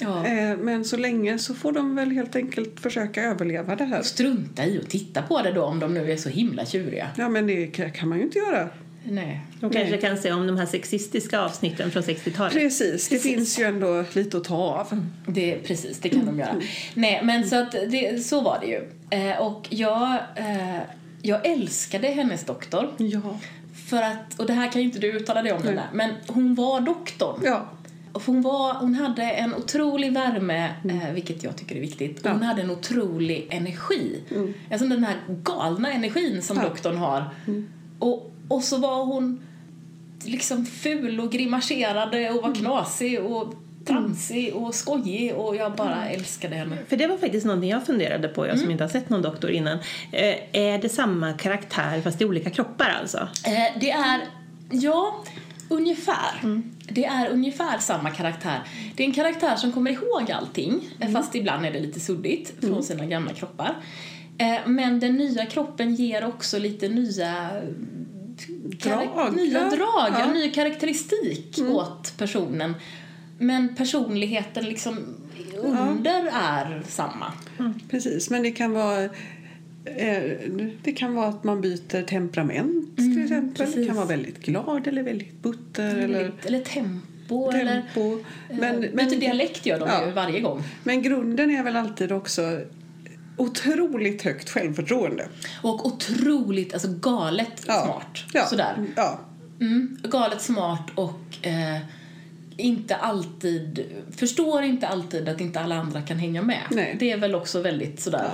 Ja. 0.00 0.26
Eh, 0.26 0.56
Men 0.56 0.84
så 0.84 0.96
länge 0.96 1.38
så 1.38 1.54
får 1.54 1.72
de 1.72 1.94
väl 1.96 2.10
helt 2.10 2.36
enkelt 2.36 2.80
försöka 2.80 3.22
överleva 3.22 3.76
det 3.76 3.84
här. 3.84 4.02
Strunta 4.02 4.66
i 4.66 4.78
att 4.78 4.90
titta 4.90 5.22
på 5.22 5.42
det 5.42 5.52
då 5.52 5.62
om 5.64 5.78
de 5.80 5.94
nu 5.94 6.12
är 6.12 6.16
så 6.16 6.28
himla 6.28 6.66
tjuriga. 6.66 7.08
Ja, 7.16 7.28
men 7.28 7.46
det 7.46 7.66
ka- 7.66 7.90
kan 7.90 8.08
man 8.08 8.18
ju 8.18 8.24
inte 8.24 8.38
göra. 8.38 8.68
Nej. 9.04 9.40
De 9.70 9.70
kanske 9.76 9.96
kan 9.96 10.16
se 10.16 10.32
om 10.32 10.46
de 10.46 10.56
här 10.58 10.66
sexistiska 10.66 11.40
avsnitten 11.40 11.90
från 11.90 12.02
60-talet. 12.02 12.52
Precis, 12.52 13.08
det 13.08 13.18
finns 13.18 13.58
ju 13.58 13.64
ändå 13.64 14.04
lite 14.12 14.36
att 14.36 14.44
ta 14.44 14.56
av. 14.56 15.06
Det, 15.26 15.58
precis, 15.58 15.98
det 15.98 16.08
kan 16.08 16.26
de 16.26 16.38
göra. 16.38 16.60
Nej, 16.94 17.20
men 17.24 17.48
så, 17.48 17.56
att 17.56 17.72
det, 17.72 18.24
så 18.24 18.40
var 18.40 18.58
det 18.60 18.66
ju. 18.66 18.90
Eh, 19.30 19.38
och 19.40 19.66
jag, 19.70 20.12
eh, 20.36 20.78
jag 21.22 21.46
älskade 21.46 22.08
hennes 22.08 22.44
doktor. 22.44 22.88
Ja. 22.98 23.20
För 23.88 24.02
att, 24.02 24.38
och 24.40 24.46
det 24.46 24.52
här 24.52 24.72
kan 24.72 24.80
ju 24.82 24.86
inte 24.86 24.98
du 24.98 25.12
uttala 25.12 25.42
dig 25.42 25.52
om 25.52 25.60
Nej. 25.64 25.70
Nina, 25.70 25.82
men 25.92 26.10
hon 26.26 26.54
var 26.54 26.80
doktorn. 26.80 27.40
Ja. 27.44 27.68
Och 28.12 28.22
Hon, 28.26 28.42
var, 28.42 28.74
hon 28.74 28.94
hade 28.94 29.22
en 29.22 29.54
otrolig 29.54 30.12
värme, 30.12 30.64
eh, 30.84 31.12
vilket 31.14 31.42
jag 31.44 31.56
tycker 31.56 31.76
är 31.76 31.80
viktigt. 31.80 32.20
Ja. 32.24 32.30
hon 32.32 32.42
hade 32.42 32.62
en 32.62 32.70
otrolig 32.70 33.46
energi. 33.50 34.20
Alltså 34.72 34.86
den 34.86 35.04
här 35.04 35.16
galna 35.28 35.92
energin 35.92 36.42
som 36.42 36.56
Ja. 36.56 36.62
doktorn 36.68 36.96
har. 36.96 37.24
Och, 37.98 38.32
och 38.48 38.62
så 38.62 38.76
var 38.78 39.04
hon 39.04 39.40
liksom 40.26 40.66
ful 40.66 41.20
och 41.20 41.32
grimaserade 41.32 42.30
och 42.30 42.42
var 42.42 42.54
knasig 42.54 43.20
och 43.20 43.54
tramsig 43.86 44.54
och 44.54 44.74
skojig 44.74 45.34
och 45.34 45.56
jag 45.56 45.72
bara 45.72 46.08
älskade 46.08 46.56
henne. 46.56 46.76
För 46.88 46.96
det 46.96 47.06
var 47.06 47.16
faktiskt 47.18 47.46
någonting 47.46 47.70
jag 47.70 47.86
funderade 47.86 48.28
på, 48.28 48.46
jag 48.46 48.58
som 48.58 48.70
inte 48.70 48.84
har 48.84 48.88
sett 48.88 49.10
någon 49.10 49.22
doktor 49.22 49.50
innan. 49.50 49.78
Eh, 50.12 50.34
är 50.52 50.78
det 50.78 50.88
samma 50.88 51.32
karaktär 51.32 52.00
fast 52.00 52.20
i 52.20 52.24
olika 52.24 52.50
kroppar 52.50 52.96
alltså? 53.00 53.18
Eh, 53.46 53.80
det 53.80 53.90
är, 53.90 54.20
ja, 54.70 55.24
ungefär. 55.68 56.62
Det 56.88 57.04
är 57.04 57.28
ungefär 57.28 57.78
samma 57.78 58.10
karaktär. 58.10 58.60
Det 58.96 59.02
är 59.02 59.06
en 59.06 59.14
karaktär 59.14 59.56
som 59.56 59.72
kommer 59.72 59.90
ihåg 59.90 60.30
allting, 60.32 60.80
eh, 61.00 61.10
fast 61.10 61.34
ibland 61.34 61.66
är 61.66 61.70
det 61.72 61.80
lite 61.80 62.00
suddigt 62.00 62.52
från 62.60 62.82
sina 62.82 63.04
gamla 63.06 63.32
kroppar. 63.32 63.74
Eh, 64.38 64.56
Men 64.66 65.00
den 65.00 65.16
nya 65.16 65.46
kroppen 65.46 65.94
ger 65.94 66.24
också 66.24 66.58
lite 66.58 66.88
nya 66.88 67.50
Drag, 68.82 69.34
nya 69.34 69.60
ja. 69.60 69.68
drag, 69.68 70.12
ja. 70.12 70.18
Ja. 70.18 70.32
ny 70.32 70.50
karaktäristik 70.50 71.58
åt 71.68 72.14
personen. 72.18 72.74
Men 73.38 73.74
personligheten 73.74 74.64
liksom 74.64 74.98
under 75.56 76.30
är 76.32 76.82
samma. 76.88 77.32
Precis, 77.90 78.30
men 78.30 78.42
det 78.42 78.50
kan 78.50 78.72
vara 78.72 79.04
eh, 79.84 80.22
det 80.82 80.92
kan 80.92 81.14
vara 81.14 81.28
att 81.28 81.44
man 81.44 81.60
byter 81.60 82.02
temperament 82.02 82.96
till 82.96 83.22
exempel. 83.22 83.52
Det 83.58 83.64
precis. 83.64 83.86
kan 83.86 83.96
vara 83.96 84.06
väldigt 84.06 84.38
glad 84.42 84.86
eller 84.86 85.02
väldigt 85.02 85.42
butter 85.42 85.96
eller 85.96 86.04
Eller, 86.04 86.32
eller 86.44 86.60
tempo, 86.60 87.50
eller 87.50 87.82
tempo. 87.82 88.18
Men, 88.50 88.80
men, 88.92 89.08
dialekt 89.08 89.66
gör 89.66 89.78
de 89.80 89.88
Ja. 89.88 90.06
ju 90.06 90.12
varje 90.12 90.40
gång. 90.40 90.62
men 90.84 91.02
grunden 91.02 91.50
är 91.50 91.62
väl 91.62 91.76
alltid 91.76 92.12
också 92.12 92.60
otroligt 93.36 94.22
högt 94.22 94.50
självförtroende. 94.50 95.28
Och 95.62 95.86
otroligt, 95.86 96.72
alltså 96.74 96.88
galet 96.88 97.64
Ja. 97.66 97.84
smart. 97.84 98.24
Ja. 98.32 98.46
Sådär. 98.46 98.86
Ja. 98.96 99.20
Mm, 99.60 99.98
galet 100.02 100.42
smart 100.42 100.90
och 100.94 101.46
eh, 101.46 101.78
inte 102.56 102.96
alltid, 102.96 103.84
förstår 104.16 104.62
inte 104.62 104.88
alltid 104.88 105.28
att 105.28 105.40
inte 105.40 105.60
alla 105.60 105.74
andra 105.74 106.02
kan 106.02 106.18
hänga 106.18 106.42
med. 106.42 106.62
Nej. 106.70 106.96
Det 107.00 107.10
är 107.10 107.16
väl 107.16 107.34
också 107.34 107.60
väldigt 107.60 108.00
sådär. 108.00 108.30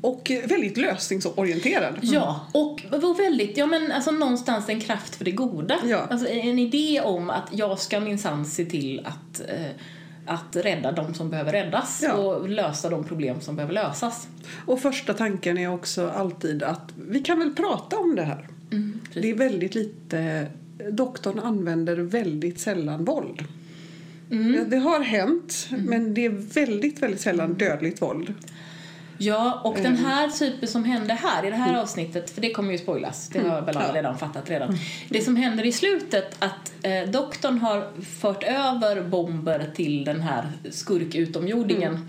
Och 0.00 0.30
eh, 0.30 0.46
väldigt 0.46 0.76
lösningsorienterad. 0.76 1.98
Ja, 2.02 2.46
och 2.52 2.82
var 2.90 3.14
väldigt, 3.16 3.56
ja 3.56 3.66
men 3.66 3.92
alltså 3.92 4.10
någonstans 4.10 4.68
en 4.68 4.80
kraft 4.80 5.14
för 5.14 5.24
det 5.24 5.30
goda. 5.30 5.78
Ja. 5.84 6.06
Alltså 6.10 6.28
en 6.28 6.58
idé 6.58 7.00
om 7.00 7.30
att 7.30 7.48
jag 7.50 7.78
ska 7.78 8.00
minsann 8.00 8.44
se 8.44 8.64
till 8.64 9.06
att, 9.06 9.40
eh, 9.48 9.66
att 10.26 10.56
rädda 10.56 10.92
de 10.92 11.14
som 11.14 11.30
behöver 11.30 11.52
räddas 11.52 12.00
Ja. 12.04 12.12
och 12.12 12.48
lösa 12.48 12.90
de 12.90 13.04
problem 13.04 13.40
som 13.40 13.56
behöver 13.56 13.74
lösas. 13.74 14.28
Och 14.66 14.80
första 14.80 15.14
tanken 15.14 15.58
är 15.58 15.68
också 15.72 16.08
alltid 16.10 16.62
att 16.62 16.92
vi 17.08 17.20
kan 17.20 17.38
väl 17.38 17.54
prata 17.54 17.98
om 17.98 18.16
det 18.16 18.22
här. 18.22 18.48
Mm, 18.72 19.00
Det 19.14 19.30
är 19.30 19.34
väldigt 19.34 19.74
lite, 19.74 20.46
doktorn 20.90 21.38
använder 21.38 21.96
väldigt 21.96 22.60
sällan 22.60 23.04
våld. 23.04 23.44
Mm. 24.30 24.70
Det 24.70 24.76
har 24.76 25.00
hänt, 25.00 25.68
men 25.78 26.14
det 26.14 26.24
är 26.24 26.30
väldigt, 26.30 27.02
väldigt 27.02 27.20
sällan 27.20 27.54
dödligt 27.54 28.02
våld. 28.02 28.34
Ja, 29.24 29.60
och 29.64 29.74
den 29.74 29.96
här 29.96 30.28
typen 30.28 30.68
som 30.68 30.84
hände 30.84 31.14
här 31.14 31.46
i 31.46 31.50
det 31.50 31.56
här 31.56 31.74
avsnittet, 31.80 32.30
för 32.30 32.40
det 32.40 32.50
kommer 32.50 32.72
ju 32.72 32.78
spoilas, 32.78 33.28
det 33.28 33.38
har 33.48 33.60
väl 33.62 33.76
alla 33.76 33.88
Ja. 33.88 33.94
redan 33.94 34.18
fattat 34.18 34.50
redan. 34.50 34.78
Det 35.08 35.20
som 35.20 35.36
händer 35.36 35.66
i 35.66 35.72
slutet, 35.72 36.36
att 36.38 36.72
eh, 36.82 37.10
doktorn 37.10 37.58
har 37.58 37.88
fört 38.20 38.42
över 38.42 39.02
bomber 39.02 39.70
till 39.74 40.04
den 40.04 40.20
här 40.20 40.44
skurkutomjordingen 40.70 42.08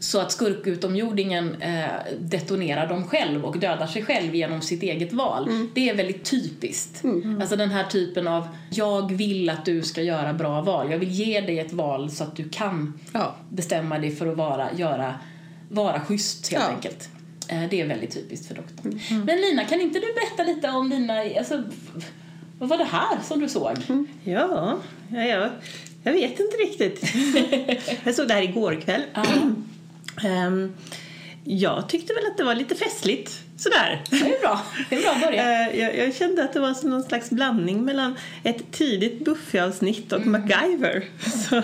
så 0.00 0.20
att 0.20 0.32
skurkutomjordingen 0.32 1.62
eh, 1.62 1.84
detonerar 2.20 2.86
dem 2.88 3.04
själv 3.04 3.44
och 3.44 3.58
dödar 3.58 3.86
sig 3.86 4.04
själv 4.04 4.34
genom 4.34 4.60
sitt 4.60 4.82
eget 4.82 5.12
val. 5.12 5.68
Det 5.74 5.88
är 5.88 5.94
väldigt 5.94 6.24
typiskt. 6.24 7.02
Alltså 7.40 7.56
den 7.56 7.70
här 7.70 7.84
typen 7.84 8.28
av, 8.28 8.48
jag 8.70 9.12
vill 9.12 9.50
att 9.50 9.64
du 9.64 9.82
ska 9.82 10.02
göra 10.02 10.32
bra 10.32 10.60
val. 10.62 10.90
Jag 10.90 10.98
vill 10.98 11.10
ge 11.10 11.40
dig 11.40 11.58
ett 11.58 11.72
val 11.72 12.10
så 12.10 12.24
att 12.24 12.36
du 12.36 12.48
kan 12.48 13.00
Ja. 13.12 13.34
bestämma 13.48 13.98
dig 13.98 14.10
för 14.16 14.26
att 14.26 14.36
vara, 14.36 14.68
göra, 14.76 15.14
vara 15.68 16.00
schysst 16.00 16.48
helt 16.52 16.64
Ja. 16.64 16.70
enkelt. 16.74 17.08
Eh, 17.48 17.62
Det 17.70 17.80
är 17.80 17.86
väldigt 17.86 18.10
typiskt 18.14 18.46
för 18.48 18.54
doktorn. 18.54 19.00
Men 19.26 19.40
Lina, 19.40 19.64
kan 19.64 19.80
inte 19.80 19.98
du 19.98 20.06
berätta 20.14 20.42
lite 20.42 20.68
om 20.70 20.90
dina, 20.90 21.14
alltså, 21.38 21.62
vad 22.58 22.68
var 22.68 22.78
det 22.78 22.84
här 22.84 23.18
som 23.24 23.40
du 23.40 23.48
såg? 23.48 23.76
Ja, 24.24 24.78
ja, 25.12 25.24
ja. 25.24 25.50
jag 26.02 26.12
vet 26.12 26.40
inte 26.40 26.56
riktigt. 26.56 27.02
jag 28.04 28.14
såg 28.14 28.28
det 28.28 28.34
här 28.34 28.42
igår 28.42 28.80
kväll. 28.80 29.02
Ehm, 30.24 30.74
jag 31.44 31.88
tyckte 31.88 32.14
väl 32.14 32.26
att 32.26 32.36
det 32.36 32.44
var 32.44 32.54
lite 32.54 32.74
festligt. 32.74 33.40
Sådär. 33.58 34.02
Det 34.10 34.16
är 34.16 34.40
bra, 34.40 34.60
det 34.90 34.96
är 34.96 35.02
bra 35.02 35.14
början. 35.26 35.46
Eh, 35.46 35.80
jag, 35.80 35.96
jag 35.96 36.14
kände 36.14 36.44
att 36.44 36.52
det 36.52 36.60
var 36.60 36.74
som 36.74 36.90
någon 36.90 37.02
slags 37.02 37.30
blandning 37.30 37.84
mellan 37.84 38.16
ett 38.42 38.72
tidigt 38.72 39.24
Buffy-avsnitt 39.24 40.12
och 40.12 40.26
MacGyver. 40.26 41.04
Så, 41.48 41.54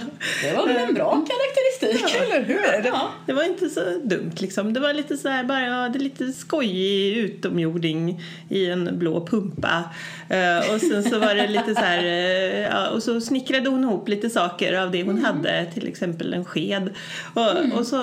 Det 0.43 0.57
var 0.57 0.67
väl 0.67 0.77
en 0.77 0.95
bra 0.95 1.11
karaktäristik? 1.11 2.21
Eller 2.21 2.45
hur? 2.45 2.87
Ja. 2.87 3.11
det 3.27 3.33
var 3.33 3.45
inte 3.45 3.69
så 3.69 3.81
dumt 4.05 4.33
liksom. 4.39 4.73
Det 4.73 4.81
var 4.81 4.93
lite 4.93 5.17
så 5.17 5.29
här, 5.29 5.45
bara, 5.45 5.61
ja, 5.67 5.89
det 5.89 5.99
är 5.99 6.03
lite 6.03 6.33
skojig 6.33 7.17
utomjording 7.17 8.23
i 8.49 8.67
en 8.67 8.99
blå 8.99 9.27
pumpa. 9.27 9.85
Eh, 10.29 10.75
och 10.75 10.81
sen 10.81 11.03
så 11.03 11.19
var 11.19 11.35
det 11.35 11.49
lite 11.49 11.75
så 11.75 11.81
här, 11.81 12.05
eh, 12.05 12.61
ja, 12.61 12.89
och 12.89 13.03
så 13.03 13.21
snickrade 13.21 13.71
hon 13.71 13.85
ihop 13.85 14.09
lite 14.09 14.31
saker 14.31 14.73
av 14.73 14.91
det 14.91 15.03
hon 15.03 15.25
hade, 15.25 15.67
till 15.75 15.89
exempel 15.89 16.35
en 16.35 16.45
sked. 16.45 16.91
Och, 17.35 17.79
och 17.79 17.87
så 17.87 17.97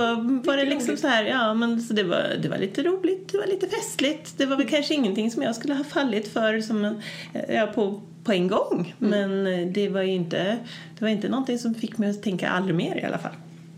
var 0.45 0.57
det 0.57 0.65
liksom 0.65 0.97
så 0.97 1.07
här, 1.07 1.23
ja 1.23 1.53
men 1.53 1.81
så 1.81 1.93
det 1.93 2.03
var, 2.03 2.23
det 2.41 2.49
var 2.49 2.57
lite 2.57 2.83
roligt, 2.83 3.31
det 3.31 3.37
var 3.37 3.47
lite 3.47 3.67
festligt. 3.67 4.37
Det 4.37 4.45
var 4.45 4.57
väl 4.57 4.67
kanske 4.67 4.93
ingenting 4.93 5.31
som 5.31 5.41
jag 5.41 5.55
skulle 5.55 5.73
ha 5.73 5.83
fallit 5.83 6.33
för 6.33 6.61
som 6.61 6.85
en, 6.85 7.01
eh, 7.33 7.55
ja, 7.55 7.67
på 7.67 8.01
på 8.23 8.31
en 8.31 8.47
gång. 8.47 8.95
Men 8.97 9.47
eh, 9.47 9.67
det 9.67 9.89
var 9.89 10.01
ju 10.01 10.11
inte, 10.11 10.57
det 10.97 11.05
var 11.05 11.09
inte 11.09 11.29
någonting 11.29 11.59
som 11.59 11.75
fick 11.75 11.97
mig 11.97 12.09
att 12.09 12.23
tänka 12.23 12.49
aldrig 12.49 12.75
mer 12.75 12.95
i 12.95 13.03
alla 13.03 13.17
fall. 13.17 13.31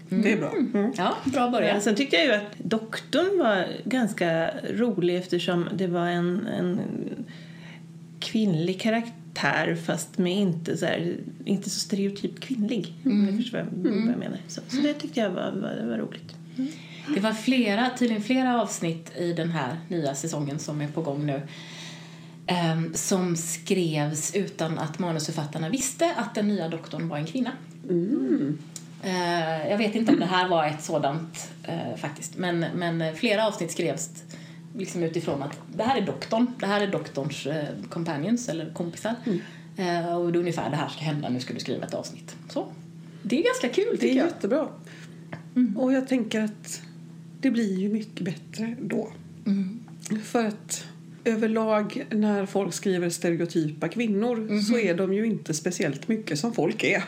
Det 0.09 0.33
är 0.33 0.37
bra. 0.37 0.53
Ja, 0.97 1.15
bra 1.23 1.41
Ja, 1.41 1.49
början. 1.49 1.81
sen 1.81 1.95
tyckte 1.95 2.15
jag 2.15 2.25
ju 2.25 2.31
att 2.31 2.57
doktorn 2.57 3.39
var 3.39 3.65
ganska 3.85 4.49
rolig 4.69 5.17
eftersom 5.17 5.69
det 5.73 5.87
var 5.87 6.07
en, 6.07 6.47
en 6.59 6.79
kvinnlig 8.23 8.81
karaktär 8.81 9.77
fast 9.85 10.17
med 10.17 10.33
inte 10.33 10.77
så, 10.77 10.85
här, 10.85 11.17
inte 11.45 11.69
så 11.69 11.79
stereotypt 11.79 12.39
kvinnlig. 12.39 12.93
Om 13.05 13.25
ni 13.25 13.37
förstår 13.37 13.57
vad 13.57 13.93
jag, 13.93 14.01
vad 14.01 14.11
jag 14.11 14.19
menar. 14.19 14.37
Så, 14.47 14.61
så 14.67 14.77
det 14.77 14.93
tyckte 14.93 15.19
jag 15.19 15.29
var, 15.29 15.51
var, 15.51 15.85
var 15.89 15.97
roligt. 15.97 16.35
Det 17.13 17.19
var 17.19 17.33
flera, 17.33 17.89
tydligen 17.97 18.23
flera 18.23 18.61
avsnitt 18.61 19.11
i 19.17 19.33
den 19.33 19.49
här 19.49 19.77
nya 19.87 20.15
säsongen 20.15 20.59
som 20.59 20.81
är 20.81 20.87
på 20.87 21.01
gång 21.01 21.25
nu 21.25 21.41
ehm, 22.47 22.93
som 22.93 23.35
skrevs 23.35 24.35
utan 24.35 24.79
att 24.79 24.99
manusförfattarna 24.99 25.69
visste 25.69 26.13
att 26.15 26.35
den 26.35 26.47
nya 26.47 26.69
doktorn 26.69 27.07
var 27.07 27.17
en 27.17 27.25
kvinna. 27.25 27.51
Eh, 29.03 29.69
jag 29.69 29.77
vet 29.77 29.95
inte 29.95 30.11
om 30.11 30.19
det 30.19 30.25
här 30.25 30.49
var 30.49 30.65
ett 30.65 30.83
sådant 30.83 31.51
eh, 31.63 31.97
faktiskt, 31.97 32.37
men, 32.37 32.59
men 32.59 33.15
flera 33.15 33.47
avsnitt 33.47 33.71
skrevs 33.71 34.09
liksom 34.77 35.03
utifrån 35.03 35.43
att 35.43 35.59
det 35.75 35.83
här 35.83 36.01
är 36.01 36.05
doktorn, 36.05 36.47
det 36.59 36.65
här 36.65 36.81
är 36.81 36.87
doktorns 36.87 37.45
eh, 37.47 37.65
companions 37.89 38.49
eller 38.49 38.73
kompisar. 38.73 39.15
Eh, 39.77 40.17
och 40.17 40.31
det 40.31 40.37
är 40.37 40.39
ungefär 40.39 40.69
det 40.69 40.75
här 40.75 40.89
ska 40.89 40.99
hända, 40.99 41.29
nu 41.29 41.39
ska 41.39 41.53
du 41.53 41.59
skriva 41.59 41.85
ett 41.85 41.93
avsnitt. 41.93 42.35
Så. 42.49 42.67
Det 43.23 43.39
är 43.39 43.43
ganska 43.43 43.69
kul 43.69 43.97
Det 43.99 44.09
är 44.11 44.15
jag. 44.15 44.25
jättebra. 44.25 44.67
Och 45.75 45.93
jag 45.93 46.07
tänker 46.07 46.41
att 46.41 46.81
det 47.41 47.51
blir 47.51 47.79
ju 47.79 47.89
mycket 47.89 48.25
bättre 48.25 48.75
då. 48.81 49.09
Mm. 49.45 49.79
För 50.23 50.45
att 50.45 50.85
överlag 51.25 52.05
när 52.09 52.45
folk 52.45 52.73
skriver 52.73 53.09
stereotypa 53.09 53.87
kvinnor 53.87 54.61
så 54.61 54.77
är 54.77 54.95
de 54.95 55.13
ju 55.13 55.25
inte 55.25 55.53
speciellt 55.53 56.07
mycket 56.07 56.39
som 56.39 56.53
folk 56.53 56.83
är. 56.83 57.03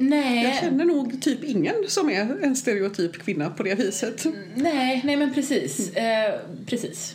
Nej. 0.00 0.44
Jag 0.44 0.56
känner 0.56 0.84
nog 0.84 1.22
typ 1.22 1.44
ingen 1.44 1.74
som 1.88 2.10
är 2.10 2.44
en 2.44 2.56
stereotyp 2.56 3.18
kvinna 3.18 3.50
på 3.50 3.62
det 3.62 3.74
viset. 3.74 4.24
Nej, 4.54 5.00
nej 5.04 5.16
men 5.16 5.34
precis. 5.34 5.96
Eh, 5.96 6.40
precis. 6.66 7.14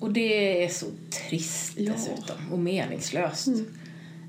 Och 0.00 0.12
det 0.12 0.64
är 0.64 0.68
så 0.68 0.86
trist 1.28 1.72
Ja. 1.76 1.92
dessutom 1.92 2.52
och 2.52 2.58
meningslöst. 2.58 3.48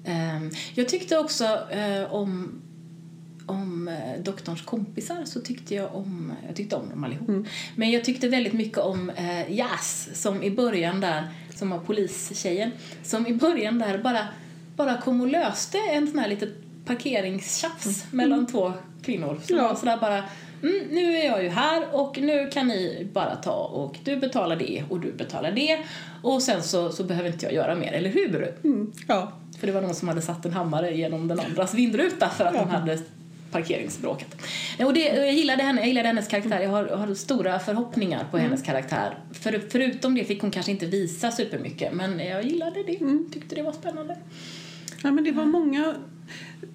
Eh, 0.05 0.41
jag 0.75 0.89
tyckte 0.89 1.17
också 1.17 1.45
eh, 1.71 2.13
om 2.13 2.61
om 3.45 3.87
eh, 3.87 4.23
doktorns 4.23 4.61
kompisar 4.61 5.25
så 5.25 5.41
tyckte 5.41 5.75
jag 5.75 5.95
om, 5.95 6.33
jag 6.47 6.55
tyckte 6.55 6.75
om 6.75 6.89
dem 6.89 7.03
allihop. 7.03 7.45
Men 7.75 7.91
jag 7.91 8.03
tyckte 8.05 8.27
väldigt 8.27 8.53
mycket 8.53 8.77
om 8.77 9.09
eh, 9.09 9.51
Jazz 9.53 10.09
som 10.13 10.43
i 10.43 10.51
början 10.51 11.01
där, 11.01 11.27
som 11.55 11.69
var 11.69 11.79
polistjejen, 11.79 12.71
som 13.03 13.27
i 13.27 13.33
början 13.33 13.79
där 13.79 13.97
bara, 13.97 14.27
bara 14.75 15.01
kom 15.01 15.21
och 15.21 15.27
löste 15.27 15.77
en 15.91 16.07
sån 16.07 16.19
här 16.19 16.29
litet 16.29 16.53
parkeringstjafs 16.85 18.03
mellan 18.11 18.47
två 18.47 18.73
kvinnor. 19.03 19.39
Som 19.47 19.57
Ja. 19.57 19.67
var 19.67 19.75
sådär 19.75 19.97
bara, 19.97 20.17
mm, 20.63 20.87
nu 20.91 21.15
är 21.17 21.25
jag 21.25 21.43
ju 21.43 21.49
här 21.49 21.83
och 21.95 22.17
nu 22.21 22.49
kan 22.53 22.67
ni 22.67 23.07
bara 23.13 23.35
ta 23.35 23.53
och 23.65 23.97
du 24.03 24.15
betalar 24.17 24.55
det 24.55 24.83
och 24.89 24.99
du 24.99 25.11
betalar 25.11 25.51
det 25.51 25.77
och 26.23 26.41
sen 26.41 26.63
så, 26.63 26.89
så 26.91 27.03
behöver 27.03 27.29
inte 27.29 27.45
jag 27.45 27.53
göra 27.53 27.75
mer, 27.75 27.91
eller 27.93 28.09
hur? 28.09 28.53
Mm. 28.63 28.91
Ja. 29.07 29.31
För 29.59 29.67
det 29.67 29.73
var 29.73 29.81
någon 29.81 29.95
som 29.95 30.07
hade 30.07 30.21
satt 30.21 30.45
en 30.45 30.53
hammare 30.53 30.95
genom 30.97 31.27
den 31.27 31.39
andras 31.39 31.73
vindruta 31.73 32.29
för 32.29 32.45
att 32.45 32.53
Ja. 32.53 32.59
hon 32.59 32.69
hade 32.69 32.99
parkeringsbråkat. 33.51 34.35
Nej, 34.77 34.85
Och 34.87 34.93
det, 34.93 34.99
jag, 34.99 35.33
gillade 35.33 35.63
henne, 35.63 35.81
jag 35.81 35.87
gillade 35.87 36.07
hennes 36.07 36.27
karaktär. 36.27 36.59
Jag 36.61 36.69
har, 36.69 36.85
har 36.85 37.13
stora 37.13 37.59
förhoppningar 37.59 38.25
på 38.31 38.37
hennes 38.37 38.61
karaktär. 38.61 39.17
För, 39.33 39.61
förutom 39.69 40.15
det 40.15 40.23
fick 40.23 40.41
hon 40.41 40.51
kanske 40.51 40.71
inte 40.71 40.85
visa 40.85 41.31
supermycket 41.31 41.93
men 41.93 42.19
jag 42.19 42.43
gillade 42.45 42.83
det. 42.83 42.99
Tyckte 43.33 43.55
det 43.55 43.61
var 43.63 43.71
spännande. 43.71 44.17
Ja, 45.03 45.11
men 45.11 45.23
det 45.23 45.31
var 45.31 45.45
många... 45.45 45.95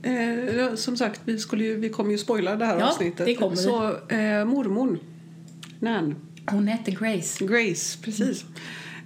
Eh, 0.02 0.74
som 0.74 0.96
sagt, 0.96 1.20
vi, 1.24 1.38
skulle 1.38 1.64
ju, 1.64 1.76
vi 1.76 1.88
kommer 1.88 2.10
ju 2.10 2.18
spoila 2.18 2.56
det 2.56 2.64
här 2.64 2.78
Ja, 2.78 2.88
avsnittet. 2.88 3.26
det 3.26 3.34
kommer. 3.34 3.56
Så 3.56 3.86
eh, 4.08 4.44
mormor, 4.44 4.98
Nan, 5.80 6.14
Hon 6.50 6.66
hette 6.68 6.90
Grace. 6.90 7.44
Grace, 7.44 7.98
precis. 8.02 8.44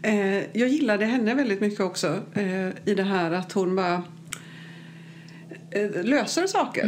Eh, 0.03 0.59
jag 0.59 0.68
gillade 0.68 1.05
henne 1.05 1.35
väldigt 1.35 1.61
mycket 1.61 1.81
också 1.81 2.20
eh, 2.35 2.68
i 2.85 2.95
det 2.97 3.03
här 3.03 3.31
att 3.31 3.53
hon 3.53 3.76
bara 3.76 4.03
löser 6.03 6.47
saker. 6.47 6.85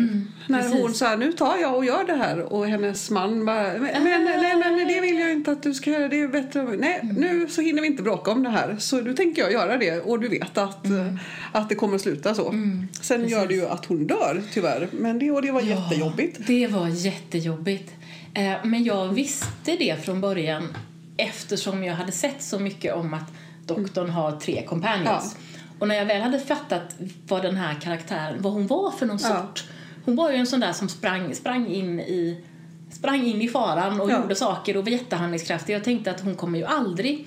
När 0.47 0.59
Mm, 0.59 0.71
precis. 0.71 0.81
hon 0.83 0.95
sa 0.95 1.17
nu 1.17 1.33
tar 1.33 1.57
jag 1.57 1.77
och 1.77 1.85
gör 1.85 2.05
det 2.05 2.15
här 2.15 2.41
och 2.53 2.67
hennes 2.67 3.11
man 3.11 3.45
bara 3.47 3.63
men, 3.63 3.81
men, 4.05 4.25
nej, 4.25 4.57
men 4.57 4.89
det 4.89 5.01
vill 5.01 5.19
jag 5.19 5.33
inte 5.33 5.53
att 5.53 5.63
du 5.63 5.75
ska 5.75 5.91
göra, 5.91 6.09
det 6.09 6.21
är 6.21 6.29
bättre. 6.29 6.63
Nej, 6.63 6.99
Mm. 7.03 7.17
nu 7.17 7.47
så 7.49 7.61
hinner 7.61 7.83
vi 7.83 7.87
inte 7.89 8.03
bråka 8.03 8.31
om 8.31 8.43
det 8.43 8.51
här 8.51 8.77
så 8.79 9.01
nu 9.01 9.15
tänker 9.15 9.43
jag 9.43 9.53
göra 9.53 9.77
det 9.77 10.01
och 10.01 10.21
du 10.21 10.29
vet 10.29 10.59
att, 10.59 10.87
Mm. 10.87 11.07
eh, 11.09 11.15
att 11.53 11.69
det 11.69 11.75
kommer 11.75 11.95
att 11.95 12.01
sluta 12.01 12.35
så. 12.35 12.55
Sen 13.01 13.29
gör 13.29 13.47
det 13.47 13.55
ju 13.55 13.67
att 13.67 13.85
hon 13.87 14.07
dör 14.07 14.43
tyvärr 14.53 14.89
men 14.93 15.19
det, 15.19 15.31
och 15.31 15.43
det 15.43 15.51
var 15.53 15.61
jättejobbigt. 15.61 16.39
Det 16.47 16.67
var 16.67 16.89
jättejobbigt. 16.89 17.93
Eh, 18.35 18.53
Men 18.65 18.85
jag 18.85 19.09
visste 19.09 19.77
det 19.79 20.05
från 20.05 20.21
början 20.21 20.69
eftersom 21.17 21.85
jag 21.85 21.95
hade 21.95 22.13
sett 22.13 22.43
så 22.43 22.59
mycket 22.59 22.95
om 22.95 23.15
att 23.15 23.33
doktorn 23.67 24.11
har 24.11 24.33
tre 24.41 24.63
companions. 24.67 25.37
Och 25.83 25.89
när 25.89 25.95
jag 25.95 26.07
väl 26.07 26.23
hade 26.23 26.39
fattat 26.39 26.97
vad 27.29 27.43
den 27.43 27.57
här 27.57 27.75
karaktären, 27.75 28.43
vad 28.43 28.53
hon 28.53 28.67
var 28.67 28.91
för 28.91 29.07
någon 29.07 29.19
Ja. 29.23 29.29
sort. 29.29 29.65
Hon 30.05 30.17
var 30.17 30.31
ju 30.31 30.37
en 30.37 30.47
sån 30.47 30.61
där 30.61 30.73
som 30.73 30.89
sprang, 30.89 31.35
sprang 31.35 31.67
in 31.67 32.01
i 32.01 32.45
sprang 32.91 33.27
in 33.27 33.43
i 33.43 33.49
faran 33.49 34.01
och 34.01 34.11
Ja. 34.11 34.21
gjorde 34.23 34.35
saker 34.35 34.77
och 34.77 34.85
var 34.85 34.91
jättehandlingskraftig. 34.91 35.75
Jag 35.75 35.85
tänkte 35.85 36.11
att 36.11 36.21
hon 36.21 36.35
kommer 36.35 36.59
ju 36.59 36.65
aldrig 36.65 37.27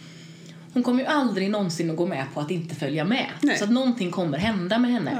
hon 0.73 0.83
kommer 0.83 0.99
ju 1.03 1.05
aldrig 1.09 1.49
någonsin 1.51 1.91
att 1.91 1.97
gå 1.97 2.05
med 2.05 2.25
på 2.33 2.39
att 2.39 2.51
inte 2.51 2.75
följa 2.75 3.05
med. 3.05 3.25
Nej. 3.41 3.57
Så 3.57 3.63
att 3.63 3.69
någonting 3.71 4.11
kommer 4.11 4.37
hända 4.37 4.77
med 4.79 4.91
henne. 4.91 5.11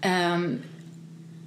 Ja. 0.00 0.08
Ehm, 0.08 0.58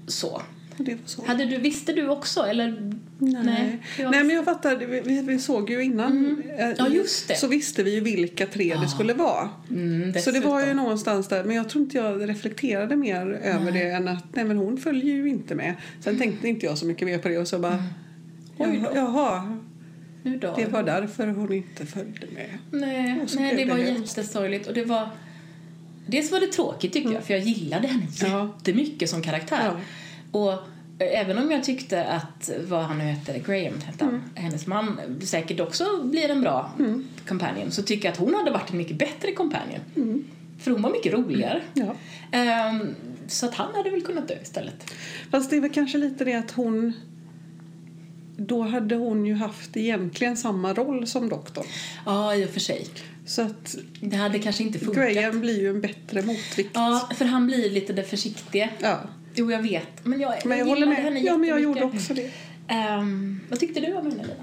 så. 0.08 0.42
Det 0.82 0.92
var 0.92 1.00
så. 1.06 1.26
Hade 1.26 1.46
du, 1.46 1.58
visste 1.58 1.94
du 1.94 2.08
också? 2.10 2.42
Eller? 2.42 2.92
Nej. 3.18 3.44
Nej, 3.44 3.80
jag- 4.00 4.12
Nej, 4.12 4.24
men 4.24 4.36
jag 4.36 4.46
fattar. 4.46 4.76
Vi, 4.78 5.22
vi, 5.22 5.40
såg 5.40 5.70
ju 5.70 5.84
innan. 5.84 6.44
eh, 6.58 6.70
Ja, 6.78 6.88
just 6.90 7.28
det. 7.28 7.36
Så 7.36 7.48
visste 7.48 7.84
vi 7.84 7.94
ju 7.96 8.00
vilka 8.02 8.46
tre 8.46 8.76
det 8.82 8.88
skulle 8.88 9.14
vara. 9.14 9.50
Mm, 9.70 10.14
Så 10.14 10.32
det 10.32 10.40
var 10.40 10.66
ju 10.66 10.74
någonstans 10.74 11.28
där. 11.28 11.44
Men 11.44 11.56
jag 11.56 11.70
tror 11.70 11.84
inte 11.84 11.98
jag 11.98 12.30
reflekterade 12.30 12.96
mer 12.96 13.26
över 13.44 13.72
det 13.72 13.90
än 13.92 14.08
att 14.08 14.26
nej, 14.36 14.46
men 14.46 14.58
hon 14.58 14.78
följer 14.78 15.16
ju 15.16 15.30
inte 15.30 15.56
med. 15.56 15.74
Sen 16.02 16.18
tänkte 16.18 16.48
inte 16.48 16.66
jag 16.66 16.78
så 16.78 16.86
mycket 16.86 17.08
mer 17.08 17.18
på 17.18 17.28
det 17.30 17.38
och 17.38 17.48
så 17.48 17.60
bara 17.60 17.84
Oj 18.58 18.82
då. 18.84 18.92
Jaha, 18.96 19.58
Nu 20.24 20.38
dör 20.38 20.56
det 20.58 20.66
var 20.66 20.84
därför 20.84 21.28
hon 21.28 21.54
inte 21.54 21.86
följde 21.86 22.28
med. 22.36 22.50
Nej, 22.72 23.26
nej 23.36 23.56
det 23.56 23.64
det 23.66 23.72
var 23.72 23.78
jättesorgligt. 23.78 24.68
Och 24.68 24.74
det 24.74 24.84
var... 24.86 25.10
Dels 26.08 26.32
var 26.32 26.40
det 26.40 26.48
tråkigt 26.48 26.94
tycker 26.94 27.12
jag, 27.12 27.24
för 27.24 27.34
jag 27.34 27.44
gillade 27.44 27.88
henne 27.88 28.06
Ja. 28.22 28.56
jättemycket 28.58 29.10
som 29.10 29.22
karaktär. 29.22 29.72
Och 30.32 30.52
eh, 30.52 31.22
även 31.22 31.38
om 31.38 31.52
jag 31.52 31.64
tyckte 31.64 32.06
att, 32.06 32.50
vad 32.68 32.84
han 32.84 32.98
nu 32.98 33.04
hette, 33.04 33.40
Graham 33.40 33.82
hette 33.82 34.06
han, 34.06 34.24
hennes 34.36 34.68
man 34.68 35.00
säkert 35.22 35.60
också 35.60 36.04
blir 36.04 36.30
en 36.30 36.42
bra 36.42 36.72
companion, 37.28 37.72
så 37.72 37.84
tycker 37.84 38.06
jag 38.06 38.14
att 38.14 38.20
hon 38.20 38.34
hade 38.34 38.52
varit 38.52 38.72
en 38.72 38.78
mycket 38.78 38.98
bättre 38.98 39.32
companion. 39.32 39.80
För 40.60 40.72
hon 40.72 40.82
var 40.82 40.92
mycket 40.92 41.14
roligare. 41.14 41.62
Ja. 41.74 41.96
Ehm, 42.32 42.96
så 43.28 43.46
att 43.46 43.56
han 43.56 43.76
hade 43.76 43.90
väl 43.90 44.02
kunnat 44.02 44.28
dö 44.28 44.36
istället. 44.42 44.94
Fast 45.32 45.50
det 45.50 45.56
är 45.56 45.62
väl 45.62 45.74
kanske 45.74 45.98
lite 45.98 46.26
det 46.26 46.34
att 46.34 46.52
hon 46.52 46.94
då 48.38 48.62
hade 48.62 48.96
hon 48.96 49.26
ju 49.26 49.34
haft 49.34 49.78
egentligen 49.78 50.38
samma 50.38 50.74
roll 50.74 51.08
som 51.08 51.30
doktorn. 51.30 51.66
Ja, 52.06 52.36
i 52.36 52.46
och 52.46 52.50
för 52.50 52.60
sig. 52.60 52.88
Så 53.26 53.42
att 53.42 53.76
Det 54.02 54.16
hade 54.16 54.40
kanske 54.40 54.64
inte 54.64 54.80
funkat. 54.80 55.14
Graham 55.14 55.40
blir 55.40 55.60
ju 55.60 55.70
en 55.70 55.82
bättre 55.82 56.22
motvikt. 56.22 56.70
Ja, 56.74 57.10
för 57.16 57.26
han 57.26 57.48
blir 57.48 57.70
lite 57.70 57.94
det 57.94 58.04
försiktiga. 58.04 58.70
Ja. 58.80 59.00
Jo, 59.36 59.52
jag 59.52 59.62
vet. 59.62 60.06
Men 60.06 60.20
jag, 60.20 60.34
Men 60.46 60.58
jag 60.58 60.68
gillade 60.68 60.70
håller 60.86 60.88
med. 60.88 61.04
henne 61.04 61.20
Ja, 61.20 61.38
men 61.38 61.50
jag 61.50 61.62
gjorde 61.62 61.84
också 61.84 62.14
det. 62.14 62.30
Ehm, 62.68 63.40
vad 63.50 63.60
tyckte 63.60 63.80
du 63.80 63.88
om 63.94 64.06
henne, 64.06 64.10
Lina? 64.24 64.34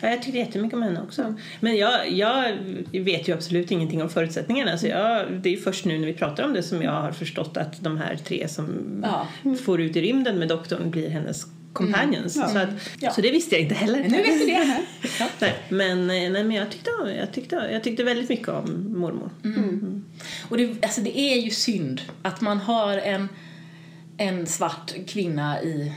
Ja, 0.00 0.08
jag 0.10 0.22
tyckte 0.22 0.38
jättemycket 0.38 0.74
om 0.76 0.82
henne 0.82 1.00
också. 1.02 1.34
Men 1.60 1.76
jag, 1.76 2.10
jag 2.12 2.52
vet 2.92 3.28
ju 3.28 3.32
absolut 3.34 3.70
ingenting 3.70 4.02
om 4.02 4.08
förutsättningarna. 4.10 4.78
Så 4.78 4.86
jag, 4.86 5.32
det 5.32 5.48
är 5.48 5.50
ju 5.50 5.60
först 5.60 5.84
nu 5.84 5.98
när 5.98 6.06
vi 6.06 6.12
pratar 6.14 6.44
om 6.44 6.52
det 6.52 6.62
som 6.62 6.82
jag 6.82 6.92
har 6.92 7.12
förstått 7.12 7.56
att 7.56 7.80
de 7.80 7.96
här 7.96 8.16
tre 8.24 8.48
som 8.48 8.68
Ja. 9.04 9.28
får 9.64 9.80
ut 9.80 9.96
i 9.96 10.00
rymden 10.00 10.38
med 10.38 10.48
doktorn 10.48 10.90
blir 10.90 11.08
hennes 11.10 11.46
companions. 11.72 12.36
Ja. 12.36 12.48
Så, 12.48 12.58
att, 12.58 12.68
Ja. 13.00 13.10
så 13.10 13.20
det 13.20 13.30
visste 13.30 13.54
jag 13.54 13.62
inte 13.62 13.74
heller. 13.74 14.00
Men 14.00 14.10
nu 14.10 14.16
vet 14.16 14.38
du 14.40 14.46
det. 14.46 14.76
Ja. 15.18 15.28
Nej, 15.40 15.54
men, 15.68 15.98
eh, 16.00 16.06
nej, 16.30 16.44
men 16.44 16.50
jag, 16.52 16.70
tyckte, 16.70 16.90
jag, 17.18 17.32
tyckte, 17.32 17.68
jag 17.72 17.84
tyckte 17.84 18.02
väldigt 18.04 18.28
mycket 18.28 18.48
om 18.48 18.92
mormor. 18.98 19.30
Och 20.48 20.56
det, 20.56 20.84
alltså 20.84 21.00
det 21.00 21.18
är 21.18 21.36
ju 21.40 21.50
synd 21.50 22.00
att 22.22 22.40
man 22.40 22.58
har 22.58 22.98
en, 22.98 23.28
en 24.22 24.46
svart 24.46 24.94
kvinna 25.06 25.62
i 25.62 25.92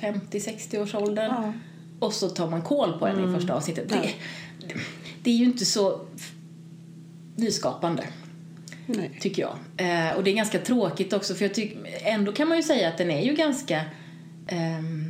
50-60-årsåldern 0.00 1.30
Ja. 1.30 1.52
och 1.98 2.12
så 2.12 2.28
tar 2.28 2.50
man 2.50 2.62
koll 2.62 2.98
på 2.98 3.06
henne 3.06 3.30
i 3.30 3.34
första 3.38 3.54
avsnittet. 3.54 3.88
Det, 3.88 4.10
det 5.22 5.30
är 5.30 5.34
ju 5.34 5.44
inte 5.44 5.64
så 5.64 6.00
nyskapande. 7.36 8.04
Nej. 8.86 9.18
tycker 9.20 9.42
jag. 9.42 9.56
Eh, 9.76 10.16
och 10.16 10.24
det 10.24 10.30
är 10.30 10.34
ganska 10.34 10.58
tråkigt 10.58 11.12
också 11.12 11.34
för 11.34 11.44
jag 11.44 11.54
tycker, 11.54 11.78
ändå 12.02 12.32
kan 12.32 12.48
man 12.48 12.56
ju 12.56 12.62
säga 12.62 12.88
att 12.88 12.98
den 12.98 13.10
är 13.10 13.22
ju 13.22 13.34
ganska 13.34 13.84
ehm, 14.46 15.07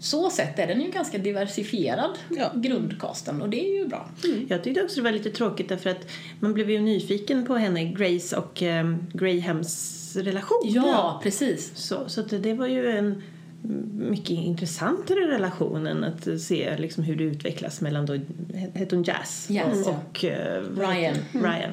så 0.00 0.30
sett 0.30 0.58
är 0.58 0.66
den 0.66 0.80
ju 0.80 0.90
ganska 0.90 1.18
diversifierad, 1.18 2.10
Ja. 2.30 2.50
grundkasten, 2.54 3.42
och 3.42 3.48
det 3.50 3.60
är 3.68 3.78
ju 3.78 3.86
bra. 3.88 4.08
Jag 4.48 4.64
tyckte 4.64 4.82
också 4.82 4.96
det 4.96 5.02
var 5.02 5.12
lite 5.12 5.30
tråkigt 5.30 5.68
därför 5.68 5.90
att 5.90 6.06
man 6.40 6.54
blev 6.54 6.70
ju 6.70 6.80
nyfiken 6.80 7.46
på 7.46 7.54
henne, 7.56 7.84
Grace 7.84 8.36
och 8.36 8.62
eh, 8.62 8.94
Grahams 9.12 9.96
relation. 10.16 10.60
Ja, 10.64 11.20
precis. 11.22 11.72
Så, 11.74 12.08
så 12.08 12.20
att 12.20 12.42
det 12.42 12.54
var 12.54 12.66
ju 12.66 12.90
en 12.90 13.22
mycket 13.98 14.30
intressantare 14.30 15.20
relation 15.34 15.86
än 15.86 16.04
att 16.04 16.40
se 16.40 16.76
liksom 16.78 17.04
hur 17.04 17.16
det 17.16 17.24
utvecklas 17.24 17.80
mellan 17.80 18.06
då, 18.06 18.18
hette 18.74 18.96
hon 18.96 19.04
Jazz, 19.04 19.46
Jazz, 19.50 19.86
och, 19.86 19.92
ja. 19.92 19.98
och 20.10 20.24
eh, 20.24 20.62
Ryan. 20.76 21.14
Ryan. 21.32 21.70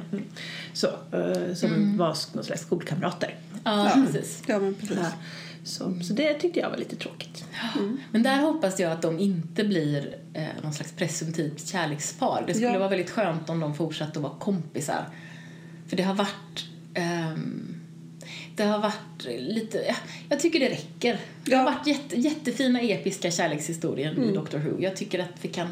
Så, 0.74 0.88
eh, 0.88 1.54
som 1.56 1.98
var 1.98 2.16
någon 2.36 2.44
slags 2.44 2.62
skolkamrater. 2.62 3.36
Ja, 3.64 3.92
Ja. 3.96 4.06
precis. 4.06 4.44
Ja, 4.48 4.60
men 4.60 4.74
precis. 4.74 4.98
Ja. 5.02 5.12
Så, 5.68 5.94
så 6.04 6.14
det 6.14 6.34
tyckte 6.34 6.60
jag 6.60 6.70
var 6.70 6.78
lite 6.78 6.96
tråkigt. 6.96 7.46
Men 8.12 8.24
där 8.24 8.38
hoppas 8.42 8.80
jag 8.80 8.92
att 8.92 9.02
de 9.02 9.20
inte 9.20 9.64
blir 9.64 10.18
eh, 10.34 10.44
någon 10.64 10.74
slags 10.74 10.92
presumtivt 10.92 11.68
kärlekspar. 11.68 12.44
Det 12.48 12.54
skulle 12.54 12.68
Ja. 12.74 12.80
vara 12.80 12.90
väldigt 12.90 13.10
skönt 13.10 13.50
om 13.50 13.60
de 13.60 13.76
fortsatte 13.76 14.20
att 14.20 14.24
vara 14.24 14.34
kompisar. 14.40 15.10
För 15.88 15.98
det 15.98 16.04
har 16.04 16.14
varit... 16.16 16.66
ehm, 16.94 17.74
det 18.56 18.64
har 18.64 18.80
varit 18.80 19.26
lite... 19.40 19.78
ja, 19.88 19.96
Jag 20.30 20.40
tycker 20.40 20.60
det 20.60 20.70
räcker. 20.70 21.20
Det 21.46 21.56
har 21.56 21.64
varit 21.64 21.88
jätte, 21.88 22.20
jättefina 22.20 22.82
episka 22.82 23.32
kärlekshistorier 23.32 24.20
i 24.30 24.34
Doctor 24.34 24.58
Who. 24.58 24.82
Jag 24.82 24.96
tycker 24.96 25.20
att 25.20 25.30
vi 25.42 25.48
kan, 25.50 25.68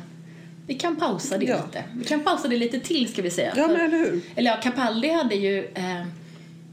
vi 0.68 0.74
kan 0.74 0.96
pausa 0.96 1.38
det 1.38 1.46
Ja. 1.46 1.66
lite. 1.66 1.84
Vi 1.96 2.04
kan 2.06 2.24
pausa 2.24 2.48
det 2.48 2.58
lite 2.58 2.80
till 2.80 3.12
ska 3.12 3.22
vi 3.22 3.32
säga. 3.32 3.54
Ja, 3.58 3.68
men 3.68 3.76
eller 3.76 3.98
hur? 3.98 4.22
eller 4.36 4.52
ja, 4.52 4.58
Capaldi 4.64 5.10
hade 5.10 5.36
ju 5.36 5.66
eh, 5.74 6.06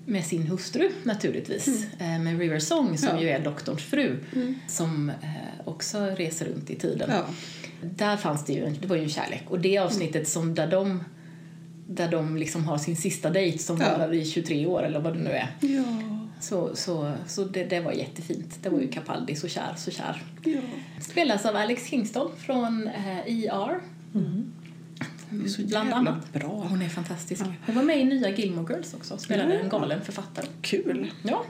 med 0.07 0.25
sin 0.25 0.43
hustru 0.47 0.91
naturligtvis, 1.03 1.87
eh, 1.99 2.19
med 2.19 2.39
River 2.39 2.59
Song 2.59 2.99
som 2.99 3.09
Mm. 3.09 3.23
Ja. 3.23 3.23
Mm. 3.23 3.23
ju 3.23 3.29
är 3.29 3.45
doktorns 3.51 3.83
fru, 3.83 4.17
som 4.69 5.09
eh, 5.11 5.17
också 5.65 5.99
reser 6.07 6.47
runt 6.47 6.71
i 6.71 6.75
tiden. 6.77 7.11
Ja. 7.13 7.25
Där 7.83 8.17
fanns 8.17 8.45
det 8.45 8.53
ju, 8.53 8.65
en- 8.65 8.77
det 8.81 8.87
var 8.87 8.97
ju 8.97 9.03
en 9.03 9.09
kärlek. 9.09 9.43
Och 9.49 9.61
det 9.61 9.79
avsnittet 9.79 10.29
som 10.29 10.55
där 10.55 10.67
de 10.67 11.05
där 11.87 12.09
de 12.09 12.37
liksom 12.37 12.65
har 12.65 12.79
sin 12.79 12.97
sista 12.97 13.31
dejt 13.31 13.59
som 13.59 13.81
Ja. 13.81 13.99
varar 13.99 14.15
i 14.15 14.25
23 14.25 14.67
år 14.67 14.83
eller 14.83 15.01
vad 15.01 15.13
det 15.17 15.19
nu 15.23 15.31
är. 15.31 15.49
Ja, 15.61 15.85
Så, 16.41 16.77
så, 16.77 17.13
så 17.27 17.45
det, 17.45 17.65
det 17.65 17.81
var 17.81 17.93
jättefint. 17.93 18.59
Det 18.63 18.69
var 18.69 18.81
ju 18.81 18.89
Capaldi, 18.89 19.35
så 19.37 19.49
kär, 19.49 19.75
så 19.77 19.91
kär. 19.91 20.23
ja. 20.45 20.61
Spelas 21.01 21.47
av 21.47 21.57
Alex 21.57 21.87
Kingston 21.87 22.31
från 22.39 22.87
eh, 22.89 23.19
ER. 23.45 23.81
Det 25.33 25.45
är 25.45 25.49
så 25.49 25.63
Bland 25.63 25.89
jävla 25.91 26.11
annat. 26.11 26.33
bra. 26.33 26.67
Hon 26.71 26.83
är 26.83 26.89
fantastisk. 26.89 27.43
Hon 27.67 27.75
var 27.75 27.83
med 27.83 28.01
i 28.01 28.05
nya 28.05 28.31
Gilmore 28.31 28.75
Girls 28.75 28.95
också. 28.95 29.19
Spelade 29.19 29.59
en 29.59 29.69
galen 29.69 30.01
författare. 30.05 30.47
Kul. 30.63 31.11
Ja. 31.23 31.45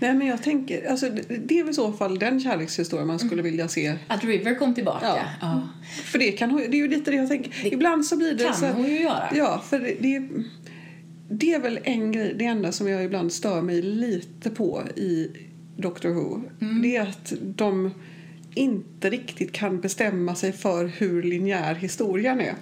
Nej, 0.00 0.14
men 0.14 0.26
jag 0.26 0.42
tänker, 0.42 0.90
alltså, 0.90 1.10
det- 1.46 1.58
är 1.58 1.62
väl 1.64 1.70
i 1.70 1.74
så 1.74 1.92
fall 1.92 2.18
den 2.18 2.40
kärlekshistoria 2.40 3.04
man 3.04 3.18
skulle 3.18 3.42
vilja 3.42 3.68
se. 3.68 3.94
Att 4.08 4.24
River 4.24 4.54
kom 4.54 4.74
tillbaka. 4.74 5.06
Ja. 5.06 5.18
Ja. 5.40 5.68
För 6.04 6.18
det, 6.18 6.32
kan, 6.32 6.50
hon- 6.50 6.60
det 6.70 6.76
är 6.76 6.82
ju 6.82 6.88
lite 6.88 7.10
det 7.10 7.16
jag 7.16 7.28
tänker. 7.28 7.52
Det 7.62 7.68
Ibland 7.74 8.06
så 8.06 8.16
blir 8.16 8.34
det 8.34 8.44
kan 8.44 8.54
så 8.54 8.66
hon 8.66 8.86
ju 8.86 9.00
göra. 9.02 9.28
Ja, 9.34 9.62
för 9.68 9.78
det, 9.80 9.96
det, 10.00 10.28
det 11.30 11.54
är 11.54 11.60
väl 11.60 11.78
en 11.84 12.12
grej, 12.12 12.34
det 12.38 12.44
enda 12.44 12.72
som 12.72 12.88
jag 12.88 13.04
ibland 13.04 13.32
stör 13.32 13.62
mig 13.62 13.82
lite 13.82 14.50
på 14.50 14.82
i 14.96 15.28
Doctor 15.76 16.08
Who. 16.08 16.40
Mm. 16.60 16.82
Det 16.82 16.96
är 16.96 17.02
att 17.02 17.32
de 17.40 17.90
inte 18.54 19.10
riktigt 19.10 19.52
kan 19.52 19.80
bestämma 19.80 20.34
sig 20.34 20.52
för 20.52 20.84
hur 20.86 21.22
linjär 21.22 21.74
historien 21.74 22.40
är. 22.40 22.54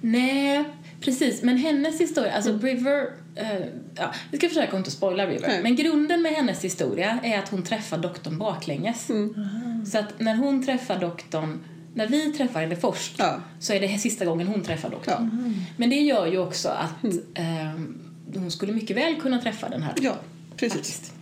Nej, 0.00 0.64
precis. 1.00 1.42
Men 1.42 1.56
hennes 1.56 2.00
historia, 2.00 2.32
alltså 2.32 2.58
River... 2.58 3.06
Eh, 3.36 3.66
ja, 3.94 4.12
vi 4.30 4.38
ska 4.38 4.48
försöka 4.48 4.76
inte 4.76 4.90
spoila 4.90 5.26
River. 5.26 5.48
Nej. 5.48 5.62
Men 5.62 5.76
grunden 5.76 6.22
med 6.22 6.32
hennes 6.32 6.64
historia 6.64 7.18
är 7.22 7.38
att 7.38 7.48
hon 7.48 7.62
träffar 7.62 7.98
doktorn 7.98 8.38
baklänges. 8.38 9.10
Så 9.92 9.98
att 9.98 10.20
när 10.20 10.34
hon 10.34 10.64
träffar 10.66 10.98
doktorn, 11.00 11.58
när 11.94 12.06
vi 12.06 12.32
träffar 12.32 12.60
henne 12.60 12.76
först, 12.76 13.14
Ja. 13.18 13.40
så 13.60 13.72
är 13.72 13.80
det 13.80 13.98
sista 13.98 14.24
gången 14.24 14.46
hon 14.46 14.62
träffar 14.62 14.90
doktorn. 14.90 15.30
Ja. 15.56 15.64
Men 15.76 15.90
det 15.90 15.96
gör 15.96 16.26
ju 16.26 16.38
också 16.38 16.68
att 16.68 17.04
eh, 17.34 17.72
hon 18.34 18.50
skulle 18.50 18.72
mycket 18.72 18.96
väl 18.96 19.20
kunna 19.20 19.38
träffa 19.38 19.68
den 19.68 19.82
här 19.82 19.94
Ja, 20.00 20.16
precis. 20.56 20.76
faktiskt. 20.78 21.12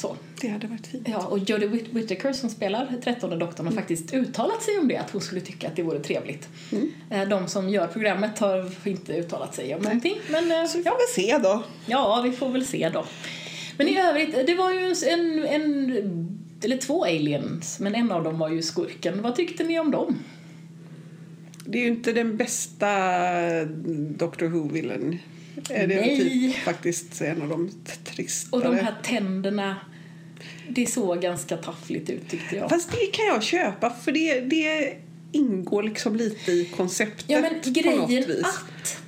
Så. 0.00 0.16
Det 0.40 0.48
hade 0.48 0.66
varit 0.66 0.86
fint. 0.86 1.08
Ja, 1.08 1.26
och 1.26 1.38
Jodie 1.38 1.68
Whit- 1.68 1.92
Whittaker 1.94 2.32
som 2.32 2.50
spelar 2.50 2.92
trettonde 3.04 3.36
doktorn 3.36 3.66
har 3.66 3.72
faktiskt 3.74 4.14
uttalat 4.14 4.62
sig 4.62 4.78
om 4.78 4.88
det, 4.88 4.96
att 4.96 5.10
hon 5.10 5.20
skulle 5.20 5.40
tycka 5.40 5.68
att 5.68 5.76
det 5.76 5.82
vore 5.82 5.98
trevligt. 6.00 6.48
Eh, 7.10 7.28
De 7.28 7.48
som 7.48 7.68
gör 7.68 7.86
programmet 7.86 8.38
har 8.38 8.70
inte 8.88 9.12
uttalat 9.16 9.54
sig 9.54 9.74
om 9.74 9.82
någonting, 9.82 10.14
men 10.30 10.50
eh, 10.50 10.66
Så 10.66 10.78
vi 10.78 10.84
får 10.84 10.90
väl 10.90 11.08
se 11.24 11.38
då. 11.42 11.62
ja, 11.86 12.20
vi 12.24 12.32
får 12.32 12.48
väl 12.50 12.66
se 12.66 12.88
då. 12.88 13.04
Men 13.78 13.88
i 13.88 13.98
övrigt, 14.00 14.46
det 14.46 14.54
var 14.54 14.70
ju 14.72 14.94
en, 15.08 15.44
en 15.44 16.40
eller 16.62 16.76
två 16.76 17.04
aliens, 17.04 17.80
men 17.80 17.94
en 17.94 18.12
av 18.12 18.24
dem 18.24 18.38
var 18.38 18.48
ju 18.48 18.62
skurken. 18.62 19.22
Vad 19.22 19.36
tyckte 19.36 19.64
ni 19.64 19.78
om 19.80 19.90
dem? 19.90 20.18
Det 21.64 21.78
är 21.78 21.82
ju 21.82 21.88
inte 21.88 22.12
den 22.12 22.36
bästa 22.36 22.88
Doctor 24.16 24.46
Who-villen. 24.46 25.18
Det 25.68 25.74
är 25.82 25.86
Nej. 25.86 26.16
typ 26.18 26.54
faktiskt 26.56 27.20
en 27.22 27.42
av 27.42 27.48
de 27.48 27.70
tristare. 28.04 28.58
Och 28.68 28.74
de 28.74 28.84
här 28.84 28.94
tänderna, 29.02 29.76
det 30.74 30.86
såg 30.86 31.20
ganska 31.20 31.56
taffligt 31.56 32.10
ut 32.10 32.28
tyckte 32.28 32.56
jag. 32.56 32.70
Fast 32.70 32.90
det 32.90 33.06
kan 33.12 33.26
jag 33.26 33.42
köpa 33.42 33.90
för 33.90 34.12
det, 34.12 34.40
det 34.40 34.94
ingår 35.32 35.82
liksom 35.82 36.16
lite 36.16 36.52
i 36.52 36.64
konceptet 36.76 37.24
Ja 37.28 37.40
men 37.40 37.50
på 37.50 37.56
något 37.56 37.66
grejen 37.66 38.28
vis. 38.28 38.44
att 38.44 39.00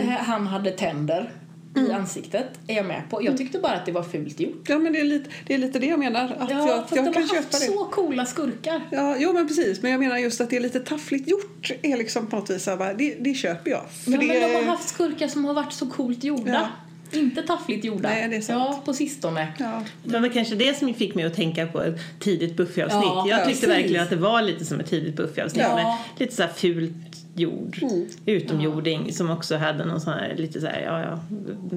eh, 0.00 0.06
han 0.08 0.46
hade 0.46 0.70
tänder 0.70 1.32
i 1.76 1.92
ansiktet 1.92 2.46
är 2.66 2.76
jag 2.76 2.86
med 2.86 3.02
på. 3.10 3.24
Jag 3.24 3.36
tyckte 3.36 3.58
bara 3.58 3.72
att 3.72 3.86
det 3.86 3.92
var 3.92 4.02
fult 4.02 4.40
gjort. 4.40 4.68
Ja 4.68 4.78
men 4.78 4.92
det 4.92 5.00
är 5.00 5.04
lite 5.04 5.30
det, 5.46 5.54
är 5.54 5.58
lite 5.58 5.78
det 5.78 5.86
jag 5.86 5.98
menar. 5.98 6.36
Att 6.38 6.50
Ja, 6.50 6.68
jag, 6.68 6.88
för 6.88 6.96
jag 6.96 7.04
de 7.04 7.12
kan 7.12 7.22
har 7.22 7.28
köpa 7.28 7.56
haft 7.56 7.66
så 7.66 7.84
coola 7.84 8.26
skurkar. 8.26 8.80
Ja, 8.90 9.16
jo 9.18 9.32
men 9.32 9.48
precis. 9.48 9.82
Men 9.82 9.90
jag 9.90 10.00
menar 10.00 10.18
just 10.18 10.40
att 10.40 10.50
det 10.50 10.56
är 10.56 10.60
lite 10.60 10.80
taffligt 10.80 11.28
gjort. 11.28 11.70
Är 11.82 11.96
liksom 11.96 12.26
på 12.26 12.36
något 12.36 12.50
vis 12.50 12.66
här 12.66 12.94
det, 12.94 13.14
det 13.14 13.34
köper 13.34 13.70
jag. 13.70 13.90
För 13.90 14.10
Ja, 14.10 14.18
det, 14.18 14.26
men 14.26 14.40
de 14.40 14.54
har 14.54 14.62
haft 14.62 14.88
skurkar 14.88 15.28
som 15.28 15.44
har 15.44 15.54
varit 15.54 15.72
så 15.72 15.86
coolt 15.86 16.24
gjorda. 16.24 16.70
Inte 17.12 17.42
taffligt 17.42 17.84
gjorda. 17.84 18.08
Nej, 18.08 18.28
det 18.28 18.36
är 18.36 18.40
sant. 18.40 18.66
Ja, 18.76 18.82
på 18.84 18.94
sistone. 18.94 19.48
Ja, 19.58 19.82
Det 20.04 20.18
var 20.18 20.28
kanske 20.28 20.54
det 20.54 20.76
som 20.78 20.94
fick 20.94 21.14
mig 21.14 21.24
att 21.24 21.34
tänka 21.34 21.66
på 21.66 21.82
ett 21.82 22.00
tidigt 22.18 22.56
Buffy-avsnitt. 22.56 23.02
Ja, 23.04 23.26
jag 23.28 23.38
tyckte 23.46 23.66
precis. 23.66 23.68
verkligen 23.68 24.02
att 24.02 24.10
det 24.10 24.16
var 24.16 24.42
lite 24.42 24.64
som 24.64 24.80
ett 24.80 24.86
tidigt 24.90 25.16
Buffy-avsnitt 25.16 25.62
Ja. 25.68 25.98
lite 26.18 26.34
så 26.34 26.42
här 26.42 26.50
fult 26.50 26.92
jord, 27.34 27.78
Mm. 27.82 28.06
utomjording 28.26 29.12
som 29.12 29.30
också 29.30 29.56
hade 29.56 29.84
någon 29.84 30.00
sån 30.00 30.12
här 30.12 30.34
lite 30.36 30.60
så 30.60 30.66
här, 30.66 30.80
ja 30.82 31.00
ja, 31.02 31.20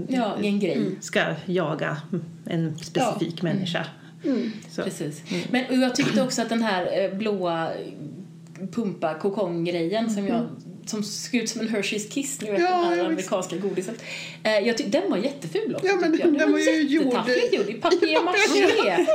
Ja, 0.08 0.36
en 0.42 0.60
grej. 0.60 0.82
ska 1.02 1.20
jaga 1.46 1.98
en 2.46 2.78
specifik 2.78 3.42
människa. 3.42 3.86
Så. 4.70 4.82
Precis. 4.82 5.24
Men 5.52 5.66
och 5.66 5.76
jag 5.78 5.96
tyckte 5.96 6.22
också 6.22 6.42
att 6.42 6.50
den 6.50 6.62
här 6.64 7.04
eh, 7.04 7.18
blåa 7.18 7.70
pumpa 8.72 9.14
kokong-grejen 9.14 10.10
som 10.10 10.28
jag 10.28 10.46
som 10.90 11.04
såg 11.04 11.36
ut 11.42 11.50
som 11.50 11.62
en 11.62 11.68
Hershey's 11.70 12.10
Kiss, 12.12 12.42
ni 12.42 12.52
vet 12.52 12.60
Ja, 12.62 12.68
den 12.70 12.84
här 12.86 12.98
ja, 12.98 13.06
amerikanska 13.06 13.56
godiset. 13.56 14.04
Eh, 14.44 14.60
jag 14.60 14.78
tyck, 14.78 14.88
den 14.92 15.10
var 15.10 15.18
jätteful 15.18 15.76
också 15.76 15.88
Ja, 15.88 15.96
men 15.96 16.18
jag. 16.24 16.40
den 16.40 16.52
var 16.52 16.60
ju 16.60 16.82
gjord 16.82 17.06
i- 17.70 17.74
papier-maché. 17.74 18.96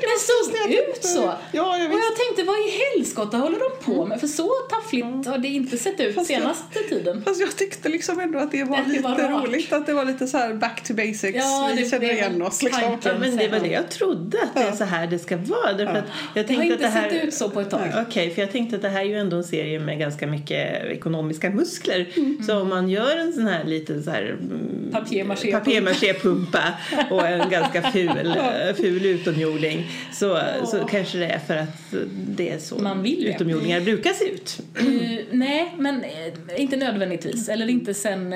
den 0.00 0.18
såg 0.20 0.70
ut 0.70 1.04
så. 1.04 1.22
Ja, 1.22 1.38
ja, 1.52 1.74
och 1.74 1.98
jag 1.98 2.16
tänkte, 2.16 2.42
vad 2.44 2.56
i 2.58 2.70
helskotta 2.70 3.36
håller 3.36 3.58
de 3.58 3.84
på 3.84 4.06
med? 4.06 4.20
För 4.20 4.26
så 4.26 4.48
taffligt 4.70 5.26
har 5.26 5.38
det 5.38 5.48
inte 5.48 5.78
sett 5.78 6.00
ut 6.00 6.14
Fast 6.14 6.30
jag- 6.30 6.40
senaste 6.40 6.78
tiden. 6.88 7.22
Fast 7.24 7.40
jag 7.40 7.56
tyckte 7.56 7.88
liksom 7.88 8.20
ändå 8.20 8.38
att 8.38 8.50
det 8.52 8.64
var 8.64 8.76
Att 8.78 8.84
det 8.86 8.90
lite 8.92 9.02
var 9.02 9.18
rart. 9.18 9.44
roligt. 9.48 9.72
Att 9.72 9.86
det 9.86 9.92
var 9.92 10.04
lite 10.04 10.26
så 10.26 10.38
här 10.38 10.54
back 10.54 10.84
to 10.84 10.94
basics. 10.94 11.22
Ja, 11.34 11.70
Vi 11.76 11.82
det- 11.82 11.90
känner 11.90 12.06
det- 12.06 12.12
igen 12.12 12.42
oss 12.42 12.62
liksom. 12.62 12.82
tanken. 12.82 13.12
Ja, 13.14 13.18
men 13.18 13.36
det 13.36 13.48
var 13.48 13.58
det 13.60 13.68
jag 13.68 13.90
trodde 13.90 14.42
att 14.42 14.54
det 14.54 14.60
är 14.60 14.72
så 14.72 14.84
här 14.84 15.06
det 15.06 15.18
ska 15.18 15.36
vara. 15.36 15.72
Därför 15.72 15.94
att 15.94 16.04
jag 16.34 16.46
Det 16.46 16.54
har 16.54 16.62
inte 16.62 16.74
att 16.74 16.80
det 16.80 16.86
här... 16.88 17.10
sett 17.10 17.24
ut 17.24 17.34
så 17.34 17.50
på 17.50 17.60
ett 17.60 17.70
tag. 17.70 17.80
Okej, 18.08 18.34
för 18.34 18.42
jag 18.42 18.52
tänkte 18.52 18.76
att 18.76 18.82
det 18.82 18.88
här 18.88 19.00
är 19.00 19.04
ju 19.04 19.18
ändå 19.18 19.36
en 19.36 19.44
serie 19.44 19.80
med 19.80 19.98
ganska 19.98 20.26
mycket 20.26 21.00
ekonomiska 21.12 21.50
muskler. 21.50 22.06
Så 22.46 22.60
om 22.60 22.68
man 22.68 22.88
gör 22.88 23.16
en 23.18 23.32
sån 23.32 23.46
här 23.46 23.64
lite 23.64 24.02
så 24.02 24.10
här 24.10 24.22
mm, 24.40 24.88
Papier-maché. 24.92 25.52
papier-maché-pumpa 25.52 26.62
och 27.10 27.26
en 27.26 27.50
ganska 27.50 27.82
ful, 27.90 28.08
eh, 28.26 28.74
ful 28.76 29.06
utomjording 29.06 29.86
så, 30.12 30.38
så 30.66 30.84
kanske 30.84 31.18
det 31.18 31.26
är 31.26 31.38
för 31.38 31.56
att 31.56 31.94
det 32.28 32.50
är 32.50 32.58
så 32.58 32.78
Man 32.78 33.02
vill 33.02 33.24
det. 33.24 33.30
utomjordingar 33.30 33.80
brukar 33.80 34.12
se 34.12 34.24
ut. 34.24 34.60
Eh, 34.78 35.24
nej, 35.30 35.74
men 35.78 36.04
eh, 36.04 36.60
inte 36.62 36.76
nödvändigtvis. 36.76 37.48
Eller 37.48 37.68
inte 37.70 37.94
sen, 37.94 38.34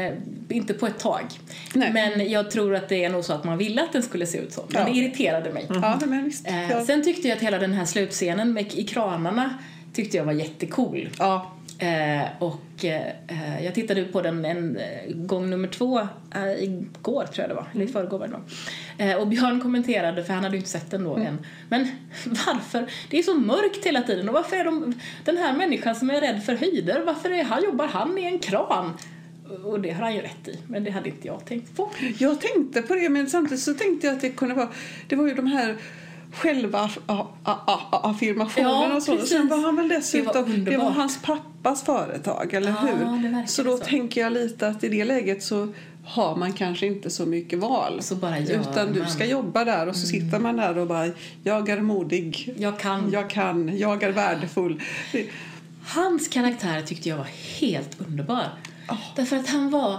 inte 0.48 0.74
på 0.74 0.86
ett 0.86 0.98
tag. 0.98 1.24
Nej. 1.74 1.92
Men 1.92 2.30
jag 2.30 2.50
tror 2.50 2.74
att 2.74 2.88
det 2.88 3.04
är 3.04 3.10
nog 3.10 3.24
så 3.24 3.32
att 3.32 3.44
man 3.44 3.58
ville 3.58 3.82
att 3.82 3.92
den 3.92 4.02
skulle 4.02 4.26
se 4.26 4.38
ut 4.38 4.52
så. 4.52 4.64
Men 4.68 4.82
Ja. 4.82 4.88
det 4.92 4.98
irriterade 4.98 5.52
mig. 5.52 5.66
Ja, 5.68 6.00
men 6.06 6.24
visst. 6.24 6.46
Ja. 6.70 6.84
Sen 6.84 7.04
tyckte 7.04 7.28
jag 7.28 7.36
att 7.36 7.42
hela 7.42 7.58
den 7.58 7.72
här 7.72 7.84
slutscenen 7.84 8.52
med, 8.52 8.74
i 8.74 8.84
kranarna 8.84 9.58
tyckte 9.94 10.16
jag 10.16 10.24
var 10.24 10.32
jättecool. 10.32 11.08
ja. 11.18 11.52
Eh, 11.78 12.28
och 12.38 12.84
eh, 12.84 13.64
jag 13.64 13.74
tittade 13.74 14.04
på 14.04 14.22
den 14.22 14.44
en 14.44 14.76
eh, 14.76 15.14
gång 15.14 15.50
nummer 15.50 15.68
två 15.68 16.00
eh, 16.34 16.62
igår 16.62 17.24
tror 17.24 17.42
jag 17.42 17.48
det 17.48 17.54
var, 17.54 17.66
eller 17.74 17.84
i 17.84 17.88
förrgår 17.88 18.18
var 18.18 18.28
det. 18.28 19.04
Eh, 19.04 19.16
och 19.16 19.26
Björn 19.26 19.60
kommenterade, 19.60 20.24
för 20.24 20.32
han 20.32 20.44
hade 20.44 20.56
ju 20.56 20.58
inte 20.58 20.70
sett 20.70 20.90
den 20.90 21.04
då 21.04 21.16
än, 21.16 21.38
men 21.68 21.88
varför? 22.46 22.86
Det 23.10 23.18
är 23.18 23.22
så 23.22 23.34
mörkt 23.34 23.86
hela 23.86 24.02
tiden 24.02 24.28
och 24.28 24.34
varför 24.34 24.56
är 24.56 24.64
de, 24.64 24.94
den 25.24 25.36
här 25.36 25.56
människan 25.56 25.94
som 25.94 26.10
är 26.10 26.20
rädd 26.20 26.44
för 26.44 26.54
höjder, 26.54 27.02
varför 27.06 27.30
är 27.30 27.44
han, 27.44 27.64
jobbar 27.64 27.86
han 27.86 28.18
i 28.18 28.24
en 28.24 28.38
kran? 28.38 28.92
Och 29.64 29.80
det 29.80 29.90
har 29.90 30.02
han 30.02 30.14
ju 30.14 30.20
rätt 30.20 30.48
i, 30.48 30.58
men 30.66 30.84
det 30.84 30.90
hade 30.90 31.08
inte 31.08 31.26
jag 31.26 31.44
tänkt 31.44 31.76
på. 31.76 31.90
Jag 32.18 32.40
tänkte 32.40 32.82
på 32.82 32.94
det, 32.94 33.08
men 33.08 33.26
samtidigt 33.26 33.62
så 33.64 33.74
tänkte 33.74 34.06
jag 34.06 34.16
att 34.16 34.22
det 34.22 34.30
kunde 34.30 34.54
vara... 34.54 34.68
Det 35.08 35.16
var 35.16 35.28
ju 35.28 35.34
de 35.34 35.46
här 35.46 35.76
själva 36.32 36.90
a- 37.06 37.26
a- 37.44 37.58
a- 37.66 38.00
affirmationerna 38.02 38.88
Ja, 38.90 38.96
och 38.96 39.02
så. 39.02 39.12
Precis. 39.12 39.30
Sen 39.30 39.48
var 39.48 39.56
han 39.58 39.76
väl 39.76 39.88
dessutom... 39.88 40.32
Det 40.34 40.40
var 40.64 40.70
det 40.70 40.76
var 40.76 40.90
hans 40.90 41.22
pappas 41.22 41.82
företag, 41.82 42.54
eller 42.54 42.68
Ja, 42.68 42.74
hur? 42.76 43.46
Så 43.46 43.62
då 43.62 43.76
så. 43.76 43.84
tänker 43.84 44.20
jag 44.20 44.32
lite 44.32 44.68
att 44.68 44.84
i 44.84 44.88
det 44.88 45.04
läget 45.04 45.42
så 45.42 45.68
har 46.04 46.36
man 46.36 46.52
kanske 46.52 46.86
inte 46.86 47.10
så 47.10 47.26
mycket 47.26 47.58
val. 47.58 48.02
Så 48.02 48.14
Utan 48.14 48.92
du 48.92 49.00
man. 49.00 49.10
ska 49.10 49.24
jobba 49.26 49.64
där 49.64 49.88
och 49.88 49.96
så 49.96 50.06
sitter 50.06 50.38
man 50.38 50.56
där 50.56 50.78
och 50.78 50.86
bara 50.86 51.08
jag 51.42 51.68
är 51.68 51.80
modig, 51.80 52.54
Jag 52.58 52.78
kan. 52.78 53.10
jag 53.12 53.30
kan, 53.30 53.78
jag 53.78 54.02
är 54.02 54.12
värdefull. 54.12 54.82
Hans 55.86 56.28
karaktär 56.28 56.82
tyckte 56.82 57.08
jag 57.08 57.16
var 57.16 57.28
helt 57.60 58.00
underbar. 58.00 58.44
Därför 59.16 59.36
att 59.36 59.48
han 59.48 59.70
var 59.70 59.98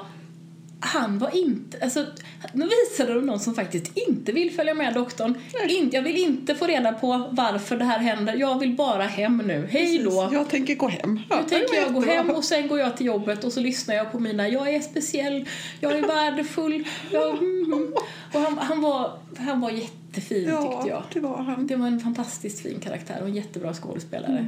han 0.79 1.19
var 1.19 1.35
inte, 1.35 1.77
alltså 1.81 2.05
nu 2.53 2.69
visade 2.85 3.13
de 3.13 3.25
någon 3.25 3.39
som 3.39 3.53
faktiskt 3.55 3.97
inte 3.97 4.31
vill 4.31 4.51
följa 4.51 4.73
med 4.73 4.93
doktorn. 4.93 5.35
In, 5.69 5.89
jag 5.93 6.01
vill 6.01 6.17
inte 6.17 6.55
få 6.55 6.67
reda 6.67 6.93
på 6.93 7.29
varför 7.31 7.77
det 7.77 7.85
här 7.85 7.99
händer, 7.99 8.35
jag 8.35 8.59
vill 8.59 8.75
bara 8.75 9.03
hem 9.03 9.37
nu, 9.37 9.67
hej 9.71 10.03
då. 10.03 10.29
Jag 10.33 10.49
tänker 10.49 10.75
gå 10.75 10.87
hem. 10.87 11.19
Ja, 11.29 11.41
Nu 11.41 11.49
tänker 11.49 11.75
jag 11.75 11.93
gå 11.93 12.01
hem 12.01 12.29
och 12.29 12.43
sen 12.43 12.67
går 12.67 12.79
jag 12.79 12.97
till 12.97 13.05
jobbet 13.05 13.43
och 13.43 13.53
så 13.53 13.59
lyssnar 13.59 13.95
jag 13.95 14.11
på 14.11 14.19
mina 14.19 14.49
Jag 14.49 14.73
är 14.73 14.79
speciell, 14.79 15.45
jag 15.79 15.91
är 15.91 16.07
värdefull. 16.07 16.87
Jag, 17.11 17.29
mm, 17.29 17.73
mm. 17.73 17.93
Och 18.33 18.39
han, 18.39 18.57
han, 18.57 18.81
var, 18.81 19.19
han 19.37 19.61
var 19.61 19.71
jättefin 19.71 20.47
Ja, 20.49 20.61
tyckte 20.71 20.89
jag. 20.89 21.03
det 21.13 21.19
var 21.19 21.37
han. 21.37 21.67
Det 21.67 21.75
var 21.75 21.87
en 21.87 21.99
fantastiskt 21.99 22.59
fin 22.59 22.79
karaktär 22.79 23.17
och 23.21 23.27
en 23.27 23.35
jättebra 23.35 23.73
skådespelare. 23.73 24.47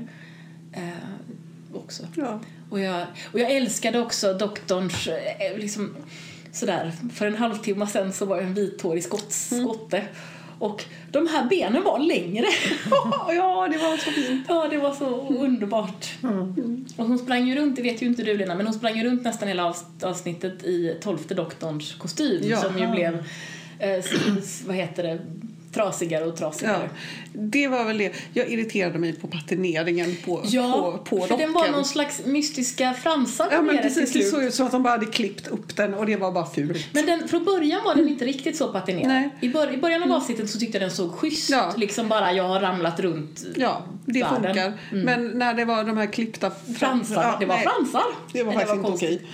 Eh, 0.73 0.81
också. 1.73 2.07
Ja. 2.15 2.39
Och 2.69 2.79
jag, 2.79 3.05
och 3.33 3.39
jag 3.39 3.51
älskade 3.51 3.99
också 3.99 4.33
doktorns, 4.33 5.07
eh, 5.07 5.57
liksom, 5.57 5.95
sådär, 6.51 6.91
för 7.13 7.25
en 7.27 7.35
halvtimme 7.35 7.87
sen 7.87 8.13
så 8.13 8.25
var 8.25 8.35
jag 8.35 8.45
en 8.45 8.53
vithårig 8.53 9.03
skott, 9.03 9.31
skotte. 9.31 10.03
Och 10.59 10.85
de 11.11 11.27
här 11.27 11.45
benen 11.49 11.83
var 11.83 11.99
längre. 11.99 12.45
ja, 13.35 13.67
det 13.71 13.77
var 13.77 13.97
så 13.97 14.11
fint. 14.11 14.45
Ja, 14.49 14.67
det 14.71 14.77
var 14.77 14.93
så 14.93 15.27
underbart. 15.27 16.07
Och 16.97 17.05
hon 17.05 17.19
sprang 17.19 17.47
ju 17.47 17.55
runt, 17.55 17.75
det 17.75 17.81
vet 17.81 18.01
ju 18.01 18.05
inte 18.05 18.23
du 18.23 18.37
Lena, 18.37 18.55
men 18.55 18.65
hon 18.65 18.73
sprang 18.75 18.97
ju 18.97 19.03
runt 19.03 19.23
nästan 19.23 19.47
hela 19.47 19.63
avs- 19.71 20.03
avsnittet 20.05 20.63
i 20.63 20.97
tolfte 21.01 21.33
doktorns 21.33 21.93
kostym 21.93 22.41
Ja. 22.49 22.57
som 22.61 22.77
ju 22.79 22.87
blev, 22.87 23.23
eh, 23.79 24.03
vad 24.67 24.75
heter 24.75 25.03
det, 25.03 25.19
trasigare 25.73 26.23
och 26.25 26.31
Ja, 26.31 26.35
trasigare. 26.37 26.89
det 27.33 27.67
var 27.67 27.83
väl 27.83 27.97
det. 27.97 28.11
Jag 28.33 28.49
irriterade 28.49 28.99
mig 28.99 29.13
på 29.13 29.27
patineringen 29.27 30.15
på, 30.25 30.41
Ja, 30.45 31.01
på, 31.05 31.17
på 31.17 31.25
för 31.27 31.37
den 31.37 31.53
var 31.53 31.67
någon 31.69 31.85
slags 31.85 32.25
mystiska 32.25 32.93
fransar 32.93 33.47
Ja, 33.51 33.61
men 33.61 33.77
precis. 33.77 34.13
Det 34.13 34.23
såg 34.23 34.43
ut 34.43 34.53
som 34.53 34.65
att 34.65 34.71
de 34.71 34.83
bara 34.83 34.89
hade 34.93 35.05
klippt 35.05 35.47
upp 35.47 35.75
den 35.75 35.93
och 35.93 36.05
det 36.05 36.15
var 36.15 36.31
bara 36.31 36.45
fult. 36.45 36.87
Men 36.93 37.05
den, 37.05 37.27
från 37.27 37.45
början 37.45 37.81
var 37.85 37.95
den 37.95 38.09
inte 38.09 38.25
riktigt 38.25 38.57
så 38.57 38.67
patinerad. 38.73 39.07
Nej. 39.07 39.29
I, 39.41 39.49
bör, 39.49 39.73
I 39.73 39.77
början 39.77 40.03
av 40.03 40.11
avsnittet 40.11 40.49
så 40.49 40.59
tyckte 40.59 40.77
jag 40.77 40.83
den 40.89 40.95
såg 40.95 41.11
schysst. 41.11 41.49
Ja. 41.49 41.73
Liksom 41.77 42.09
bara 42.09 42.33
jag 42.33 42.43
har 42.47 42.59
ramlat 42.59 42.99
runt 42.99 43.43
Ja, 43.55 43.85
det 44.05 44.23
världen. 44.23 44.43
funkar. 44.43 44.73
Men 44.91 45.27
när 45.27 45.53
det 45.53 45.65
var 45.65 45.83
de 45.83 45.97
här 45.97 46.05
klippta... 46.05 46.51
fransar. 46.79 47.23
Ja, 47.23 47.37
det 47.39 47.45
var 47.45 47.55
nej, 47.55 47.63
fransar. 47.65 48.03
Det 48.33 48.43
var 48.43 48.53
faktiskt 48.53 48.75
inte 48.75 48.89
konstigt. 48.89 49.21
okej. 49.23 49.29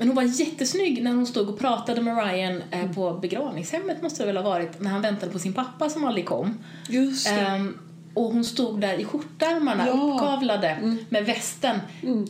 Men 0.00 0.08
hon 0.08 0.16
var 0.16 0.22
jättesnygg 0.22 1.02
när 1.02 1.10
hon 1.14 1.26
stod 1.26 1.48
och 1.48 1.58
pratade 1.58 2.00
med 2.02 2.16
Ryan 2.26 2.62
eh, 2.70 2.92
på 2.92 3.12
begravningshemmet 3.12 4.02
måste 4.02 4.22
det 4.22 4.26
väl 4.26 4.36
ha 4.36 4.44
varit, 4.44 4.80
när 4.80 4.90
han 4.90 5.02
väntade 5.02 5.32
på 5.32 5.38
sin 5.38 5.52
pappa 5.52 5.88
som 5.88 6.04
aldrig 6.04 6.26
kom. 6.26 6.58
Just. 6.88 7.28
Ehm, 7.28 7.78
och 8.14 8.24
hon 8.32 8.44
stod 8.44 8.80
där 8.80 9.00
i 9.00 9.04
skjortärmarna 9.04 9.86
Ja. 9.86 9.92
Mm. 9.92 10.10
uppkavlade 10.12 10.98
med 11.08 11.26
västen. 11.26 11.78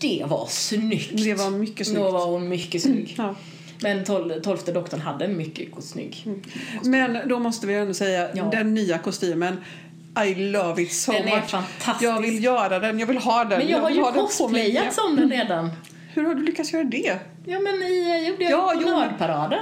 Det 0.00 0.24
var 0.28 0.46
snyggt. 0.46 1.24
Det 1.24 1.34
var 1.34 1.50
mycket 1.50 1.86
snyggt. 1.86 2.00
Då 2.00 2.10
var 2.10 2.26
hon 2.26 2.48
mycket 2.48 2.82
snygg. 2.82 3.14
Ja. 3.18 3.34
Men 3.82 4.04
tol, 4.04 4.40
tolfte 4.42 4.72
doktorn 4.72 5.00
hade 5.00 5.24
en 5.24 5.36
mycket 5.36 5.84
snygg. 5.84 6.26
Men 6.84 7.28
då 7.28 7.38
måste 7.38 7.66
vi 7.66 7.74
ändå 7.74 7.94
säga, 7.94 8.28
Ja. 8.34 8.44
den 8.44 8.74
nya 8.74 8.98
kostymen 8.98 9.56
I 10.26 10.34
love 10.34 10.82
it 10.82 10.92
so 10.92 11.12
Den 11.12 11.28
är 11.28 11.36
much. 11.36 12.02
Jag 12.02 12.20
vill 12.20 12.44
göra 12.44 12.78
den, 12.78 12.98
jag 12.98 13.06
vill 13.06 13.18
ha 13.18 13.44
den. 13.44 13.58
Men 13.58 13.68
jag 13.68 13.80
har 13.80 13.88
vill 13.88 13.96
ju 13.98 14.04
cosplayat 14.04 14.94
som 14.94 15.16
den 15.16 15.30
redan. 15.30 15.70
Hur 16.14 16.24
har 16.24 16.34
du 16.34 16.42
lyckats 16.44 16.72
göra 16.72 16.84
det? 16.84 17.18
Ja 17.46 17.58
men 17.60 17.74
i, 17.82 18.26
gjorde 18.28 18.44
jag 18.44 18.52
Ja, 18.52 18.72
jo, 18.80 18.88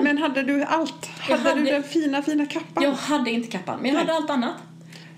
men- 0.02 0.18
hade 0.18 0.42
du 0.42 0.62
allt? 0.64 1.06
Hade, 1.18 1.42
hade- 1.42 1.60
du 1.60 1.70
den 1.70 1.82
fina, 1.82 2.22
fina 2.22 2.46
kappan? 2.46 2.82
Jag 2.84 2.92
hade 2.92 3.30
inte 3.30 3.48
kappan, 3.50 3.78
men 3.82 3.90
jag 3.92 3.98
hade 3.98 4.12
allt 4.12 4.30
annat. 4.30 4.52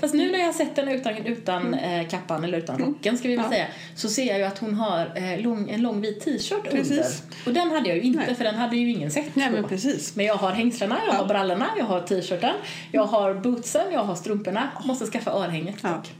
Fast 0.00 0.14
nu 0.14 0.30
när 0.32 0.38
jag 0.38 0.46
har 0.46 0.52
sett 0.52 0.76
den 0.76 0.88
utan, 0.88 1.16
utan 1.16 1.74
eh, 1.74 2.08
kappan, 2.08 2.44
eller 2.44 2.58
utan 2.58 2.78
rocken 2.78 3.18
ska 3.18 3.28
vi 3.28 3.36
väl 3.36 3.44
Mm. 3.46 3.58
Ja. 3.58 3.64
säga, 3.64 3.74
så 3.94 4.08
ser 4.08 4.24
jag 4.24 4.38
ju 4.38 4.44
att 4.44 4.58
hon 4.58 4.74
har 4.74 5.12
eh, 5.14 5.40
lång, 5.40 5.70
en 5.70 5.82
lång 5.82 6.00
vit 6.00 6.20
t-shirt 6.24 6.72
under. 6.72 7.04
Och 7.46 7.52
den 7.52 7.70
hade 7.70 7.88
jag 7.88 7.96
ju 7.98 8.02
inte, 8.02 8.24
Nej. 8.26 8.34
för 8.34 8.44
den 8.44 8.54
hade 8.54 8.76
ju 8.76 8.90
ingen 8.90 9.10
sett. 9.10 9.36
Nej, 9.36 9.50
men 9.50 9.64
precis. 9.68 10.16
Men 10.16 10.26
jag 10.26 10.34
har 10.34 10.50
hängslena, 10.52 10.98
jag 11.06 11.12
har 11.12 11.22
Ja. 11.22 11.26
brallorna, 11.28 11.66
jag 11.78 11.84
har 11.84 12.00
t-shirten, 12.00 12.54
jag 12.92 13.04
har 13.04 13.34
bootsen, 13.34 13.92
jag 13.92 14.00
har 14.04 14.14
strumporna. 14.14 14.68
Måste 14.84 15.06
skaffa 15.06 15.30
örhänget 15.30 15.74
Ja. 15.82 15.88
dock. 15.88 16.10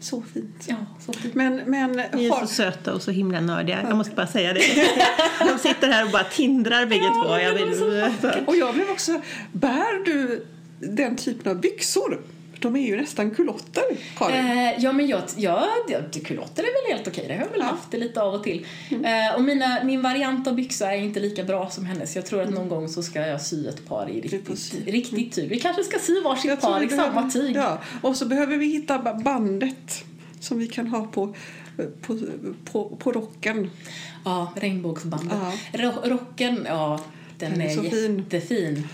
Så 0.00 0.22
fint. 0.34 0.64
Ja, 0.66 0.76
så 1.00 1.12
fint. 1.12 1.34
Men, 1.34 1.56
men 1.56 1.92
Ni 1.92 2.26
är 2.26 2.30
har, 2.30 2.40
så 2.40 2.46
söta 2.46 2.94
och 2.94 3.02
så 3.02 3.10
himla 3.10 3.40
nördiga. 3.40 3.82
Jag 3.82 3.96
måste 3.96 4.14
bara 4.14 4.26
säga 4.26 4.52
det. 4.52 4.60
De 5.52 5.58
sitter 5.58 5.88
här 5.88 6.04
och 6.04 6.10
bara 6.10 6.24
tindrar 6.24 6.86
bägge 6.86 7.04
Ja, 7.04 7.24
två. 7.24 7.38
Jag 7.38 7.54
vill, 7.54 8.44
och 8.46 8.56
jag 8.56 8.74
blev 8.74 8.90
också... 8.90 9.20
Bär 9.52 10.04
du 10.04 10.46
den 10.80 11.16
typen 11.16 11.52
av 11.52 11.60
byxor? 11.60 12.20
De 12.58 12.76
är 12.76 12.86
ju 12.86 12.96
nästan 12.96 13.30
kulotter, 13.30 13.82
Karin. 14.16 14.36
Eh, 14.36 14.74
ja, 14.78 14.92
men 14.92 15.06
jag, 15.06 15.22
ja, 15.36 15.68
kulotter 16.24 16.62
är 16.62 16.66
väl 16.88 16.96
helt 16.96 17.08
okej. 17.08 17.24
Det 17.28 17.34
har 17.34 17.40
jag 17.40 17.50
väl 17.50 17.60
Ja. 17.60 17.64
haft 17.66 17.90
det 17.90 17.98
lite 17.98 18.22
av 18.22 18.34
och 18.34 18.42
till. 18.44 18.66
Eh, 18.90 19.34
och 19.36 19.42
mina, 19.42 19.84
min 19.84 20.02
variant 20.02 20.46
av 20.48 20.54
byxa 20.54 20.92
är 20.94 20.98
inte 20.98 21.20
lika 21.20 21.44
bra 21.44 21.70
som 21.70 21.84
hennes. 21.86 22.16
Jag 22.16 22.26
tror 22.26 22.42
att 22.42 22.50
någon 22.50 22.68
gång 22.68 22.88
så 22.88 23.02
ska 23.02 23.20
jag 23.26 23.40
sy 23.42 23.66
ett 23.68 23.88
par 23.88 24.10
i 24.10 24.20
får 24.44 24.56
sy. 24.56 24.76
riktigt, 24.76 24.94
riktigt 24.94 25.32
tyg. 25.34 25.48
Vi 25.48 25.60
kanske 25.60 25.84
ska 25.84 25.98
sy 25.98 26.20
varsitt 26.20 26.44
Jag 26.44 26.60
par 26.60 26.82
i 26.84 26.88
samma 26.88 27.30
tyg. 27.30 27.56
Ja, 27.56 27.78
och 28.02 28.16
så 28.16 28.26
behöver 28.26 28.56
vi 28.56 28.66
hitta 28.66 28.98
ba- 28.98 29.14
bandet 29.14 30.04
som 30.40 30.58
vi 30.58 30.68
kan 30.68 30.86
ha 30.86 31.04
på, 31.06 31.34
på, 32.00 32.18
på, 32.72 32.96
på 32.96 33.12
rocken. 33.12 33.70
Ja, 34.24 34.52
regnbågsbandet. 34.56 35.38
Ja. 35.72 35.82
Ro- 35.82 36.00
rocken, 36.10 36.64
ja, 36.68 37.00
den, 37.38 37.50
Den 37.50 37.60
är 37.60 37.66
är, 37.66 37.74
så 37.74 37.82
fin. 38.40 38.88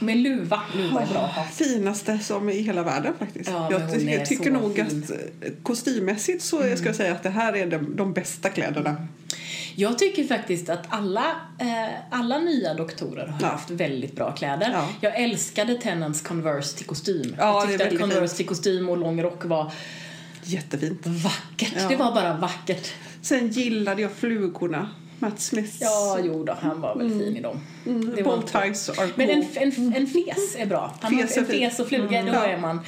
Med 0.00 0.16
luva. 0.16 0.60
Luva 0.76 1.00
är 1.02 1.06
bra. 1.06 1.46
Finaste 1.52 2.18
som 2.18 2.48
i 2.50 2.60
hela 2.62 2.82
världen 2.82 3.14
faktiskt. 3.18 3.50
Ja, 3.50 3.68
jag, 3.70 3.80
är 3.82 4.18
jag 4.18 4.26
tycker 4.26 4.50
nog 4.50 4.74
fin. 4.74 5.04
att 5.04 5.10
eh, 5.10 5.52
kostymmässigt 5.62 6.42
så 6.44 6.76
ska 6.76 6.86
jag 6.86 6.96
säga 6.96 7.12
att 7.12 7.22
det 7.22 7.30
här 7.30 7.56
är 7.56 7.66
de, 7.66 7.96
de 7.96 8.12
bästa 8.12 8.48
kläderna. 8.48 9.06
Jag 9.74 9.98
tycker 9.98 10.24
faktiskt 10.24 10.68
att 10.68 10.84
alla, 10.88 11.24
eh, 11.58 11.88
alla 12.10 12.38
nya 12.38 12.74
doktorer 12.74 13.26
har 13.26 13.38
Ja. 13.40 13.46
haft 13.46 13.70
väldigt 13.70 14.16
bra 14.16 14.32
kläder. 14.32 14.70
Ja. 14.72 14.88
Jag 15.00 15.20
älskade 15.20 15.74
Tennants 15.74 16.20
Converse 16.20 16.76
till 16.76 16.86
kostym. 16.86 17.34
Ja, 17.38 17.60
jag 17.60 17.68
tyckte 17.68 17.86
att 17.94 17.98
Converse 18.00 18.20
fint. 18.20 18.36
till 18.36 18.46
kostym 18.46 18.88
och 18.88 18.96
lång 18.98 19.22
rock 19.22 19.44
var 19.44 19.72
Jättefint. 20.44 21.06
vackert. 21.06 21.88
Det 21.88 21.96
var 21.96 22.14
bara 22.14 22.36
vackert. 22.36 22.92
Sen 23.22 23.48
gillade 23.48 24.02
jag 24.02 24.12
flugorna. 24.12 24.90
Matt 25.20 25.40
Smiths. 25.40 25.78
Ja, 25.80 26.18
jo 26.24 26.44
då, 26.44 26.56
han 26.60 26.80
var 26.80 26.96
väl 26.96 27.08
fin 27.10 27.36
i 27.36 27.40
dem. 27.40 27.60
Mm, 27.86 28.12
Det 28.16 28.22
var 28.22 28.36
Men 29.16 29.30
en, 29.30 29.44
en, 29.54 29.92
en 29.96 30.06
fes 30.06 30.56
är 30.58 30.66
bra. 30.66 30.94
Han 31.00 31.12
Fes 31.18 31.36
en 31.36 31.46
fes 31.46 31.80
och 31.80 31.88
fluga, 31.88 32.22
då 32.22 32.28
Ja. 32.32 32.46
är 32.46 32.58
man. 32.58 32.80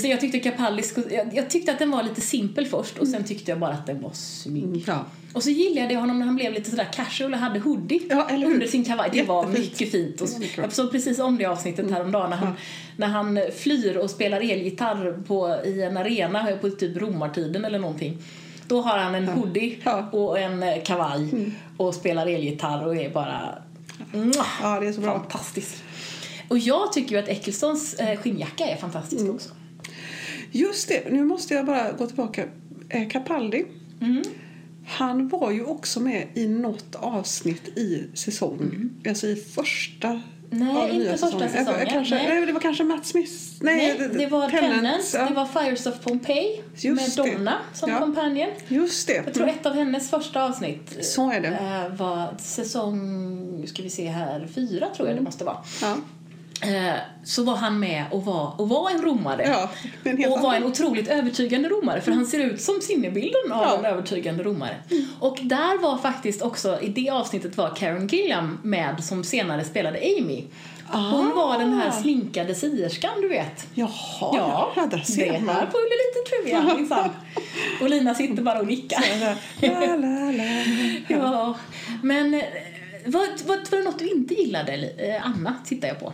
Så 0.00 0.06
jag 0.06 0.20
tyckte 0.20 0.38
Capallis, 0.38 0.94
jag, 1.10 1.34
jag 1.34 1.50
tyckte 1.50 1.72
att 1.72 1.78
den 1.78 1.90
var 1.90 2.02
lite 2.02 2.20
simpel 2.20 2.66
först 2.66 2.98
och 2.98 3.08
sen 3.08 3.24
tyckte 3.24 3.50
jag 3.50 3.60
bara 3.60 3.72
att 3.72 3.86
den 3.86 4.02
var 4.02 4.10
snygg. 4.12 4.84
Ja. 4.86 5.04
Och 5.32 5.42
så 5.42 5.50
gillade 5.50 5.92
jag 5.94 6.00
honom 6.00 6.18
när 6.18 6.26
han 6.26 6.36
blev 6.36 6.52
lite 6.52 6.70
sådär 6.70 6.88
casual 6.92 7.32
och 7.32 7.38
hade 7.38 7.58
hoodie 7.60 8.00
Ja, 8.10 8.28
under 8.46 8.66
sin 8.66 8.84
kavaj. 8.84 9.10
Det 9.12 9.22
var 9.22 9.42
Jättefint. 9.46 9.70
mycket 9.70 9.90
fint. 9.92 10.20
Och 10.20 10.28
var 10.28 10.38
bra. 10.38 10.64
jag 10.64 10.72
såg 10.72 10.90
precis 10.92 11.18
om 11.18 11.38
det 11.38 11.44
avsnittet 11.46 11.90
häromdagen 11.90 12.30
när 12.30 12.36
han, 12.36 12.52
när 12.96 13.06
han 13.06 13.38
flyr 13.56 13.96
och 13.96 14.10
spelar 14.10 14.40
elgitarr 14.40 15.22
på, 15.26 15.56
i 15.64 15.82
en 15.82 15.96
arena 15.96 16.48
på 16.60 16.70
typ 16.70 16.96
romartiden 16.96 17.64
eller 17.64 17.78
någonting. 17.78 18.18
Då 18.68 18.80
har 18.80 18.98
han 18.98 19.14
en 19.14 19.28
hoodie 19.28 19.78
Ja. 19.84 19.98
Mm. 19.98 20.08
och 20.14 20.38
en 20.38 20.62
eh, 20.62 20.82
kavaj 20.82 21.52
och 21.76 21.94
spelar 21.94 22.26
elgitarr 22.26 22.86
och 22.86 22.96
är 22.96 23.10
bara 23.10 23.58
ja, 24.62 24.80
det 24.80 24.86
är 24.88 24.92
så 24.92 25.00
bra. 25.00 25.18
fantastiskt. 25.20 25.82
Och 26.48 26.58
jag 26.58 26.92
tycker 26.92 27.12
ju 27.16 27.22
att 27.22 27.28
Ecclestons 27.28 27.94
eh, 27.94 28.18
skinnjacka 28.20 28.64
är 28.66 28.76
fantastisk 28.76 29.20
Mm. 29.22 29.34
också. 29.34 29.48
Just 30.50 30.88
det, 30.88 31.12
nu 31.12 31.24
måste 31.24 31.54
jag 31.54 31.66
bara 31.66 31.92
gå 31.92 32.06
tillbaka. 32.06 32.44
Eh, 32.88 33.08
Capaldi. 33.08 33.64
Mm. 34.00 34.22
Han 34.86 35.28
var 35.28 35.50
ju 35.50 35.64
också 35.64 36.00
med 36.00 36.26
i 36.34 36.48
något 36.48 36.94
avsnitt 36.94 37.68
i 37.68 38.08
säsong. 38.14 38.90
Alltså 39.08 39.26
i 39.26 39.36
första 39.36 40.08
Mm. 40.08 40.20
Nej, 40.50 40.90
inte 40.96 41.10
första 41.10 41.26
säsongen. 41.26 41.48
Säsongen, 41.50 41.86
Kanske, 41.86 42.14
nej. 42.14 42.26
nej. 42.28 42.46
det 42.46 42.52
var 42.52 42.60
kanske 42.60 42.84
Matt 42.84 43.06
Smith. 43.06 43.32
Nej, 43.60 43.96
Nej, 43.98 44.08
det 44.18 44.26
var 44.26 44.48
Tennant, 44.50 45.10
ja. 45.14 45.24
det 45.28 45.34
var 45.34 45.46
Fires 45.46 45.86
of 45.86 46.00
Pompeii 46.00 46.62
Just 46.76 47.16
med 47.18 47.26
det. 47.26 47.32
Donna 47.32 47.54
som 47.74 47.90
Ja. 47.90 47.98
companion. 47.98 48.48
Just 48.68 49.06
det. 49.06 49.22
Jag 49.26 49.34
tror 49.34 49.48
ett 49.48 49.66
av 49.66 49.74
hennes 49.74 50.10
första 50.10 50.44
avsnitt 50.44 50.96
Så 51.04 51.30
är 51.30 51.40
det. 51.40 51.48
eh, 51.48 51.96
var 51.96 52.34
säsong, 52.38 53.64
ska 53.66 53.82
vi 53.82 53.90
se 53.90 54.08
här, 54.08 54.48
fyra 54.54 54.86
tror 54.96 55.08
jag 55.08 55.16
det 55.16 55.22
måste 55.22 55.44
vara. 55.44 55.56
Ja. 55.82 55.96
Eh, 56.62 56.94
Så 57.24 57.42
var 57.44 57.56
han 57.56 57.78
med 57.80 58.04
och 58.10 58.24
var, 58.24 58.60
och 58.60 58.68
var 58.68 58.90
en 58.90 59.02
romare. 59.02 59.42
Ja, 59.46 59.70
helt 60.10 60.32
och 60.32 60.40
var 60.40 60.54
en 60.54 60.64
otroligt 60.64 61.08
övertygande 61.08 61.68
romare 61.68 62.00
för 62.00 62.12
han 62.12 62.26
ser 62.26 62.38
ut 62.38 62.60
som 62.60 62.80
sinnebilden 62.80 63.52
av 63.52 63.62
Ja. 63.62 63.78
en 63.78 63.84
övertygande 63.84 64.42
romare. 64.42 64.76
Och 65.20 65.38
där 65.42 65.78
var 65.82 65.96
faktiskt 65.98 66.42
också, 66.42 66.80
i 66.80 66.88
det 66.88 67.10
avsnittet 67.10 67.56
var 67.56 67.74
Karen 67.76 68.06
Gilliam 68.06 68.58
med 68.62 69.04
som 69.04 69.24
senare 69.24 69.64
spelade 69.64 69.98
Amy. 69.98 70.44
Hon 70.86 71.32
Ah. 71.32 71.34
var 71.34 71.58
den 71.58 71.72
här 71.72 71.90
slinkade 71.90 72.54
sierskan 72.54 73.20
du 73.20 73.28
vet. 73.28 73.66
Jaha, 73.74 73.90
Ja, 74.20 74.72
ja, 74.76 74.86
där 74.90 74.96
det 74.98 75.04
ser 75.04 75.32
här 75.32 75.40
man. 75.40 75.54
får 75.56 75.88
bli 75.88 75.96
lite 76.04 76.30
trivia 76.30 76.74
minsann. 76.78 77.10
Och 77.82 77.88
Lina 77.90 78.14
sitter 78.14 78.42
bara 78.42 78.58
och 78.60 78.66
nickar. 78.66 79.04
La, 79.60 79.96
la, 79.96 80.32
la. 80.32 80.44
Ja, 81.08 81.54
men 82.02 82.34
eh, 82.34 82.42
vad, 83.06 83.22
vad, 83.46 83.58
var 83.70 83.78
det 83.78 83.84
något 83.84 83.98
du 83.98 84.08
inte 84.10 84.34
gillade? 84.34 84.72
Eh, 84.98 85.26
Anna 85.26 85.54
tittar 85.66 85.88
jag 85.88 86.00
på. 86.00 86.12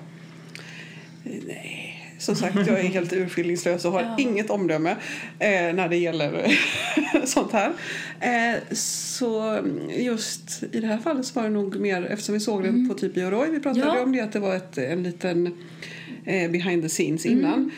Nej, 1.25 1.97
Som 2.19 2.35
sagt, 2.37 2.55
jag 2.57 2.69
är 2.81 2.83
helt 2.89 3.13
urskillningslös 3.13 3.85
och 3.85 3.93
har 3.93 4.03
Ja. 4.03 4.17
inget 4.19 4.51
omdöme 4.51 4.91
eh, 5.39 5.51
när 5.75 5.89
det 5.89 5.97
gäller 5.97 6.59
sånt 7.25 7.53
här. 7.53 7.73
Eh, 8.21 8.75
så 8.77 9.59
just 9.97 10.63
i 10.73 10.81
det 10.81 10.87
här 10.87 10.99
fallet 10.99 11.27
så 11.27 11.35
var 11.41 11.43
det 11.43 11.55
nog 11.55 11.77
mer, 11.81 12.03
eftersom 12.07 12.33
vi 12.33 12.41
såg 12.41 12.63
den 12.65 12.89
på 12.89 12.95
typ 12.95 13.17
i 13.17 13.21
Roy, 13.23 13.51
vi 13.51 13.61
pratade 13.61 13.83
Mm. 13.87 13.97
Ja. 13.97 14.03
om 14.03 14.13
det, 14.13 14.21
att 14.21 14.33
det 14.33 14.39
var 14.41 14.55
ett, 14.57 14.79
en 14.79 15.03
liten 15.03 15.47
eh, 16.25 16.51
behind 16.51 16.83
the 16.83 16.89
scenes 16.89 17.27
innan. 17.27 17.55
Mm. 17.55 17.71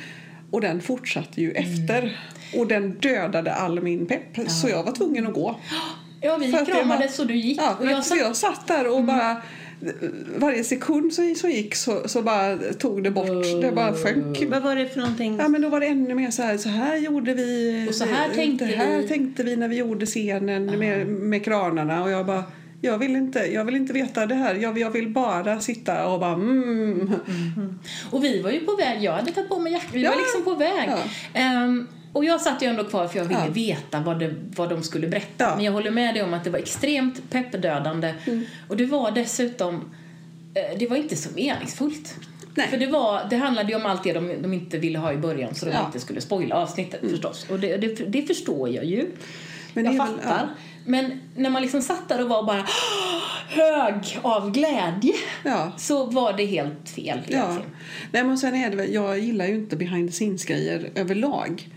Och 0.50 0.60
den 0.60 0.80
fortsatte 0.80 1.40
ju 1.42 1.50
efter. 1.52 2.20
Och 2.56 2.66
den 2.66 2.90
dödade 2.90 3.54
all 3.54 3.80
min 3.82 4.06
pepp, 4.06 4.50
så 4.50 4.68
jag 4.68 4.84
var 4.84 4.92
tvungen 4.92 5.26
att 5.26 5.32
gå. 5.34 5.56
Ja, 6.20 6.36
vi 6.36 6.52
kramades 6.66 7.18
och 7.18 7.26
du 7.26 7.34
gick. 7.36 7.58
Ja, 7.60 7.76
och 7.80 7.86
jag, 7.86 8.04
så 8.04 8.16
jag 8.16 8.36
satt 8.36 8.66
där 8.68 8.96
och 8.96 9.04
bara 9.04 9.36
varje 10.36 10.64
sekund 10.64 11.12
som 11.12 11.34
som 11.34 11.50
gick 11.50 11.74
så, 11.74 12.08
så 12.08 12.22
bara 12.22 12.56
tog 12.56 13.04
det 13.04 13.10
bort, 13.10 13.44
det 13.62 13.72
bara 13.72 13.94
sjönk. 13.94 14.44
Vad 14.50 14.62
var 14.62 14.76
det 14.76 14.88
för 14.88 15.00
någonting? 15.00 15.36
Ja 15.38 15.48
men 15.48 15.62
då 15.62 15.68
var 15.68 15.80
det 15.80 15.86
ännu 15.86 16.14
mer 16.14 16.30
så 16.30 16.42
här, 16.42 16.56
så 16.58 16.68
här 16.68 16.96
gjorde 16.96 17.34
vi. 17.34 17.86
Och 17.88 17.94
så 17.94 18.04
här 18.04 18.28
tänkte 18.34 18.64
det 18.64 18.76
här 18.76 18.98
vi. 18.98 19.08
tänkte 19.08 19.42
vi 19.42 19.56
när 19.56 19.68
vi 19.68 19.76
gjorde 19.76 20.06
scenen 20.06 20.78
med, 20.78 21.06
med 21.06 21.44
kranarna 21.44 22.02
och 22.02 22.10
jag 22.10 22.26
bara 22.26 22.44
jag 22.84 22.98
vill, 22.98 23.16
inte, 23.16 23.38
jag 23.38 23.64
vill 23.64 23.76
inte 23.76 23.92
veta 23.92 24.26
det 24.26 24.34
här. 24.34 24.54
Jag, 24.54 24.78
jag 24.78 24.90
vill 24.90 25.08
bara 25.08 25.60
sitta 25.60 26.06
och 26.08 26.20
bara 26.20 26.32
mm. 26.32 27.14
Och 28.10 28.24
vi 28.24 28.42
var 28.42 28.50
ju 28.50 28.60
på 28.60 28.76
väg, 28.76 29.02
jag 29.02 29.12
hade 29.12 29.32
tagit 29.32 29.48
på 29.48 29.58
mig 29.58 29.72
jackan, 29.72 29.90
vi 29.92 30.02
Ja. 30.02 30.10
var 30.10 30.16
liksom 30.16 30.44
på 30.44 30.54
väg. 30.54 30.88
Ja. 30.88 30.98
Ehm, 31.40 31.88
och 32.12 32.24
jag 32.24 32.40
satt 32.40 32.62
ju 32.62 32.66
ändå 32.66 32.84
kvar 32.84 33.08
för 33.08 33.18
jag 33.18 33.24
ville 33.24 33.40
Ja. 33.46 33.50
veta 33.52 34.00
vad, 34.00 34.18
det, 34.18 34.34
vad 34.56 34.68
de 34.70 34.82
skulle 34.82 35.06
berätta. 35.08 35.44
Ja. 35.44 35.56
Men 35.56 35.64
jag 35.64 35.72
håller 35.72 35.90
med 35.90 36.14
dig 36.14 36.22
om 36.22 36.34
att 36.34 36.44
det 36.44 36.50
var 36.50 36.58
extremt 36.58 37.30
peppdödande. 37.30 38.14
Mm. 38.26 38.44
Och 38.68 38.76
det 38.76 38.86
var 38.86 39.10
dessutom, 39.10 39.74
eh, 40.54 40.78
det 40.78 40.86
var 40.86 40.96
inte 40.96 41.16
så 41.16 41.28
meningsfullt. 41.34 42.14
Nej. 42.54 42.68
För 42.68 42.76
det, 42.76 42.86
var, 42.86 43.26
det 43.30 43.36
handlade 43.36 43.68
ju 43.68 43.76
om 43.76 43.86
allt 43.86 44.04
det 44.04 44.12
de, 44.12 44.42
de 44.42 44.52
inte 44.52 44.78
ville 44.78 44.98
ha 44.98 45.12
i 45.12 45.16
början 45.16 45.54
så 45.54 45.64
de 45.66 45.70
Ja. 45.72 45.76
Mm. 45.78 45.86
inte 45.86 46.00
skulle 46.00 46.20
spoila 46.20 46.54
avsnittet 46.56 47.00
förstås. 47.10 47.46
Och 47.50 47.60
det, 47.60 47.76
det, 47.76 47.94
det 48.08 48.22
förstår 48.22 48.68
jag 48.68 48.84
ju. 48.84 49.06
Men 49.74 49.84
jag 49.84 49.94
är 49.94 49.98
väl- 49.98 50.06
fattar. 50.08 50.48
Men 50.86 51.20
när 51.36 51.50
man 51.50 51.62
liksom 51.62 51.82
satt 51.82 52.08
där 52.08 52.22
och 52.22 52.28
var 52.28 52.42
bara 52.42 52.66
hög 53.48 54.18
av 54.22 54.50
glädje 54.50 55.12
Ja. 55.44 55.72
så 55.78 56.04
var 56.06 56.32
det 56.32 56.44
helt 56.46 56.88
fel 56.88 57.18
Ja. 57.28 57.56
Nej, 58.12 58.24
men 58.24 58.38
sen 58.38 58.54
är 58.54 58.70
det 58.76 58.84
jag 58.86 59.18
gillar 59.18 59.46
ju 59.46 59.54
inte 59.54 59.76
behind 59.76 60.08
the 60.08 60.12
scenes-grejer 60.12 60.90
överlag. 60.94 61.68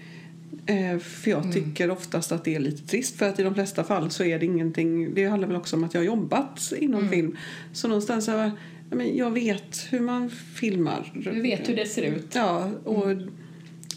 Eh, 0.65 0.99
för 0.99 1.31
Mm. 1.31 1.43
jag 1.45 1.53
tycker 1.53 1.89
oftast 1.91 2.31
att 2.31 2.43
det 2.43 2.55
är 2.55 2.59
lite 2.59 2.87
trist. 2.87 3.15
För 3.15 3.29
att 3.29 3.39
i 3.39 3.43
de 3.43 3.53
flesta 3.55 3.83
fall 3.83 4.11
så 4.11 4.23
är 4.23 4.39
det 4.39 4.45
ingenting. 4.45 5.13
Det 5.13 5.25
handlar 5.25 5.47
väl 5.47 5.57
också 5.57 5.75
om 5.75 5.83
att 5.83 5.93
jag 5.93 6.01
har 6.01 6.05
jobbat 6.05 6.73
inom 6.79 6.99
Mm. 6.99 7.11
film. 7.11 7.37
Så 7.73 7.87
någonstans 7.87 8.25
så 8.25 8.31
här, 8.31 8.51
ja, 8.89 8.95
men 8.95 9.17
jag 9.17 9.31
vet 9.31 9.87
hur 9.89 9.99
man 9.99 10.29
filmar. 10.29 11.11
Du 11.15 11.41
vet 11.41 11.69
hur 11.69 11.75
det 11.75 11.85
ser 11.85 12.01
ut. 12.01 12.27
Ja, 12.35 12.71
och 12.83 13.07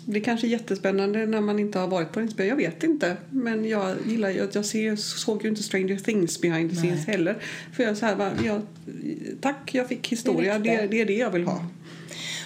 det 0.07 0.19
är 0.19 0.25
kanske 0.25 0.47
är 0.47 0.49
jättespännande 0.49 1.27
när 1.27 1.41
man 1.41 1.59
inte 1.59 1.79
har 1.79 1.87
varit 1.89 2.13
på 2.13 2.21
en 2.21 2.27
inspelning. 2.27 2.49
Jag 2.51 2.57
vet 2.71 2.83
inte. 2.85 3.17
Men 3.31 3.65
jag 3.69 3.97
gillar 4.07 4.31
att 4.45 4.55
jag 4.55 4.65
ser, 4.65 4.97
såg 4.97 5.43
ju 5.43 5.49
inte 5.49 5.63
Stranger 5.63 5.97
Things 5.97 6.41
behind 6.41 6.71
the 6.71 6.77
scenes 6.77 7.07
heller. 7.07 7.37
För 7.73 7.83
jag 7.83 7.97
så 7.97 8.07
här, 8.07 8.31
jag, 8.45 8.63
tack, 9.41 9.75
jag 9.75 9.89
fick 9.89 10.09
historia. 10.13 10.59
Det 10.59 10.71
är 10.75 10.83
Det, 10.83 10.89
det 10.89 11.01
är 11.01 11.07
det 11.07 11.17
jag 11.17 11.31
vill 11.31 11.45
ha. 11.45 11.65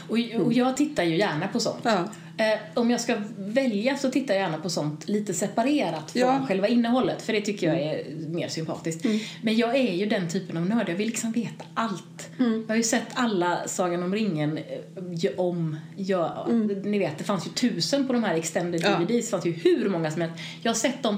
Och, 0.09 0.19
och 0.47 0.53
jag 0.53 0.77
tittar 0.77 1.05
ju 1.05 1.17
gärna 1.17 1.49
på 1.49 1.61
sånt. 1.61 1.81
Ja. 1.83 2.09
Eh, 2.37 2.59
om 2.75 2.91
jag 2.91 3.01
ska 3.01 3.17
välja 3.39 3.97
så 3.97 4.11
tittar 4.11 4.35
jag 4.35 4.43
gärna 4.43 4.59
på 4.59 4.71
sånt 4.71 5.09
lite 5.09 5.35
separerat 5.35 6.11
från 6.11 6.21
Ja. 6.23 6.45
själva 6.49 6.69
innehållet. 6.69 7.23
För 7.23 7.33
det 7.33 7.41
tycker 7.41 7.67
jag 7.67 7.81
är 7.81 8.05
mer 8.29 8.49
sympatiskt. 8.49 9.05
Men 9.43 9.57
jag 9.57 9.77
är 9.77 9.93
ju 9.93 10.07
den 10.07 10.29
typen 10.29 10.57
av 10.57 10.67
nörd. 10.67 10.89
Jag 10.89 10.95
vill 10.95 11.07
liksom 11.07 11.33
veta 11.33 11.65
allt. 11.75 12.31
Jag 12.39 12.69
har 12.69 12.77
ju 12.77 12.83
sett 12.83 13.07
alla 13.15 13.69
Sagan 13.69 14.03
om 14.03 14.15
ringen 14.15 14.59
eh, 14.59 15.31
om. 15.37 15.77
Ja, 15.97 16.47
Ni 16.85 16.99
vet, 16.99 17.19
det 17.19 17.25
fanns 17.25 17.47
ju 17.47 17.51
tusen 17.51 18.07
på 18.07 18.13
de 18.13 18.25
här 18.25 18.35
extended 18.35 18.81
Ja. 18.85 18.99
DVDs. 18.99 19.25
Det 19.27 19.31
fanns 19.31 19.47
ju 19.47 19.53
hur 19.53 19.89
många 19.89 20.11
som 20.11 20.21
helst. 20.23 20.37
Jag 20.63 20.71
har 20.71 20.77
sett 20.77 21.03
dem 21.03 21.17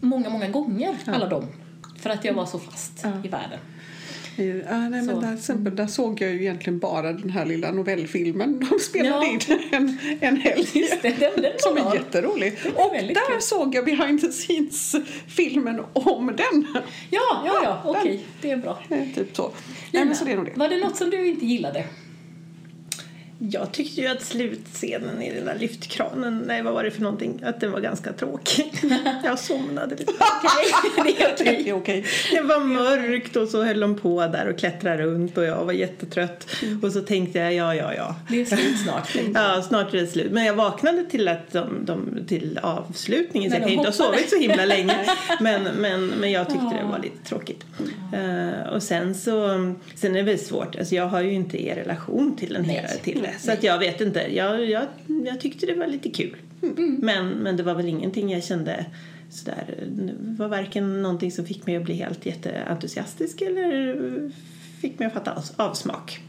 många, 0.00 0.30
många 0.30 0.48
gånger, 0.48 0.94
alla 1.06 1.26
dem. 1.28 1.46
För 1.98 2.10
att 2.10 2.24
jag 2.24 2.34
var 2.34 2.46
så 2.46 2.58
fast 2.58 3.04
i 3.24 3.28
världen. 3.28 3.58
Ja, 4.36 4.88
nej, 4.88 5.02
men 5.02 5.20
där, 5.20 5.34
exempel, 5.34 5.76
där 5.76 5.86
såg 5.86 6.20
jag 6.22 6.30
ju 6.30 6.40
egentligen 6.40 6.78
bara 6.78 7.12
den 7.12 7.30
här 7.30 7.46
lilla 7.46 7.72
novellfilmen 7.72 8.66
de 8.70 8.78
spelade 8.78 9.26
Ja. 9.26 9.32
in 9.32 9.40
en, 9.70 9.98
en 10.20 10.36
helg. 10.36 10.68
Just 10.72 11.02
det, 11.02 11.08
den, 11.20 11.42
den 11.42 11.52
Som 11.58 11.76
är 11.76 11.94
jätterolig. 11.94 12.58
Och 12.74 12.92
där 12.92 13.32
kul. 13.32 13.40
såg 13.42 13.74
jag 13.74 13.84
behind 13.84 14.20
the 14.20 14.28
scenes-filmen 14.28 15.80
om 15.92 16.26
den. 16.26 16.66
Ja, 16.74 16.82
ja, 17.10 17.60
ja, 17.64 17.80
den. 17.84 17.96
okej. 18.00 18.20
Det 18.42 18.50
är 18.50 18.56
bra. 18.56 18.78
Eh, 18.88 18.98
Typ 19.14 19.36
så. 19.36 19.42
Nej, 19.42 19.52
Lina, 19.92 20.04
men 20.04 20.16
så 20.16 20.24
det 20.24 20.32
är 20.32 20.36
nog 20.36 20.44
det. 20.46 20.52
var 20.56 20.68
det 20.68 20.78
något 20.78 20.96
som 20.96 21.10
du 21.10 21.26
inte 21.28 21.46
gillade? 21.46 21.84
Jag 23.42 23.72
tyckte 23.72 24.00
ju 24.00 24.06
att 24.06 24.22
slutscenen 24.22 25.22
i 25.22 25.34
den 25.34 25.44
där 25.44 25.56
lyftkranen, 25.58 26.44
nej 26.46 26.62
vad 26.62 26.74
var 26.74 26.84
det 26.84 26.90
för 26.90 27.02
någonting, 27.02 27.40
att 27.42 27.60
den 27.60 27.72
var 27.72 27.80
ganska 27.80 28.12
tråkig. 28.12 28.72
Jag 29.24 29.38
somnade 29.38 29.96
lite. 29.96 30.12
Okej, 30.12 31.14
det 31.64 31.68
är 31.68 31.72
okej. 31.72 32.04
Det 32.32 32.40
var 32.40 32.60
mörkt 32.60 33.36
och 33.36 33.48
så 33.48 33.62
höll 33.64 33.80
de 33.80 33.98
på 33.98 34.26
där 34.26 34.48
och 34.48 34.58
klättrade 34.58 35.02
runt 35.02 35.38
och 35.38 35.44
jag 35.44 35.64
var 35.64 35.72
jättetrött. 35.72 36.46
Och 36.82 36.92
så 36.92 37.00
tänkte 37.00 37.38
jag, 37.38 37.54
ja, 37.54 37.74
ja, 37.74 37.94
ja. 37.94 38.16
Det 38.28 38.40
är 38.40 38.44
slut 38.44 38.78
snart. 38.84 39.16
Ja, 39.34 39.62
snart 39.62 39.94
är 39.94 39.98
det 39.98 40.06
slut. 40.06 40.32
Men 40.32 40.44
jag 40.44 40.54
vaknade 40.54 41.04
till, 41.04 41.28
att 41.28 41.52
de, 41.52 41.84
de, 41.84 42.24
till 42.28 42.60
avslutningen 42.62 43.50
så 43.50 43.56
jag 43.56 43.62
kan 43.62 43.72
inte 43.72 43.88
ha 43.88 43.92
sovit 43.92 44.30
så 44.30 44.36
himla 44.36 44.64
länge. 44.64 44.96
Men, 45.40 45.62
men, 45.62 46.06
men 46.06 46.30
jag 46.30 46.46
tyckte 46.46 46.76
det 46.82 46.88
var 46.90 46.98
lite 46.98 47.28
tråkigt. 47.28 47.64
Eh, 48.12 48.72
och 48.72 48.82
sen 48.82 49.14
så, 49.14 49.48
sen 49.94 50.10
är 50.10 50.18
det 50.18 50.22
väl 50.22 50.38
svårt, 50.38 50.76
alltså 50.76 50.94
jag 50.94 51.06
har 51.06 51.20
ju 51.20 51.32
inte 51.32 51.66
er 51.66 51.76
relation 51.76 52.36
till 52.36 52.52
den 52.52 52.64
här, 52.64 52.88
till 53.02 53.26
det. 53.32 53.38
Så 53.38 53.52
att 53.52 53.62
jag 53.62 53.78
vet 53.78 54.00
inte, 54.00 54.20
jag, 54.20 54.64
jag, 54.70 54.86
jag 55.26 55.40
tyckte 55.40 55.66
det 55.66 55.74
var 55.74 55.86
lite 55.86 56.10
kul. 56.10 56.36
Men, 56.98 57.28
men 57.28 57.56
det 57.56 57.62
var 57.62 57.74
väl 57.74 57.88
ingenting 57.88 58.30
jag 58.32 58.44
kände 58.44 58.86
sådär, 59.30 59.84
det 59.88 60.14
var 60.18 60.48
varken 60.48 61.02
någonting 61.02 61.32
som 61.32 61.46
fick 61.46 61.66
mig 61.66 61.76
att 61.76 61.84
bli 61.84 61.94
helt 61.94 62.26
jätteentusiastisk 62.26 63.40
eller 63.40 64.30
fick 64.80 64.98
mig 64.98 65.06
att 65.06 65.14
fatta 65.14 65.32
av- 65.32 65.50
avsmak. 65.56 66.20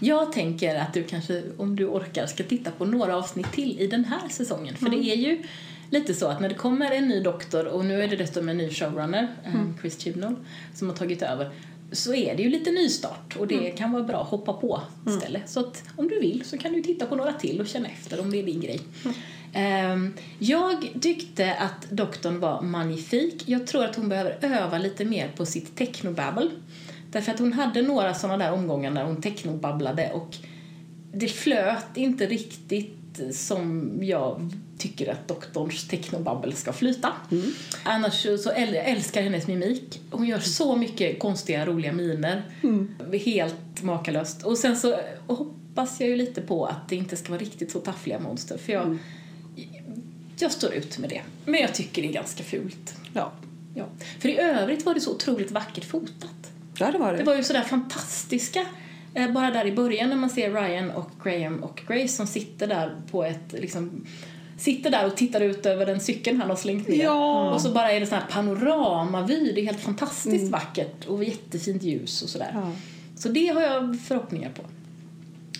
Jag 0.00 0.32
tänker 0.32 0.74
att 0.76 0.94
du 0.94 1.02
kanske, 1.02 1.42
om 1.56 1.76
du 1.76 1.86
orkar, 1.86 2.26
ska 2.26 2.44
titta 2.44 2.70
på 2.70 2.84
några 2.84 3.16
avsnitt 3.16 3.52
till 3.52 3.80
i 3.80 3.86
den 3.86 4.04
här 4.04 4.28
säsongen. 4.28 4.74
För 4.76 4.88
det 4.88 4.96
är 4.96 5.16
ju 5.16 5.42
lite 5.90 6.14
så 6.14 6.26
att 6.26 6.40
när 6.40 6.48
det 6.48 6.54
kommer 6.54 6.90
en 6.90 7.08
ny 7.08 7.20
doktor 7.20 7.66
och 7.66 7.84
nu 7.84 8.02
är 8.02 8.08
det 8.08 8.16
dessutom 8.16 8.48
en 8.48 8.58
ny 8.58 8.70
showrunner, 8.70 9.28
eh, 9.44 9.50
Chris 9.80 10.00
Chibnall, 10.00 10.36
som 10.74 10.88
har 10.88 10.96
tagit 10.96 11.22
över 11.22 11.50
så 11.92 12.14
är 12.14 12.36
det 12.36 12.42
ju 12.42 12.50
lite 12.50 12.70
nystart 12.70 13.36
och 13.36 13.46
det 13.46 13.70
kan 13.70 13.92
vara 13.92 14.02
bra 14.02 14.22
att 14.22 14.28
hoppa 14.28 14.52
på 14.52 14.80
istället. 15.06 15.50
Så 15.50 15.60
att 15.60 15.84
om 15.96 16.08
du 16.08 16.20
vill 16.20 16.44
så 16.44 16.58
kan 16.58 16.72
du 16.72 16.82
titta 16.82 17.06
på 17.06 17.16
några 17.16 17.32
till 17.32 17.60
och 17.60 17.66
känna 17.66 17.88
efter 17.88 18.20
om 18.20 18.30
det 18.30 18.38
är 18.38 18.42
din 18.42 18.60
grej. 18.60 18.80
Ehm, 19.52 20.12
jag 20.38 20.88
tyckte 21.00 21.54
att 21.54 21.90
doktorn 21.90 22.40
var 22.40 22.62
magnifik. 22.62 23.42
Jag 23.46 23.66
tror 23.66 23.84
att 23.84 23.96
hon 23.96 24.08
behöver 24.08 24.38
öva 24.40 24.78
lite 24.78 25.04
mer 25.04 25.28
på 25.36 25.46
sitt 25.46 25.76
technobabbel. 25.76 26.50
Därför 27.10 27.32
att 27.32 27.38
hon 27.38 27.52
hade 27.52 27.82
några 27.82 28.14
sådana 28.14 28.44
där 28.44 28.52
omgångar 28.52 28.90
när 28.90 29.04
hon 29.04 29.22
technobabblade 29.22 30.10
och 30.12 30.36
det 31.12 31.28
flöt 31.28 31.96
inte 31.96 32.26
riktigt 32.26 33.20
som 33.32 33.92
jag 34.02 34.50
tycker 34.80 35.12
att 35.12 35.28
doktorns 35.28 35.88
technobabbel 35.88 36.52
ska 36.52 36.72
flyta. 36.72 37.12
Annars 37.84 38.22
så, 38.22 38.50
äl- 38.50 38.82
älskar 38.84 39.22
hennes 39.22 39.46
mimik. 39.46 40.00
Hon 40.10 40.26
gör 40.26 40.38
så 40.38 40.76
mycket 40.76 41.18
konstiga, 41.18 41.66
roliga 41.66 41.92
miner. 41.92 42.42
Helt 43.24 43.82
makalöst. 43.82 44.42
Och 44.44 44.58
sen 44.58 44.76
så 44.76 44.96
hoppas 45.26 46.00
jag 46.00 46.08
ju 46.08 46.16
lite 46.16 46.40
på 46.40 46.66
att 46.66 46.88
det 46.88 46.96
inte 46.96 47.16
ska 47.16 47.28
vara 47.28 47.40
riktigt 47.40 47.70
så 47.70 47.78
taffliga 47.80 48.18
monster. 48.18 48.58
För 48.58 48.72
jag, 48.72 48.98
jag 50.38 50.52
står 50.52 50.74
ut 50.74 50.98
med 50.98 51.10
det. 51.10 51.22
Men 51.44 51.60
jag 51.60 51.74
tycker 51.74 52.02
det 52.02 52.08
är 52.08 52.12
ganska 52.12 52.44
fult. 52.44 52.94
Ja, 53.12 53.32
Ja. 53.74 53.86
För 54.18 54.28
i 54.28 54.38
övrigt 54.38 54.86
var 54.86 54.94
det 54.94 55.00
så 55.00 55.14
otroligt 55.14 55.50
vackert 55.50 55.84
fotat. 55.84 56.50
ja 56.78 56.90
det 56.92 56.98
var 56.98 57.12
Det 57.12 57.18
det. 57.18 57.24
var 57.24 57.34
ju 57.36 57.44
sådär 57.44 57.62
fantastiska, 57.62 58.66
eh, 59.14 59.30
bara 59.32 59.50
där 59.50 59.66
i 59.66 59.72
början 59.72 60.08
när 60.08 60.16
man 60.16 60.30
ser 60.30 60.50
Ryan 60.52 60.90
och 60.90 61.10
Graham 61.24 61.62
och 61.62 61.82
Grace 61.88 62.08
som 62.08 62.26
sitter 62.26 62.66
där 62.66 62.96
på 63.10 63.24
ett, 63.24 63.52
liksom, 63.52 64.06
sitter 64.60 64.90
där 64.90 65.06
och 65.06 65.16
tittar 65.16 65.40
ut 65.40 65.66
över 65.66 65.86
den 65.86 66.00
cykeln 66.00 66.40
han 66.40 66.50
har 66.50 66.56
slängt 66.56 66.88
ner. 66.88 67.04
Ja. 67.04 67.50
Och 67.54 67.60
så 67.60 67.70
bara 67.70 67.92
är 67.92 68.00
det 68.00 68.06
sån 68.06 68.18
här 68.18 68.26
panoramavy, 68.30 69.52
det 69.52 69.60
är 69.60 69.64
helt 69.66 69.80
fantastiskt 69.80 70.50
vackert 70.52 71.04
och 71.06 71.24
jättefint 71.24 71.82
ljus 71.82 72.22
och 72.22 72.28
sådär. 72.28 72.50
Ja. 72.54 72.72
Så 73.16 73.28
det 73.28 73.46
har 73.46 73.60
jag 73.62 74.00
förhoppningar 74.00 74.50
på. 74.50 74.62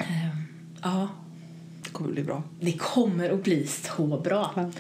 Eh, 0.02 0.06
Ja, 0.82 1.08
Det 1.84 1.90
kommer 1.90 2.10
bli 2.12 2.22
bra. 2.22 2.42
det 2.60 2.72
kommer 2.72 3.30
att 3.30 3.42
bli 3.44 3.66
så 3.66 4.06
bra. 4.24 4.50
Ja. 4.56 4.70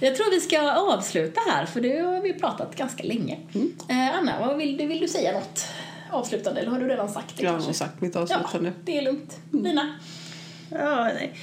Jag 0.00 0.16
tror 0.16 0.30
vi 0.30 0.40
ska 0.40 0.72
avsluta 0.72 1.40
här 1.50 1.66
för 1.66 1.80
det 1.80 1.98
har 2.00 2.20
vi 2.22 2.32
pratat 2.32 2.76
ganska 2.76 3.02
länge. 3.02 3.38
Eh, 3.88 4.18
Anna, 4.18 4.46
vad 4.46 4.56
vill, 4.56 4.76
du, 4.76 4.86
vill 4.86 5.00
du 5.00 5.08
säga 5.08 5.32
något 5.32 5.66
avslutande 6.10 6.60
eller 6.60 6.70
har 6.70 6.80
du 6.80 6.88
redan 6.88 7.08
sagt 7.08 7.36
det 7.36 7.42
Jag 7.44 7.52
har 7.52 7.72
sagt 7.72 8.00
mitt 8.00 8.14
Ja, 8.14 8.20
avslutande. 8.20 8.72
det 8.84 8.98
är 8.98 9.02
lugnt. 9.02 9.38
Lina? 9.52 9.98
Ja, 10.70 11.04
nej. 11.04 11.34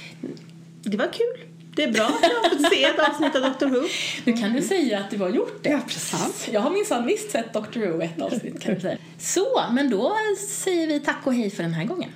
Det 0.82 0.96
var 0.96 1.08
kul. 1.12 1.48
Det 1.76 1.84
är 1.84 1.92
bra 1.92 2.04
att 2.04 2.22
jag 2.22 2.28
har 2.42 2.48
fått 2.48 2.72
se 2.72 2.84
ett 2.84 2.98
avsnitt 3.08 3.36
av 3.36 3.42
Doctor 3.42 3.66
Who. 3.66 3.82
Nu 4.24 4.32
kan 4.32 4.52
du 4.52 4.62
säga 4.62 4.98
att 4.98 5.10
du 5.10 5.18
har 5.18 5.28
gjort 5.28 5.58
det. 5.62 5.70
Ja, 5.70 5.80
precis. 5.86 6.48
Jag 6.52 6.60
har 6.60 6.70
minsann 6.70 7.06
visst 7.06 7.30
sett 7.30 7.52
Doctor 7.52 7.80
Who 7.80 8.02
ett 8.02 8.22
avsnitt 8.22 8.60
kan 8.60 8.74
du 8.74 8.80
säga. 8.80 8.96
Så, 9.18 9.62
men 9.72 9.90
då 9.90 10.12
säger 10.48 10.86
vi 10.86 11.00
tack 11.00 11.20
och 11.24 11.34
hej 11.34 11.50
för 11.50 11.62
den 11.62 11.74
här 11.74 11.84
gången. 11.84 12.10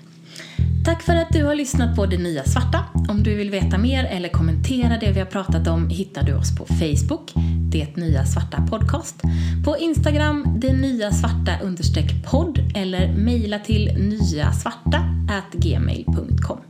Tack 0.85 1.03
för 1.03 1.17
att 1.17 1.33
du 1.33 1.45
har 1.45 1.55
lyssnat 1.55 1.97
på 1.97 2.07
Det 2.07 2.19
Nya 2.19 2.45
Svarta. 2.45 2.85
Om 3.09 3.23
du 3.23 3.35
vill 3.35 3.51
veta 3.51 3.79
mer 3.79 4.05
eller 4.05 4.29
kommentera 4.29 4.99
det 5.01 5.13
vi 5.13 5.19
har 5.19 5.27
pratat 5.27 5.69
om 5.69 5.89
hittar 5.89 6.23
du 6.23 6.35
oss 6.35 6.57
på 6.59 6.67
Facebook, 6.67 7.33
Det 7.73 7.97
Nya 7.97 8.27
Svarta 8.27 8.67
Podcast, 8.71 9.17
på 9.65 9.79
Instagram, 9.79 10.47
Det 10.61 10.73
Nya 10.73 11.13
Svarta 11.13 11.53
understreck 11.63 12.25
podd 12.31 12.59
eller 12.75 13.13
mejla 13.13 13.59
till 13.59 13.95
nyasvarta@gmail.com. 13.99 16.70